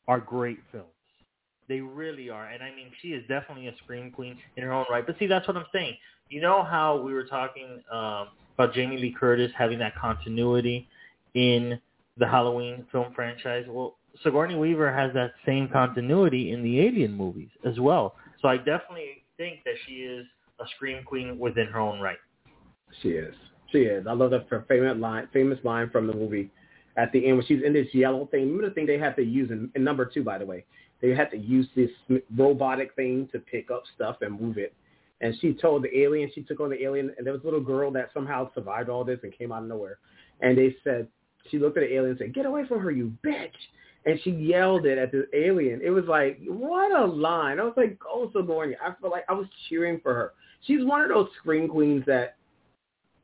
are 0.08 0.20
great 0.20 0.60
films. 0.72 0.86
They 1.68 1.82
really 1.82 2.30
are. 2.30 2.48
And 2.48 2.64
I 2.64 2.74
mean, 2.74 2.92
she 3.02 3.10
is 3.10 3.24
definitely 3.28 3.68
a 3.68 3.76
scream 3.84 4.12
queen 4.12 4.38
in 4.56 4.64
her 4.64 4.72
own 4.72 4.86
right. 4.90 5.06
But 5.06 5.18
see, 5.20 5.28
that's 5.28 5.48
what 5.48 5.58
I'm 5.58 5.66
saying. 5.74 5.98
You 6.30 6.42
know 6.42 6.64
how 6.64 7.02
we 7.02 7.14
were 7.14 7.26
talking 7.26 7.82
um, 7.92 8.30
about 8.58 8.74
Jamie 8.74 8.98
Lee 8.98 9.16
Curtis 9.18 9.52
having 9.58 9.80
that 9.80 9.96
continuity 9.96 10.88
in 11.34 11.80
the 12.18 12.28
Halloween 12.28 12.86
film 12.92 13.14
franchise? 13.14 13.66
Well, 13.68 13.98
Sigourney 14.24 14.56
Weaver 14.56 14.92
has 14.94 15.14
that 15.14 15.34
same 15.46 15.68
continuity 15.68 16.52
in 16.52 16.64
the 16.64 16.82
Alien 16.82 17.14
movies 17.14 17.50
as 17.66 17.80
well. 17.80 18.16
So 18.42 18.48
I 18.48 18.58
definitely 18.58 19.24
think 19.38 19.64
that 19.66 19.76
she 19.86 19.94
is 19.94 20.26
a 20.60 20.66
scream 20.76 21.04
queen 21.04 21.38
within 21.40 21.68
her 21.68 21.80
own 21.80 22.00
right. 22.00 22.18
She 23.02 23.10
is. 23.10 23.34
She 23.72 23.80
is. 23.80 24.08
I 24.08 24.14
love 24.14 24.32
that 24.32 24.48
famous 24.68 24.98
line, 24.98 25.28
famous 25.34 25.60
line 25.64 25.90
from 25.90 26.08
the 26.08 26.14
movie 26.14 26.50
at 26.96 27.12
the 27.12 27.26
end 27.26 27.38
when 27.38 27.46
she's 27.46 27.64
in 27.64 27.74
this 27.74 27.88
yellow 27.94 28.26
thing. 28.28 28.44
Remember 28.44 28.70
the 28.70 28.74
thing 28.74 28.86
they 28.86 28.98
had 28.98 29.16
to 29.18 29.24
use 29.24 29.52
in, 29.52 29.70
in 29.76 29.84
number 29.84 30.06
two, 30.06 30.24
by 30.24 30.38
the 30.38 30.46
way. 30.46 30.66
They 31.02 31.10
had 31.10 31.30
to 31.32 31.38
use 31.38 31.68
this 31.76 31.92
robotic 32.36 32.96
thing 32.96 33.30
to 33.32 33.40
pick 33.40 33.70
up 33.70 33.84
stuff 33.96 34.18
and 34.22 34.40
move 34.40 34.58
it. 34.58 34.74
And 35.22 35.36
she 35.42 35.54
told 35.54 35.84
the 35.84 35.96
alien, 35.98 36.32
she 36.34 36.42
took 36.42 36.60
on 36.60 36.70
the 36.70 36.84
alien, 36.84 37.14
and 37.18 37.26
there 37.26 37.34
was 37.34 37.42
a 37.42 37.46
little 37.46 37.60
girl 37.60 37.92
that 37.92 38.10
somehow 38.14 38.52
survived 38.54 38.90
all 38.90 39.04
this 39.04 39.20
and 39.24 39.36
came 39.36 39.52
out 39.52 39.64
of 39.64 39.70
nowhere. 39.70 40.00
And 40.42 40.58
they 40.58 40.76
said, 40.84 41.08
she 41.50 41.60
looked 41.60 41.78
at 41.78 41.82
the 41.82 41.94
alien 41.94 42.12
and 42.12 42.18
said, 42.20 42.34
get 42.34 42.46
away 42.46 42.66
from 42.68 42.80
her, 42.82 42.92
you 42.92 43.14
bitch. 43.26 43.50
And 44.08 44.20
she 44.24 44.32
yelled 44.32 44.86
it 44.86 44.98
at 44.98 45.12
the 45.12 45.28
alien. 45.34 45.82
It 45.84 45.90
was 45.90 46.06
like, 46.06 46.40
what 46.48 46.98
a 46.98 47.06
line. 47.06 47.60
I 47.60 47.64
was 47.64 47.74
like, 47.76 48.00
oh, 48.10 48.32
Sigourney. 48.34 48.76
I 48.82 48.94
felt 49.00 49.12
like 49.12 49.26
I 49.28 49.34
was 49.34 49.48
cheering 49.68 50.00
for 50.02 50.14
her. 50.14 50.34
She's 50.66 50.84
one 50.84 51.02
of 51.02 51.10
those 51.10 51.28
scream 51.40 51.68
queens 51.68 52.04
that 52.08 52.38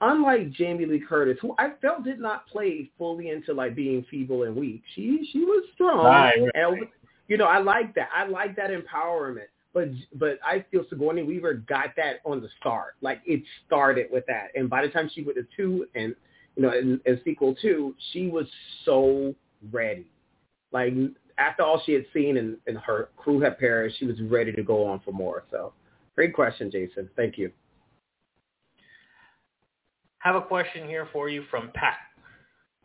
unlike 0.02 0.52
Jamie 0.52 0.86
Lee 0.86 1.00
Curtis, 1.00 1.38
who 1.42 1.56
I 1.58 1.72
felt 1.82 2.04
did 2.04 2.20
not 2.20 2.48
play 2.48 2.90
fully 2.98 3.30
into 3.30 3.54
like 3.54 3.76
being 3.76 4.06
feeble 4.12 4.44
and 4.44 4.56
weak, 4.56 4.84
she 4.94 5.28
she 5.32 5.40
was 5.40 5.64
strong. 5.74 6.06
Right, 6.06 6.38
right. 6.38 6.52
And 6.54 6.88
you 7.28 7.38
know, 7.38 7.46
I 7.46 7.60
like 7.60 7.96
that. 7.96 8.10
I 8.16 8.28
like 8.28 8.56
that 8.58 8.70
empowerment. 8.70 9.48
But 9.74 9.90
but 10.16 10.38
I 10.46 10.66
feel 10.70 10.86
Sigourney 10.90 11.24
Weaver 11.24 11.56
got 11.68 11.96
that 11.98 12.18
on 12.26 12.42
the 12.42 12.50
start. 12.60 12.96
Like 13.02 13.22
it 13.26 13.42
started 13.66 14.08
with 14.12 14.26
that, 14.28 14.50
and 14.56 14.70
by 14.70 14.86
the 14.86 14.90
time 14.90 15.10
she 15.14 15.24
went 15.24 15.38
to 15.38 15.48
two 15.56 15.88
and 15.96 16.16
you 16.56 16.64
know 16.64 16.72
in, 16.74 17.00
in 17.06 17.22
sequel 17.24 17.56
two, 17.60 17.96
she 18.12 18.28
was 18.28 18.46
so 18.86 19.34
ready. 19.72 20.06
Like 20.74 20.94
after 21.38 21.64
all 21.64 21.82
she 21.86 21.94
had 21.94 22.06
seen 22.14 22.38
and, 22.38 22.58
and 22.68 22.78
her 22.80 23.10
crew 23.16 23.40
had 23.40 23.58
perished, 23.58 24.00
she 24.00 24.06
was 24.06 24.20
ready 24.22 24.52
to 24.52 24.64
go 24.64 24.86
on 24.86 25.00
for 25.06 25.12
more. 25.12 25.44
So 25.52 25.74
great 26.16 26.34
question, 26.34 26.70
Jason. 26.72 27.10
Thank 27.16 27.38
you. 27.38 27.52
Have 30.20 30.36
a 30.36 30.42
question 30.42 30.88
here 30.88 31.08
for 31.12 31.30
you 31.30 31.44
from 31.52 31.70
Pat. 31.74 31.98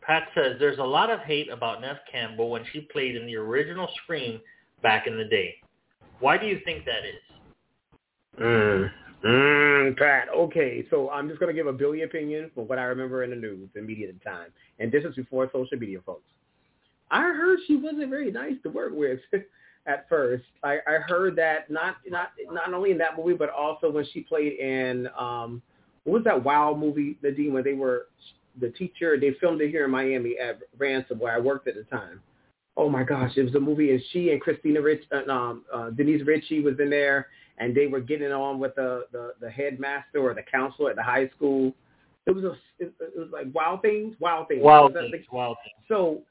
Pat 0.01 0.27
says 0.35 0.57
there's 0.59 0.79
a 0.79 0.83
lot 0.83 1.09
of 1.09 1.19
hate 1.21 1.49
about 1.49 1.81
Neve 1.81 1.97
Campbell 2.11 2.49
when 2.49 2.63
she 2.71 2.81
played 2.81 3.15
in 3.15 3.25
the 3.25 3.35
original 3.35 3.87
Scream 4.03 4.41
back 4.81 5.07
in 5.07 5.17
the 5.17 5.25
day. 5.25 5.55
Why 6.19 6.37
do 6.37 6.47
you 6.47 6.59
think 6.65 6.85
that 6.85 7.05
is? 7.05 8.41
Mm, 8.41 8.91
mm, 9.25 9.97
Pat. 9.97 10.27
Okay, 10.35 10.85
so 10.89 11.09
I'm 11.11 11.27
just 11.27 11.39
going 11.39 11.53
to 11.53 11.57
give 11.57 11.67
a 11.67 11.73
Billy 11.73 12.01
opinion 12.01 12.51
from 12.53 12.67
what 12.67 12.77
I 12.77 12.83
remember 12.83 13.23
in 13.23 13.29
the 13.29 13.35
news 13.35 13.69
and 13.75 13.85
media 13.85 14.09
at 14.09 14.15
the 14.19 14.29
time, 14.29 14.49
and 14.79 14.91
this 14.91 15.03
is 15.03 15.15
before 15.15 15.49
social 15.53 15.77
media, 15.77 15.99
folks. 16.05 16.27
I 17.11 17.21
heard 17.21 17.59
she 17.67 17.75
wasn't 17.75 18.09
very 18.09 18.31
nice 18.31 18.55
to 18.63 18.69
work 18.69 18.91
with 18.93 19.19
at 19.87 20.07
first. 20.07 20.45
I, 20.63 20.77
I 20.87 20.97
heard 21.07 21.35
that 21.37 21.69
not 21.69 21.97
not 22.07 22.29
not 22.51 22.73
only 22.73 22.91
in 22.91 22.97
that 22.99 23.17
movie, 23.17 23.33
but 23.33 23.49
also 23.49 23.89
when 23.89 24.05
she 24.13 24.21
played 24.21 24.59
in 24.59 25.07
um, 25.17 25.61
what 26.03 26.13
was 26.13 26.23
that 26.23 26.43
Wow 26.43 26.75
movie, 26.79 27.17
Nadim, 27.23 27.51
when 27.51 27.63
they 27.63 27.73
were 27.73 28.07
the 28.59 28.69
teacher? 28.69 29.17
They 29.19 29.31
filmed 29.39 29.61
it 29.61 29.69
here 29.69 29.85
in 29.85 29.91
Miami 29.91 30.37
at 30.37 30.59
Ransom, 30.77 31.19
where 31.19 31.33
I 31.33 31.39
worked 31.39 31.67
at 31.67 31.75
the 31.75 31.83
time. 31.83 32.21
Oh 32.77 32.89
my 32.89 33.03
gosh, 33.03 33.31
it 33.35 33.43
was 33.43 33.55
a 33.55 33.59
movie, 33.59 33.91
and 33.91 34.01
she 34.11 34.31
and 34.31 34.39
Christina 34.39 34.81
Rich, 34.81 35.03
uh, 35.11 35.29
um, 35.29 35.65
uh, 35.73 35.89
Denise 35.89 36.25
Ritchie 36.25 36.61
was 36.61 36.79
in 36.79 36.89
there, 36.89 37.27
and 37.57 37.75
they 37.75 37.87
were 37.87 37.99
getting 37.99 38.31
on 38.31 38.59
with 38.59 38.75
the 38.75 39.05
the, 39.11 39.33
the 39.41 39.49
headmaster 39.49 40.19
or 40.19 40.33
the 40.33 40.43
counselor 40.43 40.91
at 40.91 40.95
the 40.95 41.03
high 41.03 41.29
school. 41.29 41.73
It 42.25 42.31
was 42.31 42.43
a 42.43 42.51
it, 42.79 42.93
it 42.99 43.17
was 43.17 43.29
like 43.33 43.47
Wild 43.53 43.81
Things, 43.81 44.15
Wild 44.19 44.47
Things, 44.47 44.63
Wild 44.63 44.93
Things, 44.93 45.25
Wild 45.31 45.57
Things. 45.63 45.85
So 45.87 46.21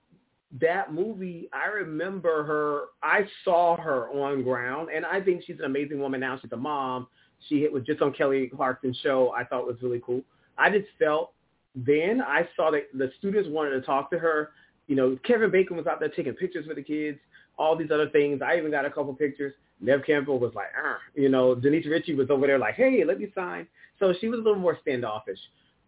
that 0.61 0.92
movie, 0.92 1.49
I 1.53 1.66
remember 1.66 2.44
her. 2.44 2.84
I 3.03 3.26
saw 3.44 3.76
her 3.76 4.09
on 4.11 4.42
ground, 4.42 4.88
and 4.94 5.05
I 5.05 5.20
think 5.20 5.44
she's 5.46 5.59
an 5.59 5.66
amazing 5.66 6.01
woman 6.01 6.20
now. 6.20 6.38
She's 6.40 6.53
a 6.53 6.57
mom. 6.57 7.07
She 7.49 7.68
was 7.68 7.84
just 7.84 8.01
on 8.03 8.12
Kelly 8.12 8.51
Clarkson's 8.55 8.99
show. 9.03 9.32
I 9.36 9.44
thought 9.44 9.66
was 9.66 9.76
really 9.82 10.01
cool. 10.05 10.22
I 10.57 10.70
just 10.70 10.88
felt 10.99 11.32
then 11.74 12.20
I 12.20 12.49
saw 12.57 12.70
that 12.70 12.88
the 12.94 13.12
students 13.18 13.49
wanted 13.51 13.70
to 13.70 13.82
talk 13.82 14.11
to 14.11 14.18
her. 14.18 14.51
You 14.86 14.96
know, 14.96 15.18
Kevin 15.24 15.51
Bacon 15.51 15.76
was 15.76 15.86
out 15.86 16.01
there 16.01 16.09
taking 16.09 16.32
pictures 16.32 16.66
with 16.66 16.76
the 16.76 16.82
kids, 16.82 17.18
all 17.59 17.76
these 17.76 17.90
other 17.90 18.09
things. 18.09 18.40
I 18.44 18.57
even 18.57 18.70
got 18.70 18.86
a 18.86 18.90
couple 18.90 19.12
pictures. 19.14 19.55
Neve 19.80 20.03
Campbell 20.05 20.40
was 20.40 20.53
like, 20.55 20.68
ah, 20.82 20.96
you 21.14 21.28
know, 21.28 21.55
Denise 21.55 21.86
Richie 21.86 22.14
was 22.14 22.30
over 22.30 22.46
there 22.46 22.59
like, 22.59 22.74
hey, 22.74 23.05
let 23.07 23.20
me 23.20 23.28
sign. 23.34 23.66
So 24.01 24.12
she 24.20 24.28
was 24.28 24.40
a 24.40 24.42
little 24.42 24.59
more 24.59 24.78
standoffish. 24.80 25.38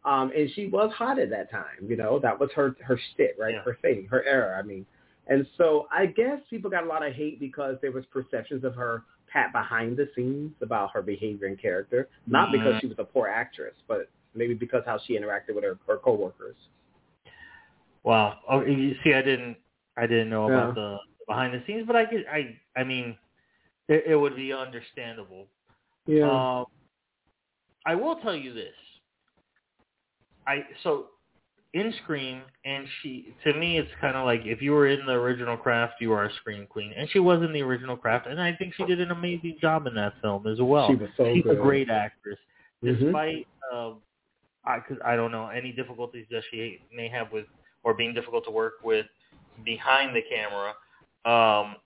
Um, 0.04 0.32
and 0.36 0.50
she 0.54 0.66
was 0.66 0.90
hot 0.96 1.18
at 1.18 1.28
that 1.30 1.50
time, 1.50 1.86
you 1.86 1.96
know, 1.96 2.18
that 2.20 2.38
was 2.38 2.48
her, 2.54 2.74
her 2.82 2.98
shtick, 3.12 3.36
right? 3.38 3.54
Yeah. 3.54 3.62
Her 3.62 3.76
thing, 3.82 4.06
her 4.10 4.24
era. 4.24 4.58
I 4.58 4.62
mean, 4.62 4.86
and 5.26 5.46
so 5.58 5.86
I 5.92 6.06
guess 6.06 6.38
people 6.48 6.70
got 6.70 6.84
a 6.84 6.86
lot 6.86 7.06
of 7.06 7.12
hate 7.12 7.38
because 7.38 7.76
there 7.82 7.92
was 7.92 8.04
perceptions 8.06 8.64
of 8.64 8.74
her 8.74 9.04
pat 9.30 9.52
behind 9.52 9.96
the 9.96 10.08
scenes 10.16 10.52
about 10.62 10.90
her 10.92 11.02
behavior 11.02 11.46
and 11.46 11.60
character, 11.60 12.08
not 12.26 12.48
Mm-hmm. 12.48 12.64
because 12.64 12.80
she 12.80 12.86
was 12.86 12.96
a 12.98 13.04
poor 13.04 13.28
actress, 13.28 13.74
but 13.86 14.08
maybe 14.34 14.54
because 14.54 14.82
how 14.86 14.98
she 15.06 15.18
interacted 15.18 15.54
with 15.54 15.64
her, 15.64 15.78
her 15.86 15.98
coworkers. 15.98 16.56
Wow. 18.02 18.38
Oh, 18.48 18.62
you 18.64 18.94
see, 19.04 19.12
I 19.12 19.22
didn't, 19.22 19.56
I 19.96 20.06
didn't 20.06 20.30
know 20.30 20.46
about 20.46 20.68
Yeah. 20.68 20.74
the 20.82 20.98
behind 21.28 21.52
the 21.54 21.62
scenes, 21.66 21.84
but 21.86 21.94
I 21.94 22.06
could, 22.06 22.24
I, 22.32 22.56
I 22.74 22.82
mean, 22.84 23.16
it, 23.88 24.04
it 24.06 24.16
would 24.16 24.34
be 24.34 24.52
understandable. 24.52 25.46
Yeah. 26.06 26.28
Um, 26.30 26.64
I 27.86 27.94
will 27.94 28.16
tell 28.16 28.34
you 28.34 28.52
this. 28.54 28.72
I 30.46 30.64
so 30.82 31.06
in 31.72 31.92
Scream, 32.02 32.42
and 32.64 32.86
she 33.00 33.34
to 33.44 33.54
me, 33.54 33.78
it's 33.78 33.90
kind 34.00 34.16
of 34.16 34.24
like 34.26 34.42
if 34.44 34.60
you 34.60 34.72
were 34.72 34.88
in 34.88 35.06
the 35.06 35.12
original 35.12 35.56
craft, 35.56 35.94
you 36.00 36.12
are 36.12 36.24
a 36.24 36.34
Scream 36.34 36.66
queen, 36.68 36.92
and 36.96 37.08
she 37.10 37.18
was 37.20 37.42
in 37.42 37.52
the 37.52 37.62
original 37.62 37.96
craft, 37.96 38.26
and 38.26 38.40
I 38.40 38.54
think 38.54 38.74
she 38.74 38.84
did 38.84 39.00
an 39.00 39.10
amazing 39.12 39.58
job 39.60 39.86
in 39.86 39.94
that 39.94 40.14
film 40.20 40.46
as 40.46 40.60
well. 40.60 40.88
She 40.88 40.96
was 40.96 41.10
so 41.16 41.32
She's 41.32 41.44
good. 41.44 41.58
a 41.58 41.60
great 41.60 41.88
actress, 41.90 42.38
Mhm. 42.82 42.98
despite 43.00 43.46
uh, 43.72 43.92
I 44.64 44.80
cause 44.80 44.98
I 45.04 45.16
don't 45.16 45.32
know 45.32 45.46
any 45.48 45.72
difficulties 45.72 46.26
that 46.30 46.42
she 46.50 46.80
may 46.92 47.08
have 47.08 47.32
with 47.32 47.46
or 47.82 47.94
being 47.94 48.14
difficult 48.14 48.44
to 48.44 48.50
work 48.50 48.74
with 48.82 49.06
behind 49.64 50.14
the 50.14 50.22
camera. 50.22 50.70
Um, 51.24 51.76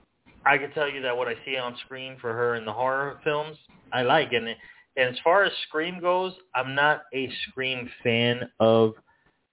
I 0.45 0.57
can 0.57 0.71
tell 0.71 0.89
you 0.89 1.01
that 1.01 1.15
what 1.15 1.27
I 1.27 1.35
see 1.45 1.57
on 1.57 1.75
screen 1.85 2.17
for 2.19 2.33
her 2.33 2.55
in 2.55 2.65
the 2.65 2.73
horror 2.73 3.19
films, 3.23 3.57
I 3.93 4.03
like. 4.03 4.33
And, 4.33 4.55
and 4.97 5.09
as 5.09 5.19
far 5.23 5.43
as 5.43 5.51
Scream 5.67 5.99
goes, 5.99 6.33
I'm 6.53 6.75
not 6.75 7.03
a 7.13 7.29
Scream 7.49 7.89
fan 8.03 8.49
of 8.59 8.93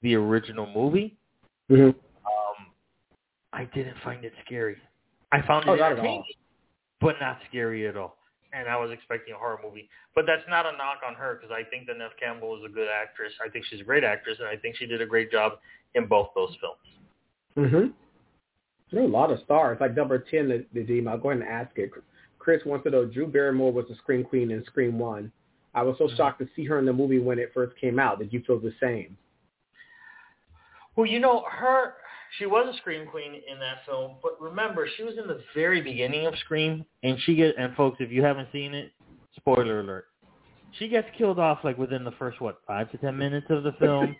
the 0.03 0.15
original 0.15 0.67
movie. 0.67 1.17
Mhm. 1.71 1.95
Um, 2.25 2.67
I 3.53 3.65
didn't 3.67 3.99
find 3.99 4.25
it 4.25 4.33
scary. 4.45 4.77
I 5.33 5.43
found 5.43 5.65
it 5.65 5.69
Oh, 5.69 5.73
all. 5.73 5.83
entertaining, 5.83 6.25
but 7.01 7.21
not 7.21 7.39
scary 7.49 7.87
at 7.87 7.97
all. 7.97 8.19
And 8.53 8.69
I 8.69 8.77
was 8.77 8.91
expecting 8.91 9.33
a 9.35 9.39
horror 9.39 9.59
movie. 9.63 9.89
But 10.15 10.27
that's 10.27 10.47
not 10.49 10.67
a 10.67 10.73
knock 10.73 11.01
on 11.07 11.15
her 11.15 11.37
because 11.37 11.51
I 11.51 11.65
think 11.65 11.87
that 11.87 11.97
Neve 11.97 12.17
Campbell 12.21 12.57
is 12.59 12.65
a 12.65 12.69
good 12.69 12.89
actress. 12.89 13.33
I 13.45 13.49
think 13.49 13.65
she's 13.65 13.81
a 13.81 13.85
great 13.85 14.05
actress, 14.05 14.39
and 14.41 14.49
I 14.49 14.57
think 14.57 14.77
she 14.77 14.87
did 14.87 15.01
a 15.01 15.07
great 15.07 15.31
job 15.31 15.59
in 15.95 16.07
both 16.07 16.31
those 16.35 16.55
films. 16.57 16.79
Mm-hmm. 17.57 17.91
There 18.91 19.01
are 19.01 19.05
a 19.05 19.09
lot 19.09 19.31
of 19.31 19.41
stars. 19.41 19.79
Like 19.81 19.97
number 19.97 20.19
10, 20.19 20.49
the, 20.49 20.67
the 20.75 20.85
team, 20.85 21.09
I'll 21.09 21.17
go 21.17 21.31
ahead 21.31 21.43
and 21.43 21.51
ask 21.51 21.79
it. 21.79 21.91
Chris 22.43 22.61
wants 22.67 22.83
to 22.83 22.91
know, 22.91 23.05
Drew 23.07 23.27
Barrymore 23.29 23.73
was 23.73 23.87
the 23.89 23.95
Scream 23.95 24.25
Queen 24.25 24.51
in 24.51 24.65
Scream 24.65 24.99
1. 24.99 25.31
I 25.75 25.83
was 25.83 25.97
so 25.97 26.09
Mhm. 26.09 26.17
shocked 26.17 26.41
to 26.41 26.49
see 26.57 26.65
her 26.65 26.79
in 26.81 26.85
the 26.85 26.93
movie 26.93 27.21
when 27.21 27.39
it 27.39 27.53
first 27.55 27.77
came 27.77 28.01
out. 28.01 28.19
Did 28.19 28.33
you 28.33 28.41
feel 28.43 28.59
the 28.59 28.73
same? 28.81 29.17
Well, 30.97 31.07
you 31.07 31.21
know, 31.21 31.43
her 31.43 31.95
she 32.39 32.47
was 32.47 32.67
a 32.67 32.77
scream 32.79 33.07
queen 33.07 33.43
in 33.47 33.59
that 33.59 33.85
film, 33.85 34.17
but 34.23 34.41
remember, 34.41 34.89
she 34.89 35.05
was 35.05 35.19
in 35.19 35.27
the 35.27 35.43
very 35.55 35.83
beginning 35.83 36.27
of 36.27 36.35
Scream, 36.39 36.85
and 37.03 37.21
she 37.21 37.35
get 37.35 37.55
and 37.59 37.77
folks, 37.77 38.01
if 38.01 38.11
you 38.11 38.23
haven't 38.25 38.51
seen 38.53 38.75
it, 38.75 38.93
spoiler 39.37 39.81
alert, 39.81 40.07
she 40.73 40.89
gets 40.89 41.09
killed 41.17 41.39
off 41.39 41.63
like 41.63 41.79
within 41.79 42.05
the 42.05 42.13
first 42.13 42.41
what 42.41 42.61
five 42.67 42.91
to 42.91 42.99
ten 42.99 43.17
minutes 43.17 43.47
of 43.51 43.63
the 43.63 43.73
film. 43.79 44.17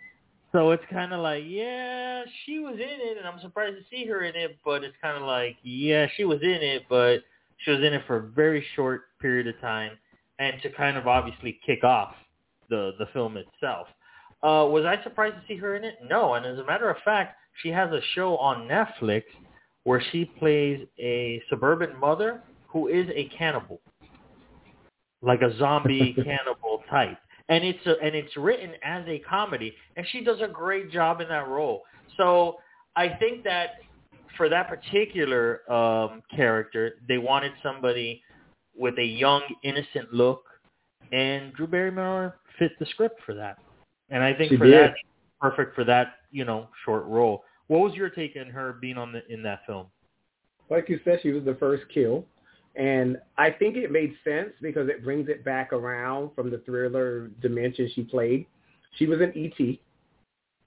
so 0.51 0.71
it's 0.71 0.85
kind 0.85 1.11
of 1.11 1.19
like, 1.21 1.43
yeah, 1.45 2.23
she 2.45 2.59
was 2.59 2.75
in 2.75 2.81
it, 2.81 3.17
and 3.17 3.27
I'm 3.27 3.39
surprised 3.41 3.77
to 3.77 3.83
see 3.89 4.05
her 4.05 4.21
in 4.23 4.35
it, 4.35 4.57
but 4.63 4.83
it's 4.83 4.95
kind 5.01 5.17
of 5.17 5.23
like, 5.23 5.57
yeah, 5.63 6.07
she 6.15 6.23
was 6.23 6.41
in 6.41 6.61
it, 6.61 6.83
but 6.87 7.23
she 7.63 7.71
was 7.71 7.79
in 7.79 7.93
it 7.93 8.03
for 8.07 8.17
a 8.17 8.21
very 8.21 8.65
short 8.75 9.03
period 9.21 9.47
of 9.47 9.59
time, 9.61 9.91
and 10.39 10.61
to 10.61 10.69
kind 10.71 10.97
of 10.97 11.07
obviously 11.07 11.59
kick 11.65 11.83
off 11.83 12.13
the 12.69 12.91
the 12.99 13.05
film 13.13 13.37
itself. 13.37 13.87
Uh, 14.43 14.67
was 14.67 14.83
I 14.83 15.01
surprised 15.03 15.35
to 15.35 15.41
see 15.47 15.55
her 15.57 15.75
in 15.75 15.85
it? 15.85 15.95
No. 16.09 16.33
And 16.33 16.45
as 16.45 16.59
a 16.59 16.65
matter 16.65 16.89
of 16.89 16.97
fact, 17.05 17.37
she 17.61 17.69
has 17.69 17.89
a 17.91 18.01
show 18.13 18.35
on 18.37 18.67
Netflix 18.67 19.23
where 19.85 20.03
she 20.11 20.25
plays 20.25 20.85
a 20.99 21.41
suburban 21.49 21.97
mother 21.97 22.41
who 22.67 22.87
is 22.87 23.07
a 23.15 23.29
cannibal, 23.37 23.79
like 25.21 25.41
a 25.41 25.57
zombie 25.57 26.13
cannibal 26.23 26.83
type. 26.89 27.17
And 27.47 27.63
it's 27.63 27.85
a, 27.85 27.95
and 28.03 28.15
it's 28.15 28.35
written 28.35 28.71
as 28.83 29.05
a 29.07 29.19
comedy, 29.19 29.73
and 29.95 30.05
she 30.11 30.23
does 30.23 30.39
a 30.41 30.47
great 30.47 30.91
job 30.91 31.21
in 31.21 31.27
that 31.29 31.47
role. 31.47 31.83
So 32.17 32.57
I 32.95 33.09
think 33.09 33.43
that 33.43 33.75
for 34.37 34.49
that 34.49 34.67
particular 34.67 35.69
um, 35.71 36.21
character, 36.35 36.95
they 37.07 37.17
wanted 37.17 37.51
somebody 37.61 38.21
with 38.75 38.97
a 38.97 39.05
young, 39.05 39.41
innocent 39.63 40.13
look, 40.13 40.43
and 41.11 41.53
Drew 41.53 41.67
Barrymore 41.67 42.39
fit 42.57 42.71
the 42.79 42.85
script 42.87 43.21
for 43.25 43.33
that. 43.35 43.57
And 44.09 44.23
I 44.23 44.33
think 44.33 44.51
She 44.51 44.57
for 44.57 44.65
did. 44.65 44.73
that, 44.73 44.95
perfect 45.39 45.75
for 45.75 45.83
that, 45.83 46.15
you 46.31 46.45
know, 46.45 46.67
short 46.85 47.05
role. 47.05 47.43
What 47.67 47.81
was 47.81 47.93
your 47.93 48.09
take 48.09 48.35
on 48.39 48.47
her 48.51 48.73
being 48.73 48.97
on 48.97 49.11
the 49.11 49.21
in 49.31 49.43
that 49.43 49.65
film? 49.65 49.87
like 50.69 50.89
you 50.89 50.99
said, 51.03 51.19
she 51.21 51.31
was 51.31 51.45
the 51.45 51.55
first 51.55 51.83
kill. 51.93 52.25
And 52.75 53.17
I 53.37 53.51
think 53.51 53.77
it 53.77 53.91
made 53.91 54.15
sense 54.23 54.49
because 54.61 54.89
it 54.89 55.03
brings 55.03 55.29
it 55.29 55.45
back 55.45 55.71
around 55.71 56.31
from 56.35 56.49
the 56.49 56.57
thriller 56.59 57.27
dimension 57.41 57.89
she 57.93 58.03
played. 58.03 58.47
She 58.97 59.05
was 59.05 59.21
in 59.21 59.35
E.T. 59.37 59.79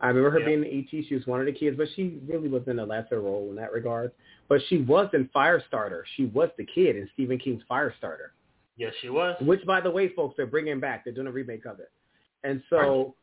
I 0.00 0.08
remember 0.08 0.30
her 0.30 0.40
Yeah. 0.40 0.46
being 0.46 0.64
in 0.64 0.70
E.T. 0.70 1.06
She 1.08 1.14
was 1.14 1.26
one 1.26 1.40
of 1.40 1.46
the 1.46 1.52
kids, 1.52 1.76
but 1.76 1.88
she 1.94 2.20
really 2.26 2.48
was 2.48 2.66
in 2.68 2.78
a 2.78 2.84
lesser 2.84 3.20
role 3.20 3.48
in 3.50 3.56
that 3.56 3.72
regard. 3.72 4.12
But 4.48 4.60
she 4.68 4.78
was 4.78 5.08
in 5.14 5.28
Firestarter. 5.28 6.02
She 6.16 6.26
was 6.26 6.50
the 6.58 6.64
kid 6.66 6.96
in 6.96 7.08
Stephen 7.14 7.38
King's 7.38 7.62
Firestarter, 7.70 8.30
Yes, 8.76 8.92
she 9.00 9.08
was. 9.08 9.36
which, 9.40 9.64
by 9.64 9.80
the 9.80 9.90
way, 9.90 10.08
folks, 10.10 10.36
they're 10.36 10.46
bringing 10.46 10.80
back. 10.80 11.04
They're 11.04 11.14
doing 11.14 11.26
a 11.26 11.32
remake 11.32 11.64
of 11.64 11.80
it. 11.80 11.90
And 12.44 12.62
so, 12.68 13.14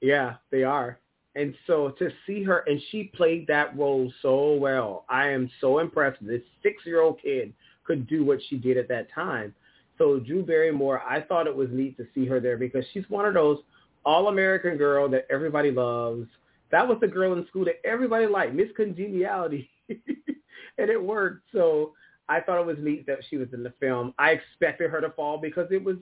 yeah, 0.00 0.36
they 0.50 0.64
are. 0.64 0.98
And 1.34 1.54
so 1.66 1.90
to 1.98 2.10
see 2.26 2.42
her, 2.42 2.58
and 2.66 2.80
she 2.90 3.04
played 3.04 3.46
that 3.46 3.76
role 3.76 4.12
so 4.22 4.54
well. 4.54 5.04
I 5.08 5.28
am 5.28 5.50
so 5.60 5.78
impressed. 5.78 6.18
This 6.26 6.42
six-year-old 6.62 7.20
kid 7.22 7.52
could 7.84 8.06
do 8.06 8.24
what 8.24 8.38
she 8.48 8.56
did 8.56 8.76
at 8.76 8.88
that 8.88 9.10
time. 9.12 9.54
So 9.98 10.18
Drew 10.18 10.42
Barrymore, 10.42 11.00
I 11.08 11.20
thought 11.20 11.46
it 11.46 11.54
was 11.54 11.68
neat 11.70 11.96
to 11.98 12.06
see 12.14 12.26
her 12.26 12.40
there 12.40 12.56
because 12.56 12.84
she's 12.92 13.08
one 13.08 13.24
of 13.26 13.34
those 13.34 13.58
all-American 14.04 14.76
girl 14.76 15.08
that 15.10 15.26
everybody 15.30 15.70
loves. 15.70 16.26
That 16.70 16.86
was 16.86 16.98
the 17.00 17.08
girl 17.08 17.32
in 17.34 17.46
school 17.48 17.64
that 17.66 17.80
everybody 17.84 18.26
liked, 18.26 18.54
Miss 18.54 18.68
Congeniality, 18.76 19.68
and 19.88 20.90
it 20.90 21.02
worked. 21.02 21.44
So 21.52 21.92
I 22.28 22.40
thought 22.40 22.60
it 22.60 22.66
was 22.66 22.78
neat 22.80 23.06
that 23.06 23.18
she 23.28 23.36
was 23.36 23.48
in 23.52 23.62
the 23.62 23.72
film. 23.80 24.14
I 24.18 24.30
expected 24.30 24.90
her 24.90 25.00
to 25.00 25.10
fall 25.10 25.38
because 25.38 25.68
it 25.70 25.82
was 25.82 25.96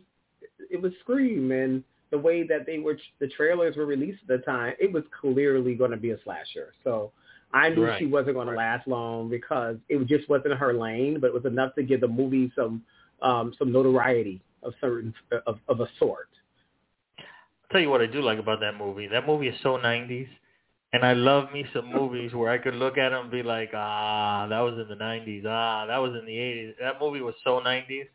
it 0.71 0.81
was 0.81 0.93
Scream 1.01 1.51
and 1.53 1.83
the 2.11 2.19
way 2.19 2.47
that 2.47 2.67
they 2.67 2.79
were 2.79 2.99
the 3.21 3.29
trailers 3.29 3.77
were 3.77 3.87
released 3.87 4.21
at 4.23 4.29
the 4.29 4.39
time, 4.45 4.75
it 4.81 4.93
was 4.93 5.05
clearly 5.21 5.75
going 5.75 5.91
to 5.93 5.97
be 5.97 6.11
a 6.11 6.23
slasher. 6.23 6.73
So 6.85 7.13
I 7.53 7.69
knew 7.71 7.85
Right. 7.85 7.99
she 7.99 8.07
wasn't 8.07 8.35
going 8.35 8.49
to 8.49 8.55
last 8.55 8.87
long 8.87 9.29
because 9.29 9.77
it 9.89 10.05
just 10.07 10.29
wasn't 10.29 10.55
her 10.55 10.73
lane, 10.73 11.19
but 11.21 11.29
it 11.29 11.35
was 11.35 11.45
enough 11.45 11.75
to 11.77 11.83
give 11.83 12.01
the 12.01 12.09
movie 12.09 12.53
some 12.55 12.83
um, 13.23 13.53
some 13.59 13.71
notoriety 13.71 14.41
of 14.63 14.73
certain 14.81 15.13
of, 15.47 15.59
of 15.69 15.81
a 15.81 15.89
sort. 15.99 16.29
Tell 17.71 17.81
you 17.81 17.91
what 17.91 18.01
I 18.01 18.07
do 18.07 18.23
like 18.23 18.39
about 18.39 18.61
that 18.61 18.77
movie. 18.77 19.07
That 19.07 19.27
movie 19.27 19.49
is 19.49 19.57
so 19.63 19.79
90s. 19.79 20.29
And 20.93 21.05
I 21.05 21.13
love 21.13 21.53
me 21.53 21.65
some 21.73 21.93
movies 21.93 22.35
where 22.35 22.51
I 22.51 22.59
could 22.59 22.75
look 22.75 22.99
at 22.99 23.11
them 23.11 23.23
and 23.23 23.31
be 23.31 23.45
like, 23.45 23.71
ah, 23.75 24.47
that 24.49 24.59
was 24.59 24.75
in 24.75 24.89
the 24.89 24.97
90s. 25.03 25.45
Ah, 25.47 25.87
that 25.87 25.99
was 25.99 26.15
in 26.19 26.27
the 26.27 26.33
80s. 26.33 26.75
That 26.81 27.01
movie 27.01 27.21
was 27.21 27.35
so 27.45 27.61
90s. 27.65 28.09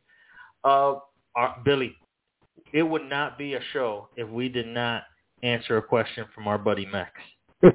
Uh, 0.65 0.99
uh, 1.39 1.53
Billy, 1.63 1.95
it 2.73 2.83
would 2.83 3.09
not 3.09 3.37
be 3.37 3.53
a 3.53 3.61
show 3.71 4.09
if 4.17 4.27
we 4.27 4.49
did 4.49 4.67
not 4.67 5.03
answer 5.43 5.77
a 5.77 5.81
question 5.81 6.25
from 6.33 6.47
our 6.47 6.57
buddy 6.57 6.85
Max. 6.85 7.11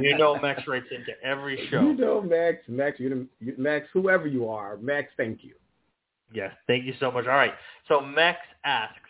You 0.00 0.18
know 0.18 0.38
Max 0.38 0.62
writes 0.66 0.86
into 0.90 1.12
every 1.24 1.68
show. 1.70 1.80
You 1.80 1.94
know, 1.94 2.20
Max, 2.20 2.58
Max, 2.68 3.00
you 3.00 3.26
Max, 3.56 3.86
whoever 3.94 4.26
you 4.26 4.48
are, 4.48 4.76
Max, 4.76 5.08
thank 5.16 5.42
you. 5.42 5.54
Yes, 6.32 6.52
thank 6.66 6.84
you 6.84 6.92
so 7.00 7.10
much. 7.10 7.24
All 7.26 7.36
right, 7.36 7.54
so 7.88 8.00
Max 8.00 8.38
asks, 8.64 9.05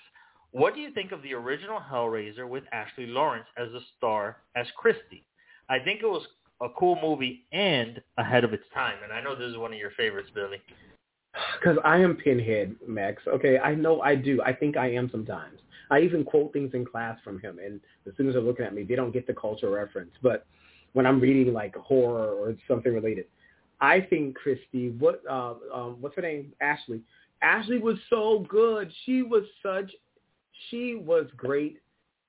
what 0.56 0.74
do 0.74 0.80
you 0.80 0.90
think 0.90 1.12
of 1.12 1.22
the 1.22 1.34
original 1.34 1.78
Hellraiser 1.78 2.48
with 2.48 2.64
Ashley 2.72 3.06
Lawrence 3.06 3.44
as 3.58 3.68
a 3.74 3.80
star 3.98 4.38
as 4.56 4.66
Christy? 4.74 5.26
I 5.68 5.78
think 5.78 6.00
it 6.02 6.06
was 6.06 6.26
a 6.62 6.68
cool 6.78 6.98
movie 7.02 7.44
and 7.52 8.00
ahead 8.16 8.42
of 8.42 8.54
its 8.54 8.64
time. 8.72 8.96
And 9.04 9.12
I 9.12 9.20
know 9.20 9.36
this 9.36 9.50
is 9.50 9.58
one 9.58 9.74
of 9.74 9.78
your 9.78 9.90
favorites, 9.90 10.30
Billy. 10.34 10.56
Because 11.60 11.76
I 11.84 11.98
am 11.98 12.16
Pinhead, 12.16 12.74
Max. 12.88 13.22
Okay, 13.28 13.58
I 13.58 13.74
know 13.74 14.00
I 14.00 14.14
do. 14.14 14.40
I 14.46 14.54
think 14.54 14.78
I 14.78 14.90
am 14.92 15.10
sometimes. 15.10 15.58
I 15.90 16.00
even 16.00 16.24
quote 16.24 16.54
things 16.54 16.70
in 16.72 16.86
class 16.86 17.18
from 17.22 17.38
him, 17.38 17.58
and 17.62 17.78
the 18.06 18.12
students 18.14 18.34
are 18.34 18.40
looking 18.40 18.64
at 18.64 18.74
me. 18.74 18.82
They 18.82 18.94
don't 18.94 19.12
get 19.12 19.26
the 19.26 19.34
cultural 19.34 19.74
reference. 19.74 20.12
But 20.22 20.46
when 20.94 21.04
I'm 21.04 21.20
reading 21.20 21.52
like 21.52 21.76
horror 21.76 22.32
or 22.32 22.56
something 22.66 22.94
related, 22.94 23.26
I 23.82 24.00
think 24.00 24.36
Christy, 24.36 24.88
what, 24.98 25.20
uh, 25.28 25.54
um, 25.70 25.96
what's 26.00 26.16
her 26.16 26.22
name? 26.22 26.54
Ashley. 26.62 27.02
Ashley 27.42 27.78
was 27.78 27.98
so 28.08 28.46
good. 28.48 28.90
She 29.04 29.20
was 29.20 29.42
such, 29.62 29.92
she 30.70 30.96
was 30.96 31.26
great. 31.36 31.80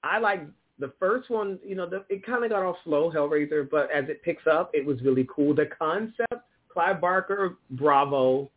I 0.04 0.20
like 0.20 0.46
the 0.80 0.92
first 1.00 1.30
one. 1.30 1.60
You 1.66 1.76
know, 1.76 1.90
the, 1.90 2.04
it 2.10 2.26
kind 2.26 2.44
of 2.44 2.50
got 2.50 2.64
off 2.64 2.78
slow, 2.84 3.12
Hellraiser, 3.12 3.70
but 3.70 3.90
as 3.92 4.06
it 4.10 4.22
picks 4.24 4.48
up, 4.48 4.72
it 4.74 4.86
was 4.86 5.02
really 5.02 5.28
cool. 5.34 5.54
The 5.56 5.66
concept, 5.78 6.34
Clive 6.70 7.02
Barker, 7.02 7.58
bravo 7.72 8.50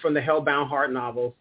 from 0.00 0.14
the 0.14 0.20
Hellbound 0.20 0.68
Heart 0.68 0.92
novels. 0.92 1.34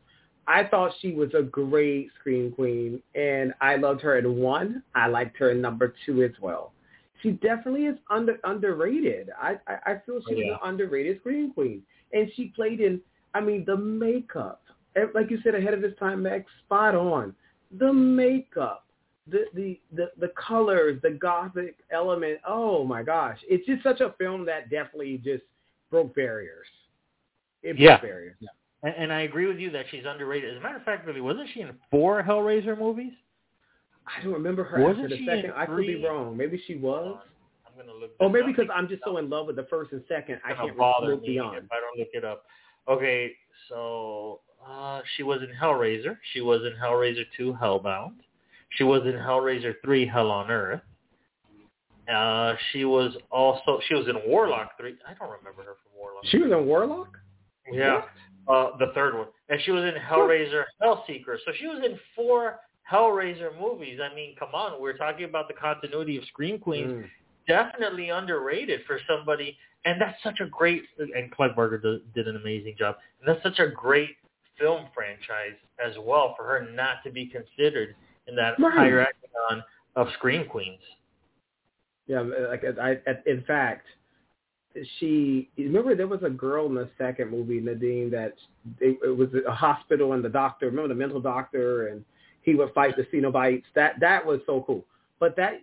I 0.46 0.66
thought 0.66 0.92
she 1.02 1.14
was 1.14 1.30
a 1.34 1.42
great 1.42 2.10
scream 2.20 2.52
queen, 2.52 3.02
and 3.16 3.54
I 3.62 3.78
loved 3.78 4.02
her 4.02 4.18
in 4.18 4.36
one. 4.38 4.84
I 4.94 5.08
liked 5.08 5.38
her 5.38 5.52
in 5.52 5.62
number 5.62 5.94
two 6.06 6.24
as 6.24 6.32
well. 6.42 6.74
She 7.22 7.32
definitely 7.32 7.86
is 7.86 7.98
under 8.10 8.38
underrated. 8.44 9.30
I 9.42 9.56
I, 9.68 9.92
I 9.94 10.02
feel 10.06 10.20
she 10.28 10.36
Oh, 10.36 10.38
yeah. 10.38 10.52
was 10.52 10.60
an 10.64 10.70
underrated 10.70 11.20
scream 11.22 11.54
queen, 11.54 11.82
and 12.12 12.30
she 12.36 12.48
played 12.54 12.82
in. 12.82 13.00
I 13.34 13.40
mean, 13.40 13.64
the 13.66 13.78
makeup, 13.78 14.62
like 15.16 15.32
you 15.32 15.40
said, 15.44 15.56
ahead 15.56 15.74
of 15.74 15.82
his 15.82 15.96
time, 15.98 16.22
Max, 16.24 16.52
spot 16.66 16.94
on. 16.96 17.34
The 17.80 17.92
makeup, 17.92 18.86
the 19.28 19.46
the 19.54 19.80
the 19.94 20.12
the 20.20 20.30
colors, 20.30 21.00
the 21.02 21.12
gothic 21.12 21.78
element. 21.92 22.40
Oh 22.48 22.84
my 22.84 23.04
gosh, 23.04 23.40
it's 23.50 23.66
just 23.66 23.84
such 23.84 24.02
a 24.02 24.14
film 24.18 24.46
that 24.46 24.70
definitely 24.70 25.18
just 25.24 25.44
broke 25.90 26.14
barriers. 26.16 26.68
It 27.64 27.74
broke 27.74 27.80
Yeah. 27.80 28.02
barriers. 28.02 28.36
And, 28.84 28.94
and 28.96 29.14
I 29.14 29.22
agree 29.22 29.48
with 29.48 29.58
you 29.60 29.72
that 29.72 29.86
she's 29.90 30.04
underrated. 30.06 30.52
As 30.52 30.58
a 30.58 30.62
matter 30.62 30.76
of 30.78 30.84
fact, 30.84 31.08
really, 31.08 31.22
wasn't 31.22 31.50
she 31.54 31.62
in 31.62 31.72
four 31.90 32.22
Hellraiser 32.22 32.78
movies? 32.78 33.14
I 34.06 34.22
don't 34.22 34.34
remember 34.34 34.64
her 34.66 34.82
Wasn't 34.82 35.06
after 35.06 35.16
the 35.16 35.18
she 35.20 35.26
second. 35.26 35.46
in 35.46 35.52
I 35.52 35.66
could 35.66 35.78
be 35.88 36.04
wrong. 36.04 36.36
Maybe 36.36 36.62
she 36.68 36.76
was. 36.76 37.18
I'm 37.66 37.78
gonna 37.78 37.98
look. 37.98 38.12
Oh, 38.20 38.30
maybe 38.30 38.48
because 38.52 38.70
I'm 38.74 38.88
just 38.88 39.04
so 39.04 39.18
in 39.18 39.30
love 39.30 39.48
with 39.48 39.56
the 39.56 39.64
first 39.70 39.94
and 39.94 40.04
second, 40.08 40.40
I 40.46 40.54
can't 40.54 40.78
bother 40.78 41.08
look 41.12 41.22
me 41.22 41.30
beyond. 41.30 41.58
if 41.58 41.64
I 41.72 41.80
don't 41.80 41.98
look 41.98 42.10
it 42.14 42.26
up. 42.26 42.44
Okay, 42.88 43.32
so 43.70 44.42
uh, 44.70 45.02
she 45.16 45.24
was 45.24 45.42
in 45.42 45.50
Hellraiser. 45.56 46.18
She 46.34 46.42
was 46.42 46.62
in 46.62 46.74
Hellraiser 46.82 47.24
2 47.38 47.58
Hellbound. 47.62 48.16
She 48.78 48.84
was 48.84 49.02
in 49.06 49.14
Hellraiser 49.14 49.74
3 49.84 50.08
Hell 50.08 50.32
on 50.32 50.50
Earth. 50.50 50.82
Uh, 52.12 52.56
she 52.72 52.84
was 52.84 53.16
also 53.32 53.80
she 53.88 53.94
was 53.96 54.08
in 54.08 54.18
Warlock 54.28 54.72
3. 54.78 54.96
I 55.08 55.14
don't 55.14 55.30
remember 55.30 55.64
her 55.64 55.76
from 55.82 55.98
Warlock. 55.98 56.26
She 56.26 56.38
was 56.38 56.52
in 56.52 56.66
Warlock. 56.66 57.18
Yeah, 57.72 58.02
uh, 58.50 58.72
the 58.78 58.88
third 58.94 59.16
one, 59.18 59.28
and 59.48 59.58
she 59.64 59.72
was 59.72 59.84
in 59.86 59.94
Hellraiser 59.94 60.64
Hellseeker. 60.82 61.38
So 61.46 61.54
she 61.58 61.68
was 61.68 61.82
in 61.86 61.98
four 62.14 62.60
Hellraiser 62.92 63.58
movies. 63.58 64.00
I 64.04 64.14
mean, 64.14 64.36
come 64.38 64.50
on, 64.54 64.82
we're 64.82 64.98
talking 64.98 65.24
about 65.24 65.48
the 65.48 65.54
continuity 65.54 66.18
of 66.18 66.26
Scream 66.26 66.60
Queens 66.60 66.92
Mm. 66.92 67.10
definitely 67.48 68.10
underrated 68.10 68.82
for 68.86 69.00
somebody, 69.08 69.58
and 69.86 70.02
that's 70.02 70.22
such 70.24 70.42
a 70.42 70.46
great. 70.46 70.84
And 70.98 71.32
Clive 71.32 71.56
Barker 71.56 71.78
did, 71.78 72.14
did 72.14 72.28
an 72.28 72.36
amazing 72.36 72.76
job, 72.78 72.98
and 73.20 73.30
that's 73.30 73.44
such 73.44 73.60
a 73.60 73.70
great 73.70 74.18
film 74.60 74.86
franchise 74.94 75.58
as 75.84 75.94
well 76.00 76.34
for 76.38 76.46
her 76.46 76.68
not 76.72 77.04
to 77.04 77.12
be 77.12 77.26
considered 77.26 77.96
in 78.28 78.36
that 78.36 78.60
Right. 78.60 78.74
higher 78.74 79.02
echelon 79.02 79.64
of 79.96 80.08
Scream 80.14 80.48
Queens. 80.48 80.82
Yeah, 82.08 82.22
like 82.22 82.64
I, 82.82 83.00
I, 83.08 83.18
in 83.26 83.44
fact, 83.44 83.88
she. 85.00 85.50
Remember, 85.58 85.96
there 85.96 86.08
was 86.08 86.24
a 86.24 86.30
girl 86.30 86.66
in 86.66 86.76
the 86.76 86.90
second 86.98 87.32
movie, 87.32 87.62
Nadim, 87.62 88.12
that 88.12 88.34
it, 88.80 88.98
it 89.04 89.16
was 89.18 89.30
a 89.48 89.52
hospital 89.54 90.14
and 90.14 90.24
the 90.24 90.30
doctor. 90.30 90.66
Remember 90.66 90.90
the 90.90 90.96
mental 91.00 91.22
doctor, 91.22 91.88
and 91.88 92.04
he 92.42 92.56
would 92.56 92.74
fight 92.74 92.96
the 92.98 93.04
Cenobites. 93.04 93.64
That 93.76 94.00
that 94.02 94.26
was 94.26 94.42
so 94.46 94.64
cool. 94.68 94.86
But 95.20 95.36
that 95.38 95.62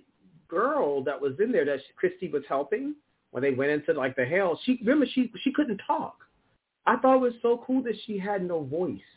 girl 0.48 1.02
that 1.04 1.20
was 1.20 1.34
in 1.40 1.52
there 1.52 1.64
that 1.66 1.80
she, 1.80 1.92
Christy 1.96 2.28
was 2.28 2.42
helping 2.48 2.94
when 3.32 3.42
they 3.42 3.52
went 3.52 3.70
into 3.70 3.92
like 3.92 4.16
the 4.16 4.24
hell. 4.24 4.58
She 4.64 4.78
remember 4.80 5.06
she 5.12 5.30
she 5.42 5.52
couldn't 5.52 5.80
talk. 5.86 6.19
I 6.90 6.96
thought 6.96 7.16
it 7.16 7.20
was 7.20 7.34
so 7.40 7.62
cool 7.66 7.82
that 7.84 7.94
she 8.04 8.18
had 8.18 8.40
no 8.44 8.58
voice 8.64 9.12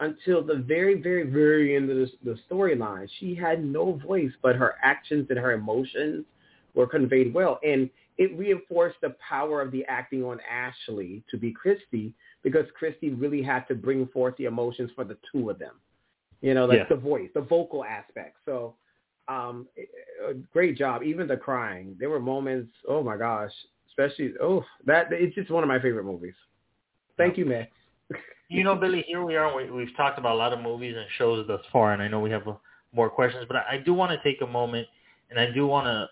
until 0.00 0.42
the 0.42 0.56
very, 0.56 1.00
very, 1.00 1.22
very 1.40 1.76
end 1.76 1.88
of 1.90 1.96
the, 1.96 2.08
the 2.28 2.36
storyline. 2.50 3.08
She 3.20 3.34
had 3.34 3.64
no 3.64 3.84
voice, 4.06 4.32
but 4.42 4.56
her 4.56 4.74
actions 4.82 5.26
and 5.30 5.38
her 5.38 5.52
emotions 5.52 6.24
were 6.74 6.86
conveyed 6.86 7.32
well. 7.32 7.58
And 7.64 7.88
it 8.18 8.36
reinforced 8.36 8.98
the 9.02 9.14
power 9.26 9.62
of 9.62 9.70
the 9.70 9.84
acting 9.98 10.22
on 10.24 10.38
Ashley 10.50 11.22
to 11.30 11.36
be 11.38 11.52
Christy 11.52 12.12
because 12.42 12.66
Christy 12.78 13.10
really 13.10 13.42
had 13.42 13.62
to 13.68 13.74
bring 13.74 14.06
forth 14.08 14.34
the 14.36 14.46
emotions 14.46 14.90
for 14.96 15.04
the 15.04 15.16
two 15.30 15.48
of 15.50 15.58
them. 15.58 15.76
You 16.42 16.54
know, 16.54 16.66
like 16.66 16.78
Yeah. 16.78 16.88
the 16.88 16.96
voice, 16.96 17.30
the 17.34 17.40
vocal 17.40 17.84
aspect. 17.84 18.36
So 18.44 18.74
Um, 19.28 19.66
great 20.52 20.74
job. 20.78 21.02
Even 21.02 21.26
the 21.26 21.36
crying. 21.36 21.96
There 21.98 22.10
were 22.10 22.20
moments. 22.20 22.72
Oh 22.86 23.02
my 23.02 23.16
gosh. 23.16 23.54
Especially. 23.88 24.34
Oh, 24.40 24.64
that 24.84 25.12
it's 25.12 25.34
just 25.34 25.50
one 25.50 25.64
of 25.64 25.68
my 25.68 25.80
favorite 25.80 26.04
movies. 26.04 26.38
Thank 27.16 27.38
you, 27.38 27.46
Max. 27.46 27.70
you 28.48 28.64
know, 28.64 28.74
Billy, 28.74 29.04
here 29.06 29.24
we 29.24 29.36
are. 29.36 29.54
We, 29.56 29.70
we've 29.70 29.96
talked 29.96 30.18
about 30.18 30.34
a 30.34 30.38
lot 30.38 30.52
of 30.52 30.60
movies 30.60 30.94
and 30.96 31.06
shows 31.18 31.46
thus 31.46 31.62
far, 31.72 31.92
and 31.92 32.02
I 32.02 32.08
know 32.08 32.20
we 32.20 32.30
have 32.30 32.46
a, 32.46 32.56
more 32.94 33.10
questions, 33.10 33.44
but 33.48 33.56
I, 33.56 33.74
I 33.74 33.78
do 33.78 33.94
want 33.94 34.12
to 34.12 34.22
take 34.22 34.42
a 34.42 34.46
moment 34.46 34.86
and 35.30 35.38
I 35.38 35.50
do 35.50 35.66
want 35.66 35.86
to 35.86 36.08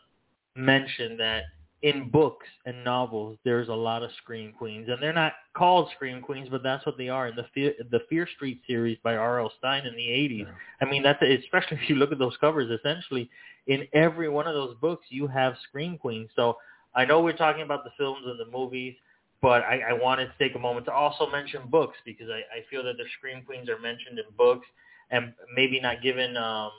mention 0.61 1.16
that 1.18 1.44
in 1.82 2.09
books 2.09 2.46
and 2.64 2.82
novels, 2.82 3.36
there's 3.44 3.68
a 3.68 3.74
lot 3.74 4.02
of 4.02 4.11
scream 4.22 4.55
queens, 4.57 4.88
and 4.88 5.02
they're 5.02 5.12
not 5.12 5.34
called 5.55 5.90
scream 5.94 6.22
queens, 6.22 6.48
but 6.50 6.62
that's 6.62 6.84
what 6.86 6.96
they 6.96 7.11
are. 7.11 7.28
In 7.28 7.36
the 7.36 7.44
Fear, 7.52 7.74
the 7.90 8.00
Fear 8.09 8.26
Street 8.34 8.62
series 8.66 8.96
by 9.05 9.16
R.L. 9.16 9.52
Stine 9.59 9.84
in 9.86 9.94
the 9.94 10.09
80s, 10.09 10.46
I 10.80 10.86
mean, 10.86 11.02
that's 11.02 11.20
especially 11.22 11.76
if 11.82 11.90
you 11.90 11.96
look 11.96 12.11
at 12.11 12.18
those 12.18 12.36
covers. 12.40 12.70
Essentially, 12.70 13.28
in 13.66 13.86
every 13.92 14.30
one 14.30 14.46
of 14.46 14.55
those 14.55 14.74
books, 14.80 15.07
you 15.11 15.26
have 15.26 15.57
scream 15.68 15.98
queens. 15.98 16.30
So 16.34 16.57
I 16.94 17.05
know 17.05 17.20
we're 17.20 17.36
talking 17.36 17.62
about 17.62 17.84
the 17.84 17.90
films 17.98 18.22
and 18.24 18.40
the 18.40 18.50
movies, 18.50 18.94
but 19.45 19.62
I, 19.62 19.90
I 19.90 19.92
wanted 19.92 20.28
to 20.28 20.32
take 20.38 20.57
a 20.57 20.59
moment 20.59 20.86
to 20.86 20.92
also 20.92 21.30
mention 21.30 21.68
books 21.68 21.99
because 22.07 22.28
I, 22.30 22.38
I 22.38 22.64
feel 22.70 22.82
that 22.84 22.97
the 22.97 23.05
scream 23.18 23.42
queens 23.45 23.68
are 23.68 23.78
mentioned 23.78 24.18
in 24.18 24.24
books 24.38 24.66
and 25.11 25.34
maybe 25.55 25.78
not 25.78 26.01
given 26.03 26.34
um, 26.38 26.70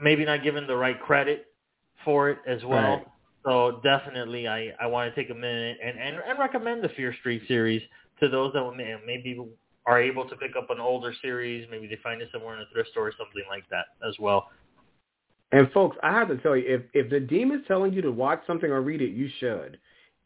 maybe 0.00 0.24
not 0.24 0.42
given 0.42 0.66
the 0.66 0.74
right 0.74 0.98
credit 0.98 1.48
for 2.02 2.30
it 2.30 2.38
as 2.46 2.64
well. 2.64 2.96
Right. 2.96 3.06
So 3.44 3.80
definitely, 3.84 4.48
I, 4.48 4.70
I 4.80 4.86
want 4.86 5.14
to 5.14 5.22
take 5.22 5.30
a 5.30 5.34
minute 5.34 5.76
and, 5.84 5.98
and, 5.98 6.16
and 6.26 6.38
recommend 6.38 6.82
the 6.82 6.88
Fear 6.88 7.14
Street 7.20 7.42
series 7.46 7.82
to 8.20 8.30
those 8.30 8.54
that 8.54 8.72
may, 8.74 8.96
maybe 9.04 9.38
are 9.84 10.00
able 10.00 10.26
to 10.30 10.36
pick 10.36 10.52
up 10.56 10.70
an 10.70 10.80
older 10.80 11.12
series. 11.20 11.68
Maybe 11.70 11.88
they 11.88 11.98
find 12.02 12.22
it 12.22 12.30
somewhere 12.32 12.56
in 12.56 12.62
a 12.62 12.66
thrift 12.72 12.88
store 12.92 13.08
or 13.08 13.12
something 13.18 13.44
like 13.50 13.68
that 13.68 13.84
as 14.08 14.14
well. 14.18 14.48
And 15.50 15.70
folks, 15.72 15.98
I 16.02 16.10
have 16.12 16.28
to 16.28 16.38
tell 16.38 16.56
you, 16.56 16.64
if 16.66 16.82
if 16.94 17.10
the 17.10 17.20
demon's 17.20 17.66
telling 17.68 17.92
you 17.92 18.00
to 18.00 18.10
watch 18.10 18.40
something 18.46 18.70
or 18.70 18.80
read 18.80 19.02
it, 19.02 19.10
you 19.10 19.28
should. 19.40 19.76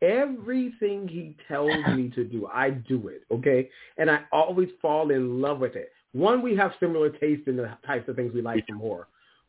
Everything 0.02 1.08
he 1.08 1.36
tells 1.48 1.72
me 1.94 2.10
to 2.14 2.24
do, 2.24 2.46
I 2.52 2.70
do 2.70 3.08
it. 3.08 3.22
Okay, 3.30 3.68
and 3.96 4.10
I 4.10 4.20
always 4.32 4.68
fall 4.82 5.10
in 5.10 5.40
love 5.40 5.60
with 5.60 5.76
it. 5.76 5.90
One, 6.12 6.42
we 6.42 6.56
have 6.56 6.72
similar 6.80 7.10
taste 7.10 7.46
in 7.46 7.56
the 7.56 7.70
types 7.86 8.08
of 8.08 8.16
things 8.16 8.32
we 8.34 8.42
like 8.42 8.66
from 8.66 8.78
horror, 8.78 9.08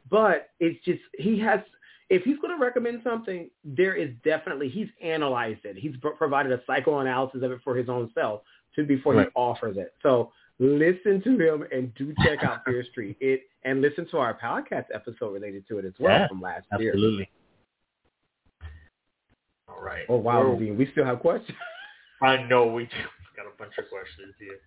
but 0.09 0.49
it's 0.59 0.83
just 0.85 1.01
he 1.17 1.39
has 1.39 1.59
if 2.09 2.23
he's 2.23 2.37
going 2.39 2.57
to 2.57 2.63
recommend 2.63 3.01
something, 3.03 3.49
there 3.63 3.95
is 3.95 4.11
definitely 4.23 4.69
he's 4.69 4.87
analyzed 5.01 5.65
it. 5.65 5.75
He's 5.75 5.95
provided 6.17 6.51
a 6.51 6.61
psychoanalysis 6.65 7.43
of 7.43 7.51
it 7.51 7.59
for 7.63 7.75
his 7.75 7.89
own 7.89 8.11
self 8.13 8.41
to 8.75 8.85
before 8.85 9.15
right. 9.15 9.27
he 9.27 9.31
offers 9.35 9.77
it. 9.77 9.93
So 10.01 10.31
listen 10.59 11.21
to 11.23 11.37
him 11.37 11.65
and 11.71 11.93
do 11.95 12.13
check 12.23 12.43
out 12.43 12.63
Fear 12.65 12.85
Street. 12.91 13.17
It 13.19 13.41
and 13.63 13.81
listen 13.81 14.07
to 14.11 14.17
our 14.17 14.37
podcast 14.37 14.85
episode 14.93 15.33
related 15.33 15.67
to 15.67 15.79
it 15.79 15.85
as 15.85 15.93
well 15.99 16.19
yeah, 16.19 16.27
from 16.27 16.41
last 16.41 16.65
absolutely. 16.71 16.83
year. 16.83 16.93
Absolutely. 16.93 17.29
All 19.77 19.83
right. 19.83 20.05
Oh 20.09 20.17
wow, 20.17 20.55
Dean, 20.55 20.77
we 20.77 20.89
still 20.91 21.05
have 21.05 21.19
questions. 21.19 21.57
I 22.21 22.43
know 22.43 22.65
we 22.67 22.83
do. 22.85 22.89
We've 22.97 23.35
got 23.35 23.45
a 23.45 23.57
bunch 23.57 23.73
of 23.77 23.85
questions 23.89 24.33
here. 24.39 24.59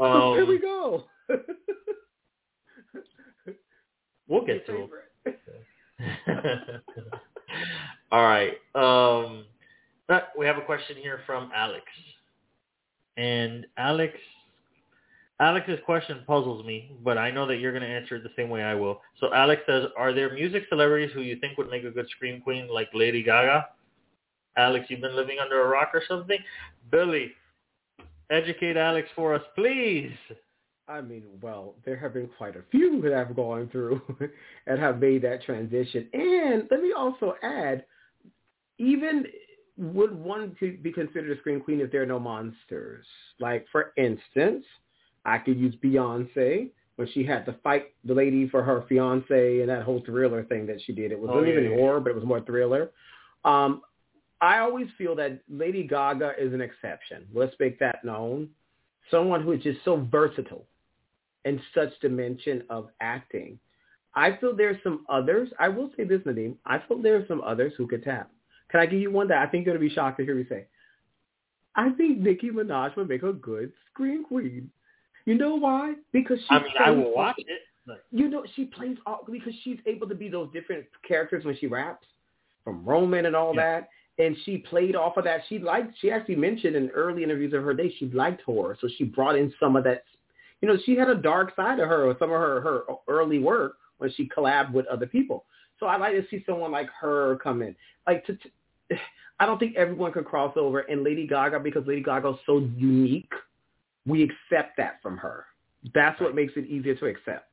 Um, 0.00 0.34
here 0.36 0.46
we 0.46 0.58
go. 0.58 1.04
we'll 4.26 4.46
get 4.46 4.64
to 4.66 4.72
them. 4.72 4.90
All 8.12 8.22
right. 8.22 8.52
Um, 8.74 9.44
we 10.38 10.46
have 10.46 10.56
a 10.56 10.62
question 10.62 10.96
here 10.96 11.20
from 11.26 11.50
Alex, 11.54 11.84
and 13.18 13.66
Alex, 13.76 14.14
Alex's 15.40 15.80
question 15.84 16.20
puzzles 16.26 16.64
me, 16.64 16.92
but 17.04 17.18
I 17.18 17.30
know 17.30 17.46
that 17.46 17.56
you're 17.56 17.72
going 17.72 17.82
to 17.82 17.88
answer 17.88 18.16
it 18.16 18.22
the 18.22 18.30
same 18.36 18.48
way 18.48 18.62
I 18.62 18.74
will. 18.74 19.02
So 19.20 19.34
Alex 19.34 19.62
says, 19.66 19.84
"Are 19.98 20.14
there 20.14 20.32
music 20.32 20.64
celebrities 20.70 21.10
who 21.12 21.20
you 21.20 21.36
think 21.40 21.58
would 21.58 21.68
make 21.68 21.84
a 21.84 21.90
good 21.90 22.08
scream 22.08 22.40
queen, 22.40 22.68
like 22.72 22.88
Lady 22.94 23.22
Gaga?" 23.22 23.66
Alex, 24.56 24.86
you've 24.88 25.00
been 25.00 25.16
living 25.16 25.38
under 25.40 25.62
a 25.62 25.68
rock 25.68 25.90
or 25.92 26.02
something. 26.08 26.38
Billy, 26.90 27.32
educate 28.30 28.76
Alex 28.76 29.08
for 29.14 29.34
us, 29.34 29.42
please. 29.54 30.12
I 30.88 31.00
mean, 31.00 31.24
well, 31.40 31.74
there 31.84 31.96
have 31.96 32.14
been 32.14 32.28
quite 32.38 32.56
a 32.56 32.62
few 32.70 33.00
that 33.02 33.12
I've 33.12 33.34
gone 33.34 33.68
through 33.70 34.00
and 34.66 34.78
have 34.78 35.00
made 35.00 35.22
that 35.22 35.42
transition. 35.42 36.08
And 36.12 36.68
let 36.70 36.80
me 36.80 36.92
also 36.96 37.34
add, 37.42 37.84
even 38.78 39.26
would 39.76 40.14
one 40.14 40.56
be 40.60 40.92
considered 40.92 41.36
a 41.36 41.40
scream 41.40 41.60
queen 41.60 41.80
if 41.80 41.90
there 41.90 42.02
are 42.02 42.06
no 42.06 42.20
monsters? 42.20 43.04
Like, 43.40 43.66
for 43.72 43.92
instance, 43.96 44.64
I 45.24 45.38
could 45.38 45.58
use 45.58 45.74
Beyonce 45.82 46.70
when 46.94 47.08
she 47.12 47.24
had 47.24 47.44
to 47.46 47.56
fight 47.64 47.92
the 48.04 48.14
lady 48.14 48.48
for 48.48 48.62
her 48.62 48.84
fiance 48.88 49.60
and 49.60 49.68
that 49.68 49.82
whole 49.82 50.02
thriller 50.06 50.44
thing 50.44 50.66
that 50.66 50.80
she 50.86 50.92
did. 50.92 51.12
It 51.12 51.18
wasn't 51.18 51.38
oh, 51.38 51.42
yeah, 51.42 51.60
even 51.60 51.78
horror, 51.78 52.00
but 52.00 52.10
it 52.10 52.14
was 52.16 52.24
more 52.24 52.40
thriller. 52.40 52.90
Um, 53.44 53.82
I 54.40 54.58
always 54.58 54.88
feel 54.98 55.14
that 55.16 55.40
Lady 55.48 55.82
Gaga 55.82 56.32
is 56.38 56.52
an 56.52 56.60
exception. 56.60 57.26
Let's 57.34 57.54
make 57.58 57.78
that 57.78 58.04
known. 58.04 58.50
Someone 59.10 59.42
who 59.42 59.52
is 59.52 59.62
just 59.62 59.84
so 59.84 60.06
versatile 60.10 60.66
in 61.44 61.60
such 61.74 61.98
dimension 62.00 62.64
of 62.68 62.88
acting. 63.00 63.58
I 64.14 64.36
feel 64.38 64.54
there's 64.56 64.82
some 64.82 65.04
others. 65.08 65.48
I 65.58 65.68
will 65.68 65.90
say 65.96 66.04
this, 66.04 66.20
Nadim. 66.22 66.56
I 66.66 66.80
feel 66.86 67.00
there 67.00 67.16
are 67.16 67.26
some 67.28 67.40
others 67.42 67.72
who 67.76 67.86
could 67.86 68.02
tap. 68.02 68.30
Can 68.70 68.80
I 68.80 68.86
give 68.86 69.00
you 69.00 69.10
one 69.10 69.28
that 69.28 69.38
I 69.38 69.46
think 69.46 69.64
you're 69.64 69.74
going 69.74 69.82
to 69.82 69.88
be 69.88 69.94
shocked 69.94 70.18
to 70.18 70.24
hear 70.24 70.34
me 70.34 70.44
say? 70.48 70.66
I 71.76 71.90
think 71.90 72.18
Nicki 72.18 72.50
Minaj 72.50 72.96
would 72.96 73.08
make 73.08 73.22
a 73.22 73.32
good 73.32 73.72
scream 73.90 74.24
queen. 74.24 74.70
You 75.26 75.34
know 75.34 75.56
why? 75.56 75.94
Because 76.12 76.38
she. 76.40 76.46
I 76.50 76.62
mean, 76.62 76.72
I 76.84 76.90
will 76.90 77.14
watch 77.14 77.36
it. 77.38 77.60
But... 77.86 78.04
You 78.10 78.28
know, 78.28 78.44
she 78.56 78.64
plays 78.64 78.96
all 79.06 79.24
because 79.30 79.52
she's 79.62 79.78
able 79.86 80.08
to 80.08 80.14
be 80.14 80.28
those 80.28 80.50
different 80.52 80.86
characters 81.06 81.44
when 81.44 81.56
she 81.58 81.66
raps, 81.66 82.06
from 82.64 82.84
Roman 82.84 83.26
and 83.26 83.36
all 83.36 83.54
Yeah. 83.54 83.80
that. 83.80 83.88
And 84.18 84.36
she 84.44 84.58
played 84.58 84.96
off 84.96 85.18
of 85.18 85.24
that. 85.24 85.42
She 85.48 85.58
liked. 85.58 85.94
She 86.00 86.10
actually 86.10 86.36
mentioned 86.36 86.74
in 86.74 86.88
early 86.90 87.22
interviews 87.22 87.52
of 87.52 87.62
her 87.62 87.74
day 87.74 87.94
she 87.98 88.06
liked 88.06 88.42
horror, 88.42 88.78
so 88.80 88.88
she 88.96 89.04
brought 89.04 89.36
in 89.36 89.52
some 89.60 89.76
of 89.76 89.84
that 89.84 90.04
you 90.60 90.68
know, 90.68 90.76
she 90.84 90.96
had 90.96 91.08
a 91.08 91.14
dark 91.14 91.54
side 91.54 91.78
of 91.80 91.88
her 91.88 92.08
with 92.08 92.18
some 92.18 92.30
of 92.30 92.40
her, 92.40 92.60
her 92.60 92.84
early 93.08 93.38
work 93.38 93.76
when 93.98 94.10
she 94.12 94.28
collabed 94.28 94.72
with 94.72 94.86
other 94.86 95.06
people. 95.06 95.44
So 95.78 95.86
I 95.86 95.96
like 95.96 96.12
to 96.12 96.24
see 96.30 96.42
someone 96.46 96.72
like 96.72 96.88
her 97.00 97.38
come 97.42 97.62
in. 97.62 97.76
Like 98.06 98.24
to, 98.26 98.34
to 98.36 98.48
I 99.38 99.44
don't 99.44 99.58
think 99.58 99.76
everyone 99.76 100.12
could 100.12 100.24
cross 100.24 100.56
over 100.56 100.80
and 100.80 101.04
Lady 101.04 101.26
Gaga 101.26 101.60
because 101.60 101.86
Lady 101.86 102.02
Gaga 102.02 102.30
is 102.30 102.36
so 102.46 102.66
unique. 102.76 103.32
We 104.06 104.22
accept 104.22 104.78
that 104.78 105.02
from 105.02 105.18
her. 105.18 105.44
That's 105.94 106.18
what 106.20 106.34
makes 106.34 106.54
it 106.56 106.66
easier 106.66 106.94
to 106.94 107.06
accept. 107.06 107.50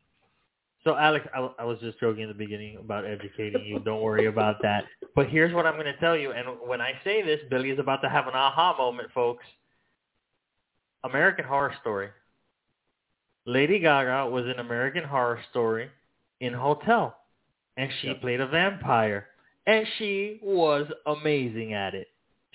So 0.83 0.97
Alex, 0.97 1.25
I, 1.33 1.49
I 1.59 1.63
was 1.63 1.79
just 1.79 1.99
joking 1.99 2.23
in 2.23 2.27
the 2.27 2.35
beginning 2.35 2.77
about 2.77 3.05
educating 3.05 3.63
you. 3.65 3.79
Don't 3.79 4.01
worry 4.01 4.25
about 4.25 4.61
that. 4.63 4.83
But 5.15 5.29
here's 5.29 5.53
what 5.53 5.65
I'm 5.65 5.75
going 5.75 5.85
to 5.85 5.97
tell 5.97 6.17
you. 6.17 6.31
And 6.31 6.47
when 6.67 6.81
I 6.81 6.93
say 7.03 7.21
this, 7.21 7.39
Billy 7.49 7.69
is 7.69 7.79
about 7.79 8.01
to 8.01 8.09
have 8.09 8.27
an 8.27 8.33
aha 8.33 8.75
moment, 8.77 9.09
folks. 9.13 9.45
American 11.05 11.45
Horror 11.45 11.73
Story. 11.81 12.09
Lady 13.45 13.79
Gaga 13.79 14.29
was 14.29 14.45
in 14.45 14.59
American 14.59 15.03
Horror 15.03 15.39
Story 15.51 15.89
in 16.39 16.53
Hotel, 16.53 17.15
and 17.77 17.89
she 18.01 18.07
Yep. 18.07 18.21
played 18.21 18.39
a 18.41 18.47
vampire, 18.47 19.27
and 19.67 19.85
she 19.97 20.39
was 20.41 20.87
amazing 21.05 21.73
at 21.73 21.93
it. 21.93 22.07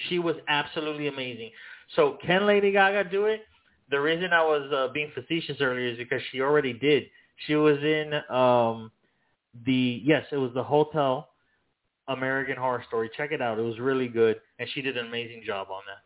She 0.08 0.18
was 0.18 0.36
absolutely 0.48 1.08
amazing. 1.08 1.50
So 1.96 2.18
can 2.24 2.46
Lady 2.46 2.72
Gaga 2.72 3.10
do 3.10 3.26
it? 3.26 3.46
The 3.90 4.00
reason 4.00 4.32
I 4.32 4.42
was 4.44 4.70
uh, 4.72 4.88
being 4.92 5.10
facetious 5.14 5.60
earlier 5.60 5.88
is 5.88 5.98
because 5.98 6.22
she 6.30 6.40
already 6.40 6.72
did. 6.72 7.04
She 7.46 7.54
was 7.54 7.78
in 7.78 8.14
um, 8.34 8.90
the 9.66 10.02
yes, 10.04 10.24
it 10.32 10.36
was 10.36 10.52
the 10.54 10.62
Hotel 10.62 11.28
American 12.08 12.56
Horror 12.56 12.84
Story. 12.88 13.10
Check 13.16 13.32
it 13.32 13.40
out; 13.40 13.58
it 13.58 13.62
was 13.62 13.78
really 13.78 14.08
good, 14.08 14.40
and 14.58 14.68
she 14.74 14.82
did 14.82 14.96
an 14.96 15.06
amazing 15.06 15.42
job 15.46 15.68
on 15.70 15.82
that. 15.86 16.02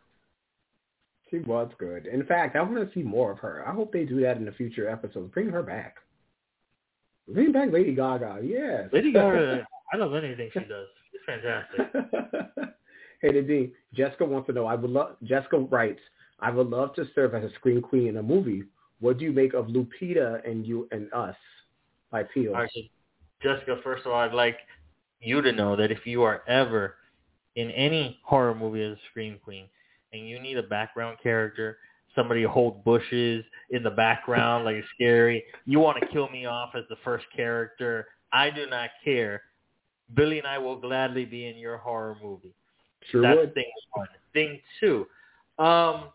She 1.29 1.39
was 1.39 1.71
good. 1.79 2.05
In 2.05 2.23
fact, 2.25 2.55
I 2.55 2.61
want 2.61 2.75
to 2.75 2.93
see 2.93 3.03
more 3.03 3.31
of 3.31 3.39
her. 3.39 3.67
I 3.67 3.73
hope 3.73 3.91
they 3.91 4.05
do 4.05 4.21
that 4.21 4.37
in 4.37 4.45
the 4.45 4.51
future 4.51 4.87
episodes. 4.87 5.31
Bring 5.33 5.49
her 5.49 5.63
back. 5.63 5.95
Bring 7.27 7.51
back 7.51 7.71
Lady 7.71 7.95
Gaga. 7.95 8.41
Yes. 8.43 8.89
Lady 8.91 9.11
Gaga, 9.11 9.65
I 9.93 9.97
love 9.97 10.13
anything 10.13 10.49
she 10.53 10.59
does. 10.59 10.87
It's 11.13 11.23
fantastic. 11.25 12.73
hey, 13.21 13.29
Nadim. 13.29 13.71
Jessica 13.95 14.25
wants 14.25 14.47
to 14.47 14.53
know. 14.53 14.67
I 14.67 14.75
would 14.75 14.91
love. 14.91 15.15
Jessica 15.23 15.57
writes. 15.57 16.01
I 16.39 16.51
would 16.51 16.69
love 16.69 16.93
to 16.95 17.05
serve 17.15 17.33
as 17.33 17.43
a 17.43 17.53
scream 17.55 17.81
queen 17.81 18.07
in 18.07 18.17
a 18.17 18.23
movie. 18.23 18.63
What 19.03 19.17
do 19.17 19.25
you 19.25 19.33
make 19.33 19.53
of 19.53 19.65
Lupita 19.67 20.49
and 20.49 20.65
you 20.65 20.87
and 20.91 21.11
us 21.11 21.35
by 22.09 22.23
Peele? 22.23 22.53
All 22.53 22.61
right, 22.61 22.69
so 22.73 22.81
Jessica, 23.41 23.75
first 23.83 24.05
of 24.05 24.13
all, 24.13 24.19
I'd 24.19 24.33
like 24.33 24.55
you 25.19 25.41
to 25.41 25.51
know 25.51 25.75
that 25.75 25.91
if 25.91 26.05
you 26.05 26.23
are 26.23 26.41
ever 26.47 26.95
in 27.57 27.69
any 27.71 28.21
horror 28.23 28.55
movie 28.55 28.81
as 28.81 28.93
a 28.93 28.99
scream 29.09 29.39
queen 29.43 29.65
and 30.13 30.25
you 30.25 30.39
need 30.39 30.57
a 30.57 30.63
background 30.63 31.17
character, 31.21 31.79
somebody 32.15 32.43
to 32.43 32.47
hold 32.47 32.85
bushes 32.85 33.43
in 33.71 33.83
the 33.83 33.89
background 33.89 34.63
like 34.63 34.77
it's 34.77 34.87
scary, 34.95 35.43
you 35.65 35.81
want 35.81 35.99
to 35.99 36.07
kill 36.07 36.29
me 36.29 36.45
off 36.45 36.69
as 36.73 36.85
the 36.87 36.95
first 37.03 37.25
character, 37.35 38.07
I 38.31 38.51
do 38.51 38.67
not 38.69 38.89
care. 39.03 39.41
Billy 40.13 40.37
and 40.37 40.47
I 40.47 40.57
will 40.59 40.77
gladly 40.77 41.25
be 41.25 41.47
in 41.47 41.57
your 41.57 41.75
horror 41.75 42.15
movie. 42.23 42.53
Sure 43.11 43.21
That's 43.21 43.37
would. 43.37 43.53
thing 43.53 43.65
one. 43.95 44.07
Thing 44.33 44.61
two, 44.79 45.07
um, 45.59 46.05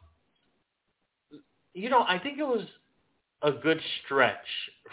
you 1.74 1.91
know, 1.91 2.05
I 2.09 2.18
think 2.18 2.39
it 2.39 2.45
was 2.45 2.62
a 3.43 3.53
good 3.53 3.80
stretch 4.05 4.36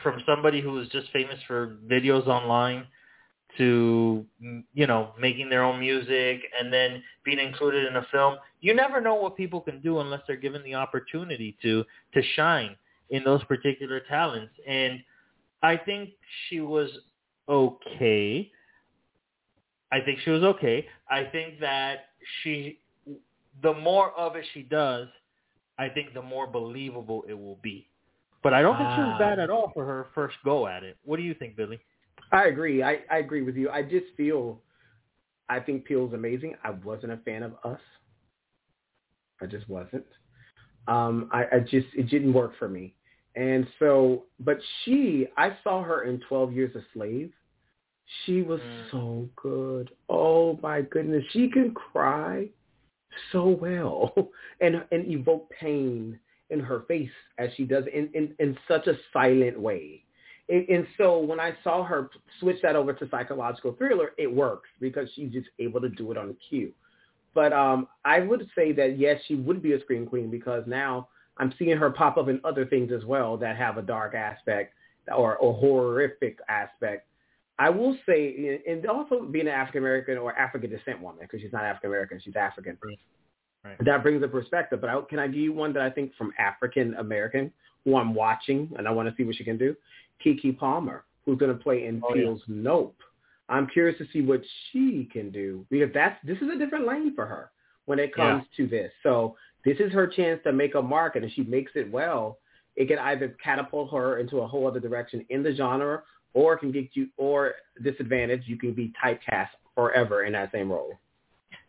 from 0.03 0.21
somebody 0.25 0.61
who 0.61 0.79
is 0.79 0.87
just 0.89 1.11
famous 1.11 1.39
for 1.47 1.77
videos 1.89 2.27
online 2.27 2.85
to 3.57 4.25
you 4.73 4.85
know 4.87 5.11
making 5.19 5.49
their 5.49 5.63
own 5.63 5.79
music 5.79 6.41
and 6.59 6.71
then 6.71 7.01
being 7.23 7.39
included 7.39 7.87
in 7.87 7.95
a 7.95 8.05
film. 8.11 8.35
You 8.61 8.73
never 8.75 8.99
know 9.01 9.15
what 9.15 9.37
people 9.37 9.61
can 9.61 9.81
do 9.81 9.99
unless 9.99 10.21
they're 10.27 10.35
given 10.37 10.63
the 10.63 10.75
opportunity 10.75 11.57
to 11.61 11.83
to 12.13 12.21
shine 12.35 12.75
in 13.09 13.23
those 13.23 13.43
particular 13.45 14.01
talents. 14.09 14.53
And 14.67 14.99
i 15.63 15.77
think 15.77 16.11
she 16.47 16.59
was 16.59 16.89
okay. 17.47 18.51
I 19.91 20.01
think 20.01 20.19
she 20.25 20.31
was 20.31 20.43
okay. 20.43 20.85
I 21.09 21.23
think 21.25 21.59
that 21.61 22.09
she 22.41 22.79
the 23.61 23.73
more 23.73 24.11
of 24.11 24.35
it 24.35 24.45
she 24.53 24.63
does 24.63 25.07
i 25.79 25.87
think 25.87 26.13
the 26.13 26.21
more 26.21 26.47
believable 26.47 27.23
it 27.27 27.33
will 27.33 27.59
be 27.61 27.87
but 28.45 28.53
i 28.53 28.61
don't 28.61 28.77
think 28.77 28.89
she 28.95 29.01
was 29.01 29.15
bad 29.19 29.39
at 29.39 29.49
all 29.49 29.71
for 29.73 29.83
her 29.85 30.07
first 30.15 30.35
go 30.45 30.67
at 30.67 30.83
it 30.83 30.97
what 31.03 31.17
do 31.17 31.23
you 31.23 31.33
think 31.33 31.57
billy 31.57 31.79
I 32.31 32.45
agree. 32.45 32.83
I, 32.83 32.99
I 33.09 33.17
agree 33.19 33.43
with 33.43 33.55
you. 33.55 33.69
I 33.69 33.81
just 33.83 34.07
feel, 34.17 34.59
I 35.47 35.59
think 35.59 35.85
Peele's 35.85 36.13
amazing. 36.13 36.55
I 36.63 36.71
wasn't 36.71 37.11
a 37.11 37.17
fan 37.17 37.43
of 37.43 37.53
Us. 37.63 37.79
I 39.41 39.45
just 39.45 39.69
wasn't. 39.69 40.05
Um, 40.87 41.29
I, 41.31 41.43
I 41.43 41.59
just, 41.59 41.87
it 41.95 42.09
didn't 42.09 42.33
work 42.33 42.53
for 42.57 42.67
me. 42.67 42.95
And 43.35 43.67
so, 43.79 44.25
but 44.39 44.57
she, 44.83 45.27
I 45.37 45.57
saw 45.63 45.83
her 45.83 46.03
in 46.03 46.19
12 46.27 46.53
Years 46.53 46.75
a 46.75 46.81
Slave. 46.93 47.31
She 48.25 48.41
was 48.41 48.59
Mm. 48.59 48.91
so 48.91 49.29
good. 49.35 49.91
Oh 50.09 50.59
my 50.61 50.81
goodness. 50.81 51.23
She 51.31 51.49
can 51.49 51.73
cry 51.73 52.49
so 53.31 53.47
well 53.47 54.13
and, 54.61 54.83
and 54.91 55.11
evoke 55.11 55.49
pain 55.51 56.19
in 56.49 56.59
her 56.59 56.81
face 56.87 57.09
as 57.37 57.49
she 57.55 57.63
does 57.63 57.85
in, 57.93 58.09
in, 58.13 58.33
in 58.39 58.57
such 58.67 58.87
a 58.87 58.97
silent 59.11 59.59
way. 59.59 60.03
And, 60.49 60.67
and 60.69 60.87
so 60.97 61.19
when 61.19 61.39
I 61.39 61.53
saw 61.63 61.83
her 61.83 62.09
switch 62.39 62.57
that 62.61 62.75
over 62.75 62.93
to 62.93 63.09
psychological 63.09 63.73
thriller, 63.73 64.11
it 64.17 64.31
works 64.31 64.69
because 64.79 65.09
she's 65.15 65.31
just 65.31 65.47
able 65.59 65.81
to 65.81 65.89
do 65.89 66.11
it 66.11 66.17
on 66.17 66.35
cue. 66.49 66.71
But 67.33 67.51
um, 67.51 67.87
I 68.05 68.19
would 68.19 68.47
say 68.55 68.71
that 68.73 68.97
yes, 68.97 69.19
she 69.27 69.35
would 69.35 69.61
be 69.61 69.73
a 69.73 69.81
scream 69.81 70.05
queen 70.05 70.31
because 70.31 70.63
now 70.67 71.09
I'm 71.37 71.53
seeing 71.59 71.77
her 71.77 71.89
pop 71.89 72.17
up 72.17 72.29
in 72.29 72.39
other 72.43 72.65
things 72.65 72.91
as 72.95 73.03
well 73.05 73.37
that 73.37 73.57
have 73.57 73.77
a 73.77 73.81
dark 73.81 74.15
aspect 74.15 74.73
or 75.13 75.35
or 75.37 75.53
horrific 75.53 76.39
aspect. 76.47 77.07
I 77.57 77.69
will 77.69 77.97
say, 78.07 78.61
and 78.67 78.85
also 78.87 79.21
being 79.23 79.47
an 79.47 79.53
African 79.53 79.81
American 79.81 80.17
or 80.17 80.37
African 80.37 80.69
descent 80.69 81.01
woman 81.01 81.19
because 81.21 81.41
she's 81.41 81.53
not 81.53 81.63
African 81.63 81.89
American, 81.89 82.21
she's 82.23 82.35
African. 82.35 82.77
Right. 83.65 83.77
That 83.83 84.03
brings 84.03 84.23
a 84.23 84.27
perspective. 84.27 84.79
But 84.79 84.89
I, 84.89 85.01
can 85.09 85.19
I 85.19 85.27
give 85.27 85.37
you 85.37 85.53
one 85.53 85.73
that 85.73 85.81
I 85.81 85.89
think 85.89 86.15
from 86.15 86.31
African 86.37 86.93
American 86.95 87.51
who 87.83 87.97
I'm 87.97 88.13
watching 88.13 88.71
and 88.77 88.87
I 88.87 88.91
want 88.91 89.09
to 89.09 89.15
see 89.15 89.23
what 89.23 89.35
she 89.35 89.43
can 89.43 89.57
do? 89.57 89.75
Keke 90.23 90.57
Palmer, 90.57 91.03
who's 91.25 91.37
going 91.39 91.55
to 91.55 91.61
play 91.61 91.85
in 91.85 92.01
Oh, 92.03 92.15
yeah. 92.15 92.35
Nope. 92.47 92.95
I'm 93.49 93.67
curious 93.67 93.97
to 93.99 94.05
see 94.11 94.21
what 94.21 94.41
she 94.71 95.07
can 95.11 95.31
do 95.31 95.65
because 95.69 95.89
that's 95.93 96.17
this 96.23 96.37
is 96.37 96.49
a 96.49 96.57
different 96.57 96.87
lane 96.87 97.13
for 97.13 97.25
her 97.25 97.51
when 97.85 97.99
it 97.99 98.15
comes 98.15 98.43
to 98.57 98.67
this. 98.67 98.91
So 99.03 99.35
this 99.63 99.77
is 99.79 99.91
her 99.91 100.07
chance 100.07 100.41
to 100.43 100.51
make 100.51 100.75
a 100.75 100.81
mark, 100.81 101.15
and 101.15 101.25
if 101.25 101.31
she 101.33 101.43
makes 101.43 101.71
it 101.75 101.91
well, 101.91 102.39
it 102.75 102.87
can 102.87 102.99
either 102.99 103.35
catapult 103.43 103.91
her 103.91 104.17
into 104.19 104.39
a 104.39 104.47
whole 104.47 104.67
other 104.67 104.79
direction 104.79 105.25
in 105.29 105.43
the 105.43 105.55
genre, 105.55 106.03
or 106.33 106.57
can 106.57 106.71
get 106.71 106.89
you, 106.93 107.07
or 107.17 107.53
disadvantage, 107.83 108.43
you 108.45 108.57
can 108.57 108.73
be 108.73 108.91
typecast 109.03 109.49
forever 109.75 110.23
in 110.23 110.33
that 110.33 110.51
same 110.51 110.71
role. 110.71 110.93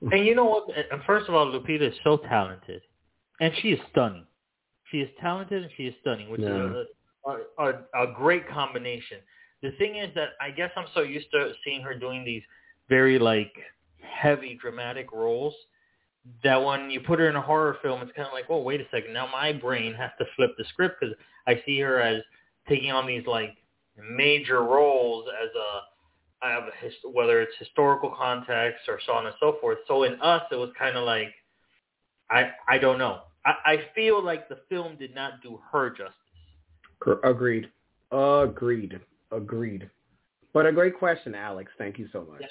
And 0.03 0.27
you 0.27 0.35
know 0.35 0.45
what? 0.45 0.65
And 0.91 1.03
First 1.07 1.29
of 1.29 1.35
all, 1.35 1.47
Lupita 1.47 1.83
is 1.89 1.95
so 2.05 2.19
talented, 2.19 2.83
and 3.41 3.53
she 3.63 3.69
is 3.71 3.81
stunning. 3.91 4.27
She 4.91 4.99
is 4.99 5.09
talented 5.21 5.63
and 5.65 5.73
she 5.77 5.85
is 5.85 5.95
stunning, 6.01 6.31
which 6.31 6.41
Yeah. 6.43 6.71
is 6.71 6.87
a, 7.27 7.31
a, 7.31 7.69
a, 7.99 8.05
a 8.05 8.15
great 8.15 8.49
combination. 8.49 9.19
The 9.63 9.73
thing 9.73 9.97
is 9.97 10.15
that 10.15 10.31
I 10.41 10.51
guess 10.51 10.71
I'm 10.77 10.87
so 10.95 11.01
used 11.01 11.31
to 11.33 11.53
seeing 11.65 11.81
her 11.83 11.95
doing 11.99 12.25
these 12.25 12.43
very 12.89 13.19
like 13.19 13.53
heavy 14.01 14.57
dramatic 14.61 15.11
roles 15.13 15.55
that 16.45 16.57
when 16.63 16.91
you 16.91 17.01
put 17.01 17.19
her 17.19 17.29
in 17.29 17.37
a 17.37 17.41
horror 17.41 17.79
film, 17.83 18.03
it's 18.03 18.13
kind 18.13 18.27
of 18.29 18.33
like, 18.33 18.45
oh, 18.49 18.61
wait 18.63 18.81
a 18.81 18.85
second. 18.91 19.13
Now 19.13 19.27
my 19.27 19.53
brain 19.53 19.95
has 19.95 20.11
to 20.19 20.25
flip 20.37 20.51
the 20.59 20.65
script 20.69 20.97
because 21.01 21.15
I 21.47 21.61
see 21.67 21.81
her 21.81 22.01
as 22.01 22.23
taking 22.69 22.93
on 22.93 23.07
these 23.07 23.27
like 23.27 23.57
major 24.17 24.63
roles 24.63 25.27
as 25.43 25.49
a 25.55 25.81
I 26.43 26.51
have 26.51 26.65
a 26.65 26.77
hist- 26.81 27.05
whether 27.13 27.41
it's 27.41 27.57
historical 27.59 28.11
context 28.11 28.89
or 28.89 29.01
so 29.07 29.13
on 29.13 29.27
and 29.27 29.35
so 29.41 29.57
forth. 29.61 29.79
So 29.89 30.03
in 30.05 30.21
us, 30.21 30.43
it 30.51 30.57
was 30.57 30.71
kind 30.79 30.97
of 30.97 31.05
like 31.05 31.33
I 32.31 32.51
I 32.69 32.79
don't 32.79 32.99
know. 32.99 33.21
I, 33.45 33.55
I 33.65 33.77
feel 33.95 34.23
like 34.23 34.49
the 34.49 34.59
film 34.69 34.97
did 34.97 35.15
not 35.15 35.43
do 35.43 35.61
her 35.73 35.91
justice. 35.91 36.15
Agreed. 37.25 37.71
Agreed. 38.11 39.01
Agreed. 39.33 39.91
But 40.53 40.67
a 40.67 40.73
great 40.73 40.99
question, 40.99 41.35
Alex. 41.35 41.71
Thank 41.79 41.99
you 41.99 42.09
so 42.13 42.27
much. 42.31 42.41
Yeah. 42.41 42.47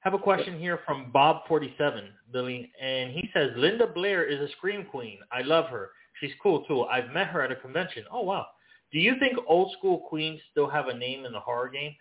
Have 0.00 0.14
a 0.14 0.18
question 0.18 0.58
here 0.58 0.80
from 0.84 1.10
Bob47, 1.14 2.08
Billy, 2.30 2.70
and 2.80 3.10
he 3.10 3.30
says 3.32 3.50
Linda 3.56 3.86
Blair 3.86 4.24
is 4.24 4.38
a 4.38 4.52
scream 4.52 4.84
queen. 4.90 5.18
I 5.32 5.40
love 5.40 5.66
her. 5.70 5.90
She's 6.20 6.32
cool 6.42 6.64
too. 6.64 6.82
I've 6.82 7.10
met 7.10 7.28
her 7.28 7.40
at 7.42 7.50
a 7.50 7.56
convention. 7.56 8.04
Oh 8.12 8.22
wow. 8.22 8.46
Do 8.92 8.98
you 8.98 9.14
think 9.18 9.38
old 9.46 9.72
school 9.78 9.98
queens 10.08 10.40
still 10.50 10.68
have 10.68 10.88
a 10.88 10.96
name 10.96 11.24
in 11.24 11.32
the 11.32 11.40
horror 11.40 11.68
game? 11.68 11.94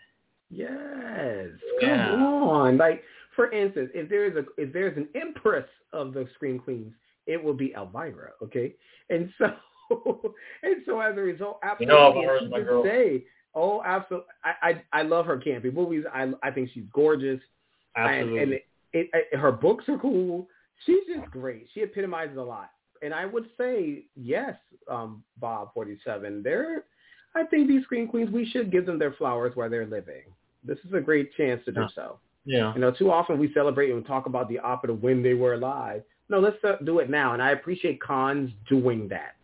Yes. 0.54 1.48
Yeah. 1.82 2.12
Come 2.12 2.24
on. 2.24 2.78
Like, 2.78 3.04
for 3.36 3.52
instance, 3.52 3.90
if 3.94 4.10
there's 4.10 4.36
a 4.36 4.46
if 4.62 4.72
there's 4.72 4.96
an 4.98 5.08
empress 5.16 5.66
of 5.92 6.14
the 6.14 6.28
Scream 6.36 6.60
Queens, 6.60 6.94
it 7.28 7.42
will 7.42 7.54
be 7.54 7.74
Elvira, 7.76 8.32
okay? 8.42 8.74
And 9.10 9.32
so 9.38 9.46
and 10.64 10.84
so 10.86 11.00
as 11.00 11.18
a 11.18 11.22
result, 11.22 11.60
You 11.64 11.70
absolutely 11.72 11.92
know 11.92 12.40
to 12.40 12.50
my 12.50 12.84
day, 12.84 13.24
oh 13.56 13.82
absolutely 13.84 14.28
I, 14.44 14.54
I 14.62 15.00
I 15.00 15.02
love 15.04 15.26
her 15.26 15.38
campy 15.38 15.74
movies. 15.74 16.06
I 16.14 16.32
I 16.44 16.52
think 16.52 16.70
she's 16.74 16.86
gorgeous. 16.94 17.40
Absolutely. 17.96 18.40
And, 18.40 18.52
and 18.52 18.54
it, 18.54 18.66
it, 18.94 19.10
it, 19.14 19.38
her 19.38 19.52
books 19.52 19.86
are 19.88 19.98
cool. 19.98 20.48
She's 20.86 21.04
just 21.14 21.30
great. 21.32 21.68
She 21.74 21.82
epitomizes 21.82 22.38
a 22.38 22.42
lot. 22.42 22.70
And 23.02 23.14
I 23.14 23.26
would 23.26 23.46
say, 23.58 24.06
yes, 24.16 24.56
um, 24.90 25.24
Bob 25.40 25.74
47, 25.74 26.42
they're, 26.42 26.86
I 27.36 27.44
think 27.44 27.68
these 27.68 27.84
Scream 27.84 28.08
Queens, 28.08 28.32
we 28.32 28.46
should 28.50 28.72
give 28.72 28.86
them 28.86 28.98
their 28.98 29.12
flowers 29.14 29.56
while 29.56 29.70
they're 29.70 29.86
living. 29.86 30.24
This 30.64 30.78
is 30.88 30.94
a 30.94 31.02
great 31.02 31.34
chance 31.36 31.64
to 31.66 31.72
do 31.72 31.82
Yeah. 31.82 31.88
so. 31.96 32.20
yeah. 32.46 32.74
You 32.74 32.82
know, 32.82 32.92
too 32.92 33.12
often 33.12 33.40
we 33.40 33.54
celebrate 33.54 33.92
and 33.92 34.06
talk 34.06 34.26
about 34.26 34.50
the 34.50 34.60
opera 34.60 34.94
when 34.94 35.22
they 35.24 35.34
were 35.34 35.54
alive. 35.54 36.04
No, 36.30 36.40
let's 36.40 36.62
uh, 36.64 36.78
do 36.84 37.00
it 37.00 37.10
now. 37.10 37.34
And 37.34 37.42
I 37.42 37.52
appreciate 37.52 38.02
cons 38.02 38.52
doing 38.68 39.08
that, 39.10 39.36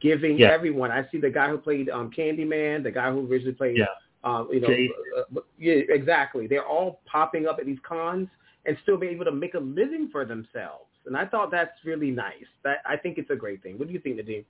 giving 0.00 0.38
Yeah. 0.38 0.48
everyone. 0.52 0.90
I 0.90 1.06
see 1.10 1.18
the 1.18 1.30
guy 1.30 1.48
who 1.50 1.58
played 1.58 1.88
um, 1.90 2.10
Candyman, 2.10 2.82
the 2.82 2.90
guy 2.90 3.10
who 3.12 3.30
originally 3.30 3.54
played, 3.54 3.76
Yeah. 3.76 3.86
um, 4.24 4.48
you 4.52 4.60
know, 4.60 4.68
uh, 4.68 5.38
uh, 5.38 5.42
yeah, 5.58 5.74
exactly. 5.88 6.46
They're 6.46 6.66
all 6.66 7.00
popping 7.06 7.46
up 7.46 7.58
at 7.58 7.66
these 7.66 7.78
cons 7.82 8.28
and 8.66 8.76
still 8.82 8.96
being 8.96 9.12
able 9.14 9.24
to 9.26 9.32
make 9.32 9.54
a 9.54 9.60
living 9.60 10.08
for 10.10 10.24
themselves. 10.24 10.84
And 11.06 11.16
I 11.16 11.26
thought 11.26 11.50
that's 11.50 11.84
really 11.84 12.10
nice. 12.10 12.46
That 12.64 12.78
I 12.84 12.96
think 12.96 13.18
it's 13.18 13.30
a 13.30 13.36
great 13.36 13.62
thing. 13.62 13.78
What 13.78 13.88
do 13.88 13.94
you 13.94 14.00
think, 14.00 14.18
Nadim? 14.18 14.44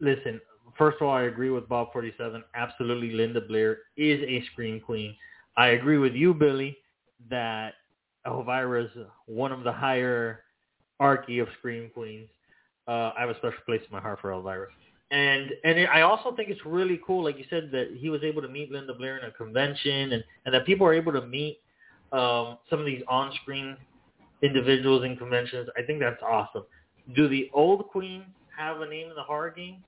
Listen, 0.00 0.40
first 0.76 0.96
of 1.00 1.06
all, 1.06 1.14
I 1.14 1.24
agree 1.24 1.50
with 1.50 1.68
Bob 1.68 1.92
Forty 1.92 2.12
Seven. 2.16 2.42
Absolutely, 2.54 3.12
Linda 3.12 3.40
Blair 3.40 3.78
is 3.96 4.20
a 4.26 4.42
scream 4.52 4.80
queen. 4.80 5.14
I 5.60 5.72
agree 5.72 5.98
with 5.98 6.14
you, 6.14 6.32
Billy, 6.32 6.78
that 7.28 7.74
Elvira 8.26 8.84
is 8.84 8.90
one 9.26 9.52
of 9.52 9.62
the 9.62 9.70
higher 9.70 10.40
archy 10.98 11.38
of 11.38 11.48
scream 11.58 11.90
queens. 11.92 12.30
Uh, 12.88 13.12
I 13.14 13.20
have 13.20 13.28
a 13.28 13.36
special 13.36 13.58
place 13.66 13.82
in 13.82 13.92
my 13.94 14.00
heart 14.00 14.20
for 14.22 14.32
Elvira, 14.32 14.68
and 15.10 15.50
and 15.64 15.78
it, 15.78 15.86
I 15.92 16.00
also 16.00 16.34
think 16.34 16.48
it's 16.48 16.64
really 16.64 16.98
cool, 17.06 17.22
like 17.22 17.36
you 17.36 17.44
said, 17.50 17.68
that 17.72 17.94
he 17.94 18.08
was 18.08 18.22
able 18.22 18.40
to 18.40 18.48
meet 18.48 18.72
Linda 18.72 18.94
Blair 18.94 19.18
in 19.18 19.24
a 19.24 19.30
convention, 19.32 20.14
and 20.14 20.24
and 20.46 20.54
that 20.54 20.64
people 20.64 20.86
are 20.86 20.94
able 20.94 21.12
to 21.12 21.26
meet 21.26 21.60
um, 22.12 22.56
some 22.70 22.80
of 22.80 22.86
these 22.86 23.02
on-screen 23.06 23.76
individuals 24.40 25.04
in 25.04 25.14
conventions. 25.14 25.68
I 25.76 25.82
think 25.82 26.00
that's 26.00 26.22
awesome. 26.22 26.64
Do 27.14 27.28
the 27.28 27.50
old 27.52 27.86
queens 27.88 28.24
have 28.56 28.80
a 28.80 28.88
name 28.88 29.10
in 29.10 29.14
the 29.14 29.24
horror 29.24 29.50
game? 29.50 29.84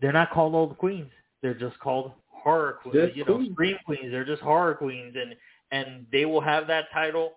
They're 0.00 0.14
not 0.14 0.30
called 0.30 0.54
old 0.54 0.78
queens. 0.78 1.10
They're 1.42 1.52
just 1.52 1.78
called 1.78 2.12
horror 2.42 2.78
queens. 2.82 3.12
You 3.14 3.24
know, 3.24 3.36
queens. 3.36 3.52
scream 3.52 3.76
queens. 3.84 4.10
They're 4.10 4.24
just 4.24 4.42
horror 4.42 4.74
queens, 4.74 5.16
and 5.20 5.34
and 5.72 6.06
they 6.12 6.24
will 6.24 6.40
have 6.40 6.66
that 6.66 6.86
title 6.92 7.34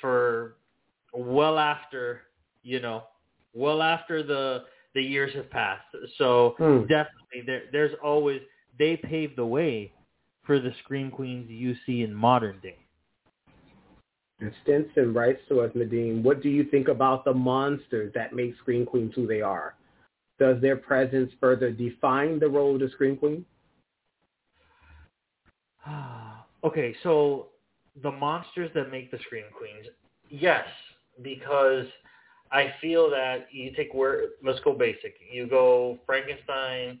for 0.00 0.56
well 1.12 1.58
after 1.58 2.22
you 2.62 2.80
know, 2.80 3.04
well 3.54 3.82
after 3.82 4.22
the 4.22 4.64
the 4.94 5.02
years 5.02 5.34
have 5.34 5.50
passed. 5.50 5.86
So 6.18 6.54
Hmm. 6.58 6.82
definitely, 6.82 7.42
there 7.46 7.62
there's 7.72 7.94
always 8.02 8.40
they 8.78 8.96
paved 8.96 9.36
the 9.36 9.46
way 9.46 9.92
for 10.44 10.60
the 10.60 10.72
scream 10.84 11.10
queens 11.10 11.50
you 11.50 11.74
see 11.86 12.02
in 12.02 12.14
modern 12.14 12.60
day. 12.60 12.78
And 14.40 14.52
Stinson 14.62 15.14
writes 15.14 15.40
to 15.48 15.60
us, 15.60 15.72
Nadim, 15.74 16.22
what 16.22 16.42
do 16.42 16.50
you 16.50 16.64
think 16.64 16.88
about 16.88 17.24
the 17.24 17.32
monsters 17.32 18.12
that 18.14 18.34
make 18.34 18.54
Scream 18.58 18.84
Queens 18.84 19.12
who 19.14 19.26
they 19.26 19.40
are? 19.40 19.74
Does 20.38 20.60
their 20.60 20.76
presence 20.76 21.32
further 21.40 21.70
define 21.70 22.38
the 22.38 22.48
role 22.48 22.74
of 22.74 22.80
the 22.80 22.90
Scream 22.90 23.16
Queen? 23.16 23.46
okay, 26.64 26.94
so 27.02 27.48
the 28.02 28.10
monsters 28.10 28.70
that 28.74 28.90
make 28.90 29.10
the 29.10 29.18
Scream 29.26 29.44
Queens, 29.56 29.86
yes, 30.28 30.66
because 31.22 31.86
I 32.52 32.74
feel 32.80 33.10
that 33.10 33.46
you 33.50 33.72
take 33.74 33.92
where 33.92 34.28
let's 34.42 34.60
go 34.60 34.72
basic. 34.72 35.16
You 35.30 35.46
go 35.46 35.98
Frankenstein, 36.06 37.00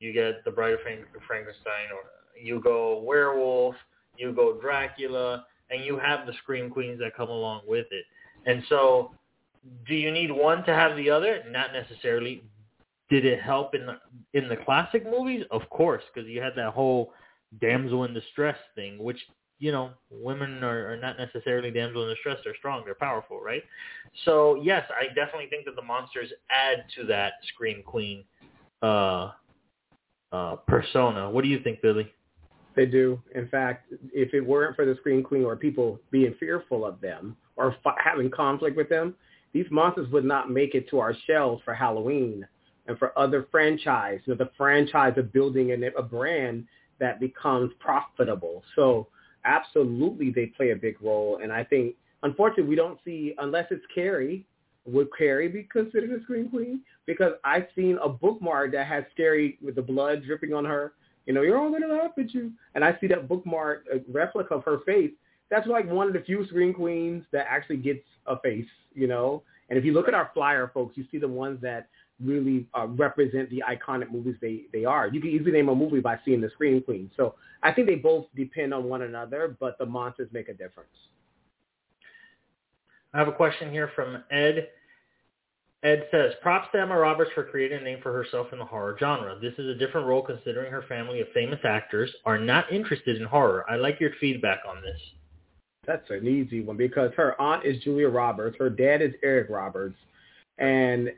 you 0.00 0.12
get 0.12 0.44
the 0.44 0.50
Bride 0.50 0.74
of 0.74 0.80
Frankenstein, 1.26 1.88
or 1.92 2.40
you 2.40 2.60
go 2.60 3.02
werewolf, 3.02 3.74
you 4.16 4.32
go 4.32 4.58
Dracula, 4.60 5.46
and 5.70 5.84
you 5.84 5.98
have 5.98 6.26
the 6.26 6.32
scream 6.42 6.70
queens 6.70 6.98
that 7.00 7.16
come 7.16 7.28
along 7.28 7.62
with 7.66 7.86
it. 7.90 8.04
And 8.46 8.62
so, 8.68 9.12
do 9.86 9.94
you 9.94 10.10
need 10.10 10.30
one 10.30 10.64
to 10.64 10.74
have 10.74 10.96
the 10.96 11.10
other? 11.10 11.42
Not 11.48 11.72
necessarily. 11.72 12.42
Did 13.10 13.24
it 13.24 13.40
help 13.40 13.74
in 13.74 13.86
the 13.86 13.98
in 14.32 14.48
the 14.48 14.56
classic 14.56 15.04
movies? 15.04 15.44
Of 15.50 15.68
course, 15.70 16.02
because 16.12 16.28
you 16.28 16.40
had 16.40 16.52
that 16.56 16.72
whole 16.72 17.12
damsel 17.60 18.04
in 18.04 18.14
distress 18.14 18.58
thing, 18.74 19.02
which 19.02 19.18
you 19.58 19.72
know, 19.72 19.90
women 20.10 20.62
are, 20.64 20.92
are 20.92 20.96
not 20.96 21.16
necessarily 21.18 21.70
damsel 21.70 22.02
in 22.02 22.14
distress. 22.14 22.38
They're 22.44 22.56
strong. 22.56 22.82
They're 22.84 22.94
powerful, 22.94 23.40
right? 23.40 23.62
So 24.24 24.60
yes, 24.62 24.84
I 24.90 25.06
definitely 25.14 25.46
think 25.48 25.64
that 25.66 25.76
the 25.76 25.82
monsters 25.82 26.28
add 26.50 26.84
to 26.96 27.06
that 27.06 27.34
scream 27.48 27.82
queen 27.82 28.24
uh, 28.82 29.30
uh, 30.32 30.56
persona. 30.66 31.30
What 31.30 31.44
do 31.44 31.48
you 31.48 31.60
think, 31.60 31.80
Billy? 31.80 32.12
They 32.76 32.86
do. 32.86 33.22
In 33.34 33.48
fact, 33.48 33.92
if 34.12 34.34
it 34.34 34.40
weren't 34.40 34.74
for 34.74 34.84
the 34.84 34.96
scream 34.96 35.22
queen 35.22 35.44
or 35.44 35.56
people 35.56 36.00
being 36.10 36.34
fearful 36.40 36.84
of 36.84 37.00
them 37.00 37.36
or 37.56 37.76
f- 37.86 37.94
having 38.02 38.30
conflict 38.30 38.76
with 38.76 38.88
them, 38.88 39.14
these 39.52 39.66
monsters 39.70 40.10
would 40.10 40.24
not 40.24 40.50
make 40.50 40.74
it 40.74 40.90
to 40.90 40.98
our 40.98 41.14
shelves 41.26 41.62
for 41.64 41.72
Halloween 41.72 42.46
and 42.86 42.98
for 42.98 43.16
other 43.16 43.46
franchise. 43.52 44.20
You 44.26 44.34
know, 44.34 44.44
the 44.44 44.50
franchise 44.56 45.14
of 45.16 45.32
building 45.32 45.70
a, 45.70 45.98
a 45.98 46.02
brand 46.02 46.66
that 47.00 47.20
becomes 47.20 47.72
profitable. 47.78 48.62
So 48.76 49.08
absolutely 49.44 50.30
they 50.30 50.46
play 50.46 50.70
a 50.70 50.76
big 50.76 51.00
role. 51.02 51.40
And 51.42 51.52
I 51.52 51.64
think, 51.64 51.94
unfortunately, 52.22 52.64
we 52.64 52.76
don't 52.76 52.98
see, 53.04 53.34
unless 53.38 53.66
it's 53.70 53.84
Carrie, 53.94 54.46
would 54.86 55.08
Carrie 55.16 55.48
be 55.48 55.64
considered 55.64 56.12
a 56.12 56.22
scream 56.22 56.48
queen? 56.50 56.80
Because 57.06 57.32
I've 57.44 57.66
seen 57.74 57.98
a 58.02 58.08
bookmark 58.08 58.72
that 58.72 58.86
has 58.86 59.04
Carrie 59.16 59.58
with 59.62 59.76
the 59.76 59.82
blood 59.82 60.24
dripping 60.24 60.52
on 60.52 60.64
her. 60.64 60.92
You 61.26 61.32
know, 61.32 61.42
you're 61.42 61.58
all 61.58 61.70
going 61.70 61.82
to 61.82 61.88
laugh 61.88 62.12
at 62.18 62.34
you. 62.34 62.52
And 62.74 62.84
I 62.84 62.96
see 63.00 63.06
that 63.08 63.28
bookmark, 63.28 63.86
a 63.92 64.00
replica 64.12 64.54
of 64.54 64.64
her 64.64 64.80
face. 64.84 65.10
That's 65.50 65.66
like 65.66 65.90
one 65.90 66.06
of 66.06 66.12
the 66.12 66.20
few 66.20 66.46
scream 66.46 66.74
queens 66.74 67.24
that 67.32 67.46
actually 67.48 67.78
gets 67.78 68.04
a 68.26 68.38
face, 68.40 68.66
you 68.94 69.06
know. 69.06 69.42
And 69.70 69.78
if 69.78 69.84
you 69.84 69.92
look 69.92 70.08
at 70.08 70.14
our 70.14 70.30
flyer, 70.34 70.70
folks, 70.72 70.96
you 70.96 71.04
see 71.10 71.18
the 71.18 71.28
ones 71.28 71.60
that 71.62 71.88
really 72.22 72.66
uh, 72.74 72.86
represent 72.86 73.50
the 73.50 73.62
iconic 73.68 74.10
movies 74.10 74.36
they, 74.40 74.62
they 74.72 74.84
are. 74.84 75.08
You 75.08 75.20
can 75.20 75.30
easily 75.30 75.52
name 75.52 75.68
a 75.68 75.74
movie 75.74 76.00
by 76.00 76.18
seeing 76.24 76.40
the 76.40 76.50
Scream 76.50 76.80
Queen. 76.82 77.10
So 77.16 77.34
I 77.62 77.72
think 77.72 77.86
they 77.86 77.96
both 77.96 78.26
depend 78.36 78.72
on 78.72 78.84
one 78.84 79.02
another, 79.02 79.56
but 79.58 79.76
the 79.78 79.86
monsters 79.86 80.28
make 80.32 80.48
a 80.48 80.54
difference. 80.54 80.90
I 83.12 83.18
have 83.18 83.28
a 83.28 83.32
question 83.32 83.70
here 83.70 83.90
from 83.94 84.22
Ed. 84.30 84.68
Ed 85.82 86.08
says, 86.10 86.32
props 86.40 86.68
to 86.72 86.80
Emma 86.80 86.96
Roberts 86.96 87.30
for 87.34 87.44
creating 87.44 87.80
a 87.80 87.84
name 87.84 87.98
for 88.02 88.12
herself 88.12 88.48
in 88.52 88.58
the 88.58 88.64
horror 88.64 88.96
genre. 88.98 89.38
This 89.38 89.52
is 89.58 89.68
a 89.68 89.74
different 89.74 90.06
role 90.06 90.22
considering 90.22 90.72
her 90.72 90.82
family 90.88 91.20
of 91.20 91.28
famous 91.34 91.60
actors 91.62 92.10
are 92.24 92.38
not 92.38 92.72
interested 92.72 93.20
in 93.20 93.26
horror. 93.26 93.64
I 93.68 93.76
like 93.76 94.00
your 94.00 94.10
feedback 94.18 94.60
on 94.66 94.80
this. 94.80 95.00
That's 95.86 96.08
an 96.08 96.26
easy 96.26 96.62
one 96.62 96.78
because 96.78 97.10
her 97.16 97.38
aunt 97.40 97.66
is 97.66 97.82
Julia 97.82 98.08
Roberts. 98.08 98.56
Her 98.58 98.70
dad 98.70 99.02
is 99.02 99.12
Eric 99.22 99.50
Roberts 99.50 99.96
and 100.58 101.10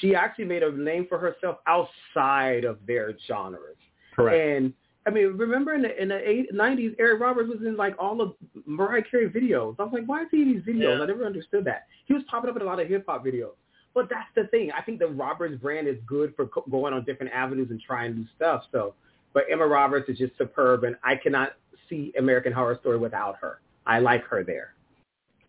she 0.00 0.14
actually 0.14 0.44
made 0.44 0.62
a 0.62 0.72
name 0.72 1.06
for 1.08 1.18
herself 1.18 1.58
outside 1.66 2.64
of 2.64 2.78
their 2.86 3.16
genres. 3.26 3.76
Correct. 4.14 4.36
And 4.36 4.74
I 5.06 5.10
mean, 5.10 5.36
remember 5.36 5.74
in 5.74 5.82
the 5.82 6.00
in 6.00 6.08
the 6.08 6.28
eight, 6.28 6.52
90s, 6.52 6.94
Eric 6.98 7.20
Roberts 7.20 7.48
was 7.48 7.66
in 7.66 7.76
like 7.76 7.94
all 7.98 8.20
of 8.20 8.34
Mariah 8.66 9.02
Carey 9.10 9.30
videos. 9.30 9.76
I 9.78 9.84
was 9.84 9.92
like, 9.92 10.06
why 10.06 10.22
is 10.22 10.28
he 10.30 10.42
in 10.42 10.52
these 10.52 10.62
videos? 10.62 10.98
Yeah. 10.98 11.02
I 11.02 11.06
never 11.06 11.24
understood 11.24 11.64
that. 11.64 11.86
He 12.06 12.14
was 12.14 12.22
popping 12.28 12.50
up 12.50 12.56
in 12.56 12.62
a 12.62 12.66
lot 12.66 12.80
of 12.80 12.88
hip 12.88 13.04
hop 13.08 13.24
videos. 13.24 13.54
But 13.94 14.08
that's 14.08 14.28
the 14.36 14.44
thing. 14.48 14.70
I 14.76 14.82
think 14.82 14.98
the 14.98 15.08
Roberts 15.08 15.56
brand 15.60 15.88
is 15.88 15.96
good 16.06 16.34
for 16.36 16.48
going 16.70 16.94
on 16.94 17.04
different 17.04 17.32
avenues 17.32 17.70
and 17.70 17.80
trying 17.80 18.14
new 18.14 18.26
stuff. 18.36 18.62
So, 18.70 18.94
but 19.32 19.44
Emma 19.50 19.66
Roberts 19.66 20.08
is 20.08 20.18
just 20.18 20.36
superb, 20.38 20.84
and 20.84 20.94
I 21.02 21.16
cannot 21.16 21.54
see 21.88 22.12
American 22.16 22.52
Horror 22.52 22.78
Story 22.80 22.98
without 22.98 23.36
her. 23.40 23.60
I 23.86 23.98
like 23.98 24.24
her 24.26 24.44
there. 24.44 24.74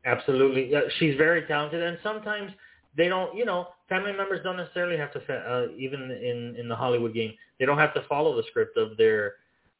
Absolutely, 0.05 0.71
yeah, 0.71 0.79
she's 0.97 1.15
very 1.15 1.45
talented, 1.45 1.83
and 1.83 1.99
sometimes 2.01 2.51
they 2.95 3.07
don't, 3.07 3.35
you 3.35 3.45
know, 3.45 3.67
family 3.87 4.11
members 4.11 4.41
don't 4.43 4.57
necessarily 4.57 4.97
have 4.97 5.11
to, 5.13 5.33
uh, 5.33 5.67
even 5.77 6.11
in 6.11 6.55
in 6.57 6.67
the 6.67 6.75
Hollywood 6.75 7.13
game, 7.13 7.33
they 7.59 7.65
don't 7.65 7.77
have 7.77 7.93
to 7.93 8.03
follow 8.09 8.35
the 8.35 8.43
script 8.49 8.77
of 8.77 8.97
their 8.97 9.35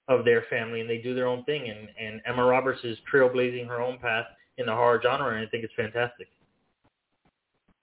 of 0.07 0.25
their 0.25 0.43
family, 0.49 0.81
and 0.81 0.89
they 0.89 0.97
do 0.97 1.13
their 1.13 1.27
own 1.27 1.43
thing. 1.43 1.69
And 1.69 1.89
and 1.99 2.21
Emma 2.25 2.45
Roberts 2.45 2.81
is 2.83 2.97
trailblazing 3.11 3.67
her 3.67 3.81
own 3.81 3.97
path 3.99 4.25
in 4.57 4.65
the 4.65 4.73
horror 4.73 5.01
genre, 5.01 5.35
and 5.35 5.45
I 5.45 5.49
think 5.49 5.63
it's 5.63 5.73
fantastic. 5.75 6.27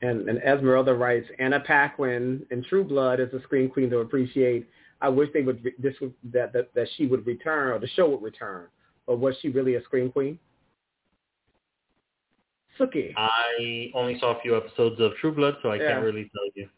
And, 0.00 0.28
and 0.28 0.38
Esmeralda 0.42 0.94
writes, 0.94 1.26
Anna 1.40 1.58
Paquin 1.58 2.46
in 2.50 2.62
True 2.64 2.84
Blood 2.84 3.18
is 3.18 3.32
a 3.34 3.42
scream 3.42 3.68
queen 3.68 3.90
to 3.90 3.98
appreciate. 3.98 4.68
I 5.00 5.08
wish 5.08 5.28
they 5.32 5.42
would 5.42 5.62
this 5.78 5.94
would, 6.00 6.14
that, 6.32 6.52
that 6.52 6.72
that 6.74 6.88
she 6.96 7.06
would 7.06 7.26
return 7.26 7.72
or 7.72 7.78
the 7.78 7.88
show 7.88 8.08
would 8.08 8.22
return. 8.22 8.68
But 9.06 9.18
was 9.18 9.34
she 9.40 9.48
really 9.48 9.74
a 9.76 9.82
scream 9.84 10.10
queen? 10.10 10.38
I 13.16 13.90
only 13.94 14.18
saw 14.18 14.36
a 14.36 14.40
few 14.40 14.56
episodes 14.56 15.00
of 15.00 15.12
True 15.20 15.32
Blood, 15.32 15.56
so 15.62 15.70
I 15.70 15.76
yeah. 15.76 15.92
can't 15.92 16.04
really 16.04 16.30
tell 16.34 16.44
you. 16.54 16.68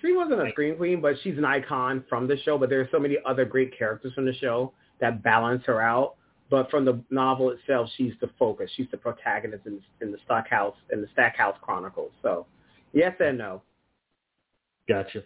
She 0.00 0.12
wasn't 0.12 0.46
a 0.46 0.50
scream 0.50 0.76
queen, 0.76 1.00
but 1.00 1.14
she's 1.22 1.38
an 1.38 1.44
icon 1.44 2.04
from 2.08 2.26
the 2.26 2.36
show. 2.38 2.58
But 2.58 2.70
there 2.70 2.80
are 2.80 2.88
so 2.90 2.98
many 2.98 3.18
other 3.24 3.44
great 3.44 3.76
characters 3.76 4.12
from 4.14 4.24
the 4.24 4.34
show 4.34 4.72
that 5.00 5.22
balance 5.22 5.62
her 5.66 5.80
out. 5.80 6.16
But 6.50 6.70
from 6.70 6.84
the 6.84 7.02
novel 7.10 7.50
itself, 7.50 7.88
she's 7.96 8.12
the 8.20 8.30
focus. 8.38 8.70
She's 8.76 8.86
the 8.90 8.96
protagonist 8.96 9.66
in, 9.66 9.80
in 10.00 10.12
the 10.12 10.18
Stackhouse 10.24 10.76
in 10.92 11.00
the 11.00 11.08
Stackhouse 11.12 11.56
Chronicles. 11.60 12.12
So, 12.22 12.46
yes 12.92 13.14
and 13.20 13.38
no. 13.38 13.62
Gotcha. 14.88 15.22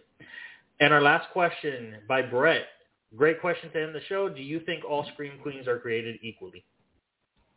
And 0.79 0.93
our 0.93 1.01
last 1.01 1.29
question 1.31 1.95
by 2.07 2.23
Brett. 2.23 2.65
Great 3.15 3.41
question 3.41 3.71
to 3.71 3.83
end 3.83 3.93
the 3.93 4.01
show. 4.07 4.29
Do 4.29 4.41
you 4.41 4.61
think 4.61 4.83
all 4.85 5.05
scream 5.13 5.33
queens 5.43 5.67
are 5.67 5.79
created 5.79 6.17
equally? 6.23 6.63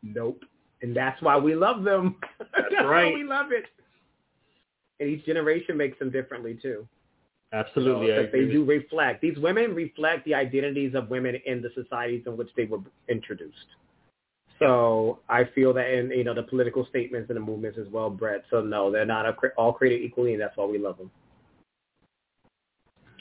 Nope 0.02 0.42
and 0.84 0.94
that's 0.94 1.20
why 1.22 1.38
we 1.38 1.54
love 1.54 1.82
them. 1.82 2.16
That's, 2.38 2.66
that's 2.70 2.86
right. 2.86 3.14
we 3.14 3.24
love 3.24 3.52
it. 3.52 3.64
And 5.00 5.08
each 5.08 5.24
generation 5.24 5.76
makes 5.76 5.98
them 5.98 6.10
differently 6.10 6.58
too. 6.60 6.86
Absolutely, 7.52 8.08
know, 8.08 8.28
they 8.30 8.44
do 8.44 8.64
reflect. 8.64 9.22
These 9.22 9.38
women 9.38 9.74
reflect 9.74 10.24
the 10.24 10.34
identities 10.34 10.94
of 10.94 11.08
women 11.08 11.36
in 11.46 11.62
the 11.62 11.70
societies 11.74 12.24
in 12.26 12.36
which 12.36 12.50
they 12.56 12.64
were 12.64 12.80
introduced. 13.08 13.54
So 14.58 15.20
I 15.28 15.44
feel 15.54 15.72
that 15.72 15.90
in 15.90 16.10
you 16.10 16.22
know 16.22 16.34
the 16.34 16.42
political 16.42 16.86
statements 16.90 17.30
and 17.30 17.36
the 17.36 17.40
movements 17.40 17.78
as 17.78 17.88
well, 17.90 18.10
Brett. 18.10 18.44
So 18.50 18.60
no, 18.60 18.90
they're 18.90 19.06
not 19.06 19.24
all 19.56 19.72
created 19.72 20.04
equally, 20.04 20.34
and 20.34 20.42
that's 20.42 20.56
why 20.56 20.66
we 20.66 20.78
love 20.78 20.98
them. 20.98 21.10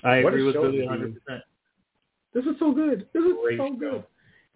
I 0.03 0.21
what 0.21 0.33
agree 0.33 0.43
with 0.43 0.55
Billy 0.55 0.79
100%. 0.79 1.15
This 2.33 2.43
is 2.43 2.55
so 2.59 2.71
good. 2.73 3.07
This 3.13 3.23
is 3.23 3.33
Great 3.41 3.57
so 3.57 3.77
show. 3.79 4.03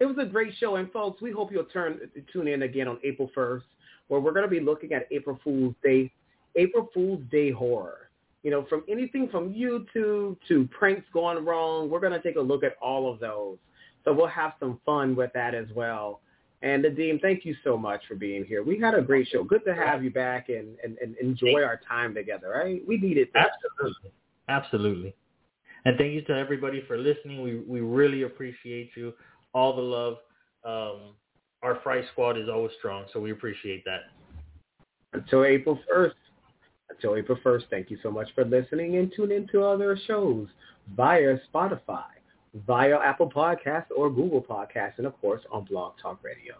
It 0.00 0.06
was 0.06 0.16
a 0.20 0.24
great 0.24 0.54
show, 0.58 0.76
and 0.76 0.90
folks, 0.92 1.20
we 1.20 1.32
hope 1.32 1.50
you'll 1.50 1.64
turn 1.64 1.98
tune 2.32 2.48
in 2.48 2.62
again 2.62 2.86
on 2.86 2.98
April 3.02 3.30
1st, 3.36 3.62
where 4.08 4.20
we're 4.20 4.32
going 4.32 4.44
to 4.44 4.50
be 4.50 4.60
looking 4.60 4.92
at 4.92 5.08
April 5.10 5.38
Fool's 5.42 5.74
Day, 5.82 6.12
April 6.56 6.88
Fool's 6.94 7.22
Day 7.30 7.50
horror. 7.50 8.10
You 8.44 8.52
know, 8.52 8.64
from 8.68 8.84
anything 8.88 9.28
from 9.28 9.52
YouTube 9.52 10.36
to 10.46 10.68
pranks 10.70 11.06
going 11.12 11.44
wrong, 11.44 11.90
we're 11.90 12.00
going 12.00 12.12
to 12.12 12.22
take 12.22 12.36
a 12.36 12.40
look 12.40 12.62
at 12.62 12.76
all 12.80 13.12
of 13.12 13.18
those. 13.18 13.58
So 14.04 14.12
we'll 14.12 14.28
have 14.28 14.52
some 14.60 14.80
fun 14.86 15.16
with 15.16 15.32
that 15.34 15.54
as 15.54 15.66
well. 15.74 16.20
And 16.62 16.84
Nadim, 16.84 17.20
thank 17.20 17.44
you 17.44 17.54
so 17.62 17.76
much 17.76 18.00
for 18.08 18.14
being 18.14 18.44
here. 18.44 18.62
We 18.62 18.78
had 18.78 18.94
a 18.94 19.02
great 19.02 19.28
show. 19.28 19.44
Good 19.44 19.64
to 19.66 19.74
have 19.74 20.02
you 20.02 20.10
back 20.10 20.48
and, 20.48 20.76
and, 20.82 20.96
and 20.98 21.16
enjoy 21.18 21.62
our 21.62 21.80
time 21.88 22.14
together, 22.14 22.48
right? 22.48 22.82
We 22.86 22.98
needed 22.98 23.28
that. 23.34 23.50
Absolutely. 23.80 24.12
Absolutely. 24.48 25.14
And 25.84 25.96
thank 25.96 26.14
you 26.14 26.22
to 26.22 26.32
everybody 26.32 26.82
for 26.88 26.98
listening. 26.98 27.42
We 27.42 27.60
we 27.60 27.80
really 27.80 28.22
appreciate 28.22 28.90
you 28.96 29.12
all 29.54 29.74
the 29.74 29.82
love. 29.82 30.16
Um, 30.64 31.14
our 31.62 31.80
Fry 31.82 32.02
Squad 32.12 32.38
is 32.38 32.48
always 32.48 32.72
strong, 32.78 33.04
so 33.12 33.20
we 33.20 33.32
appreciate 33.32 33.84
that. 33.84 34.02
Until 35.12 35.44
April 35.44 35.78
1st. 35.92 36.12
Until 36.90 37.16
April 37.16 37.38
1st, 37.44 37.62
thank 37.70 37.90
you 37.90 37.98
so 38.02 38.10
much 38.10 38.28
for 38.34 38.44
listening 38.44 38.96
and 38.96 39.12
tune 39.14 39.32
into 39.32 39.62
other 39.62 39.98
shows 40.06 40.48
via 40.96 41.36
Spotify, 41.52 42.06
via 42.66 42.98
Apple 42.98 43.30
Podcasts 43.30 43.90
or 43.94 44.10
Google 44.10 44.42
Podcasts, 44.42 44.98
and 44.98 45.06
of 45.06 45.18
course 45.20 45.42
on 45.50 45.64
Blog 45.64 45.94
Talk 46.00 46.22
Radio. 46.22 46.54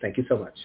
Thank 0.00 0.16
you 0.16 0.24
so 0.28 0.38
much. 0.38 0.56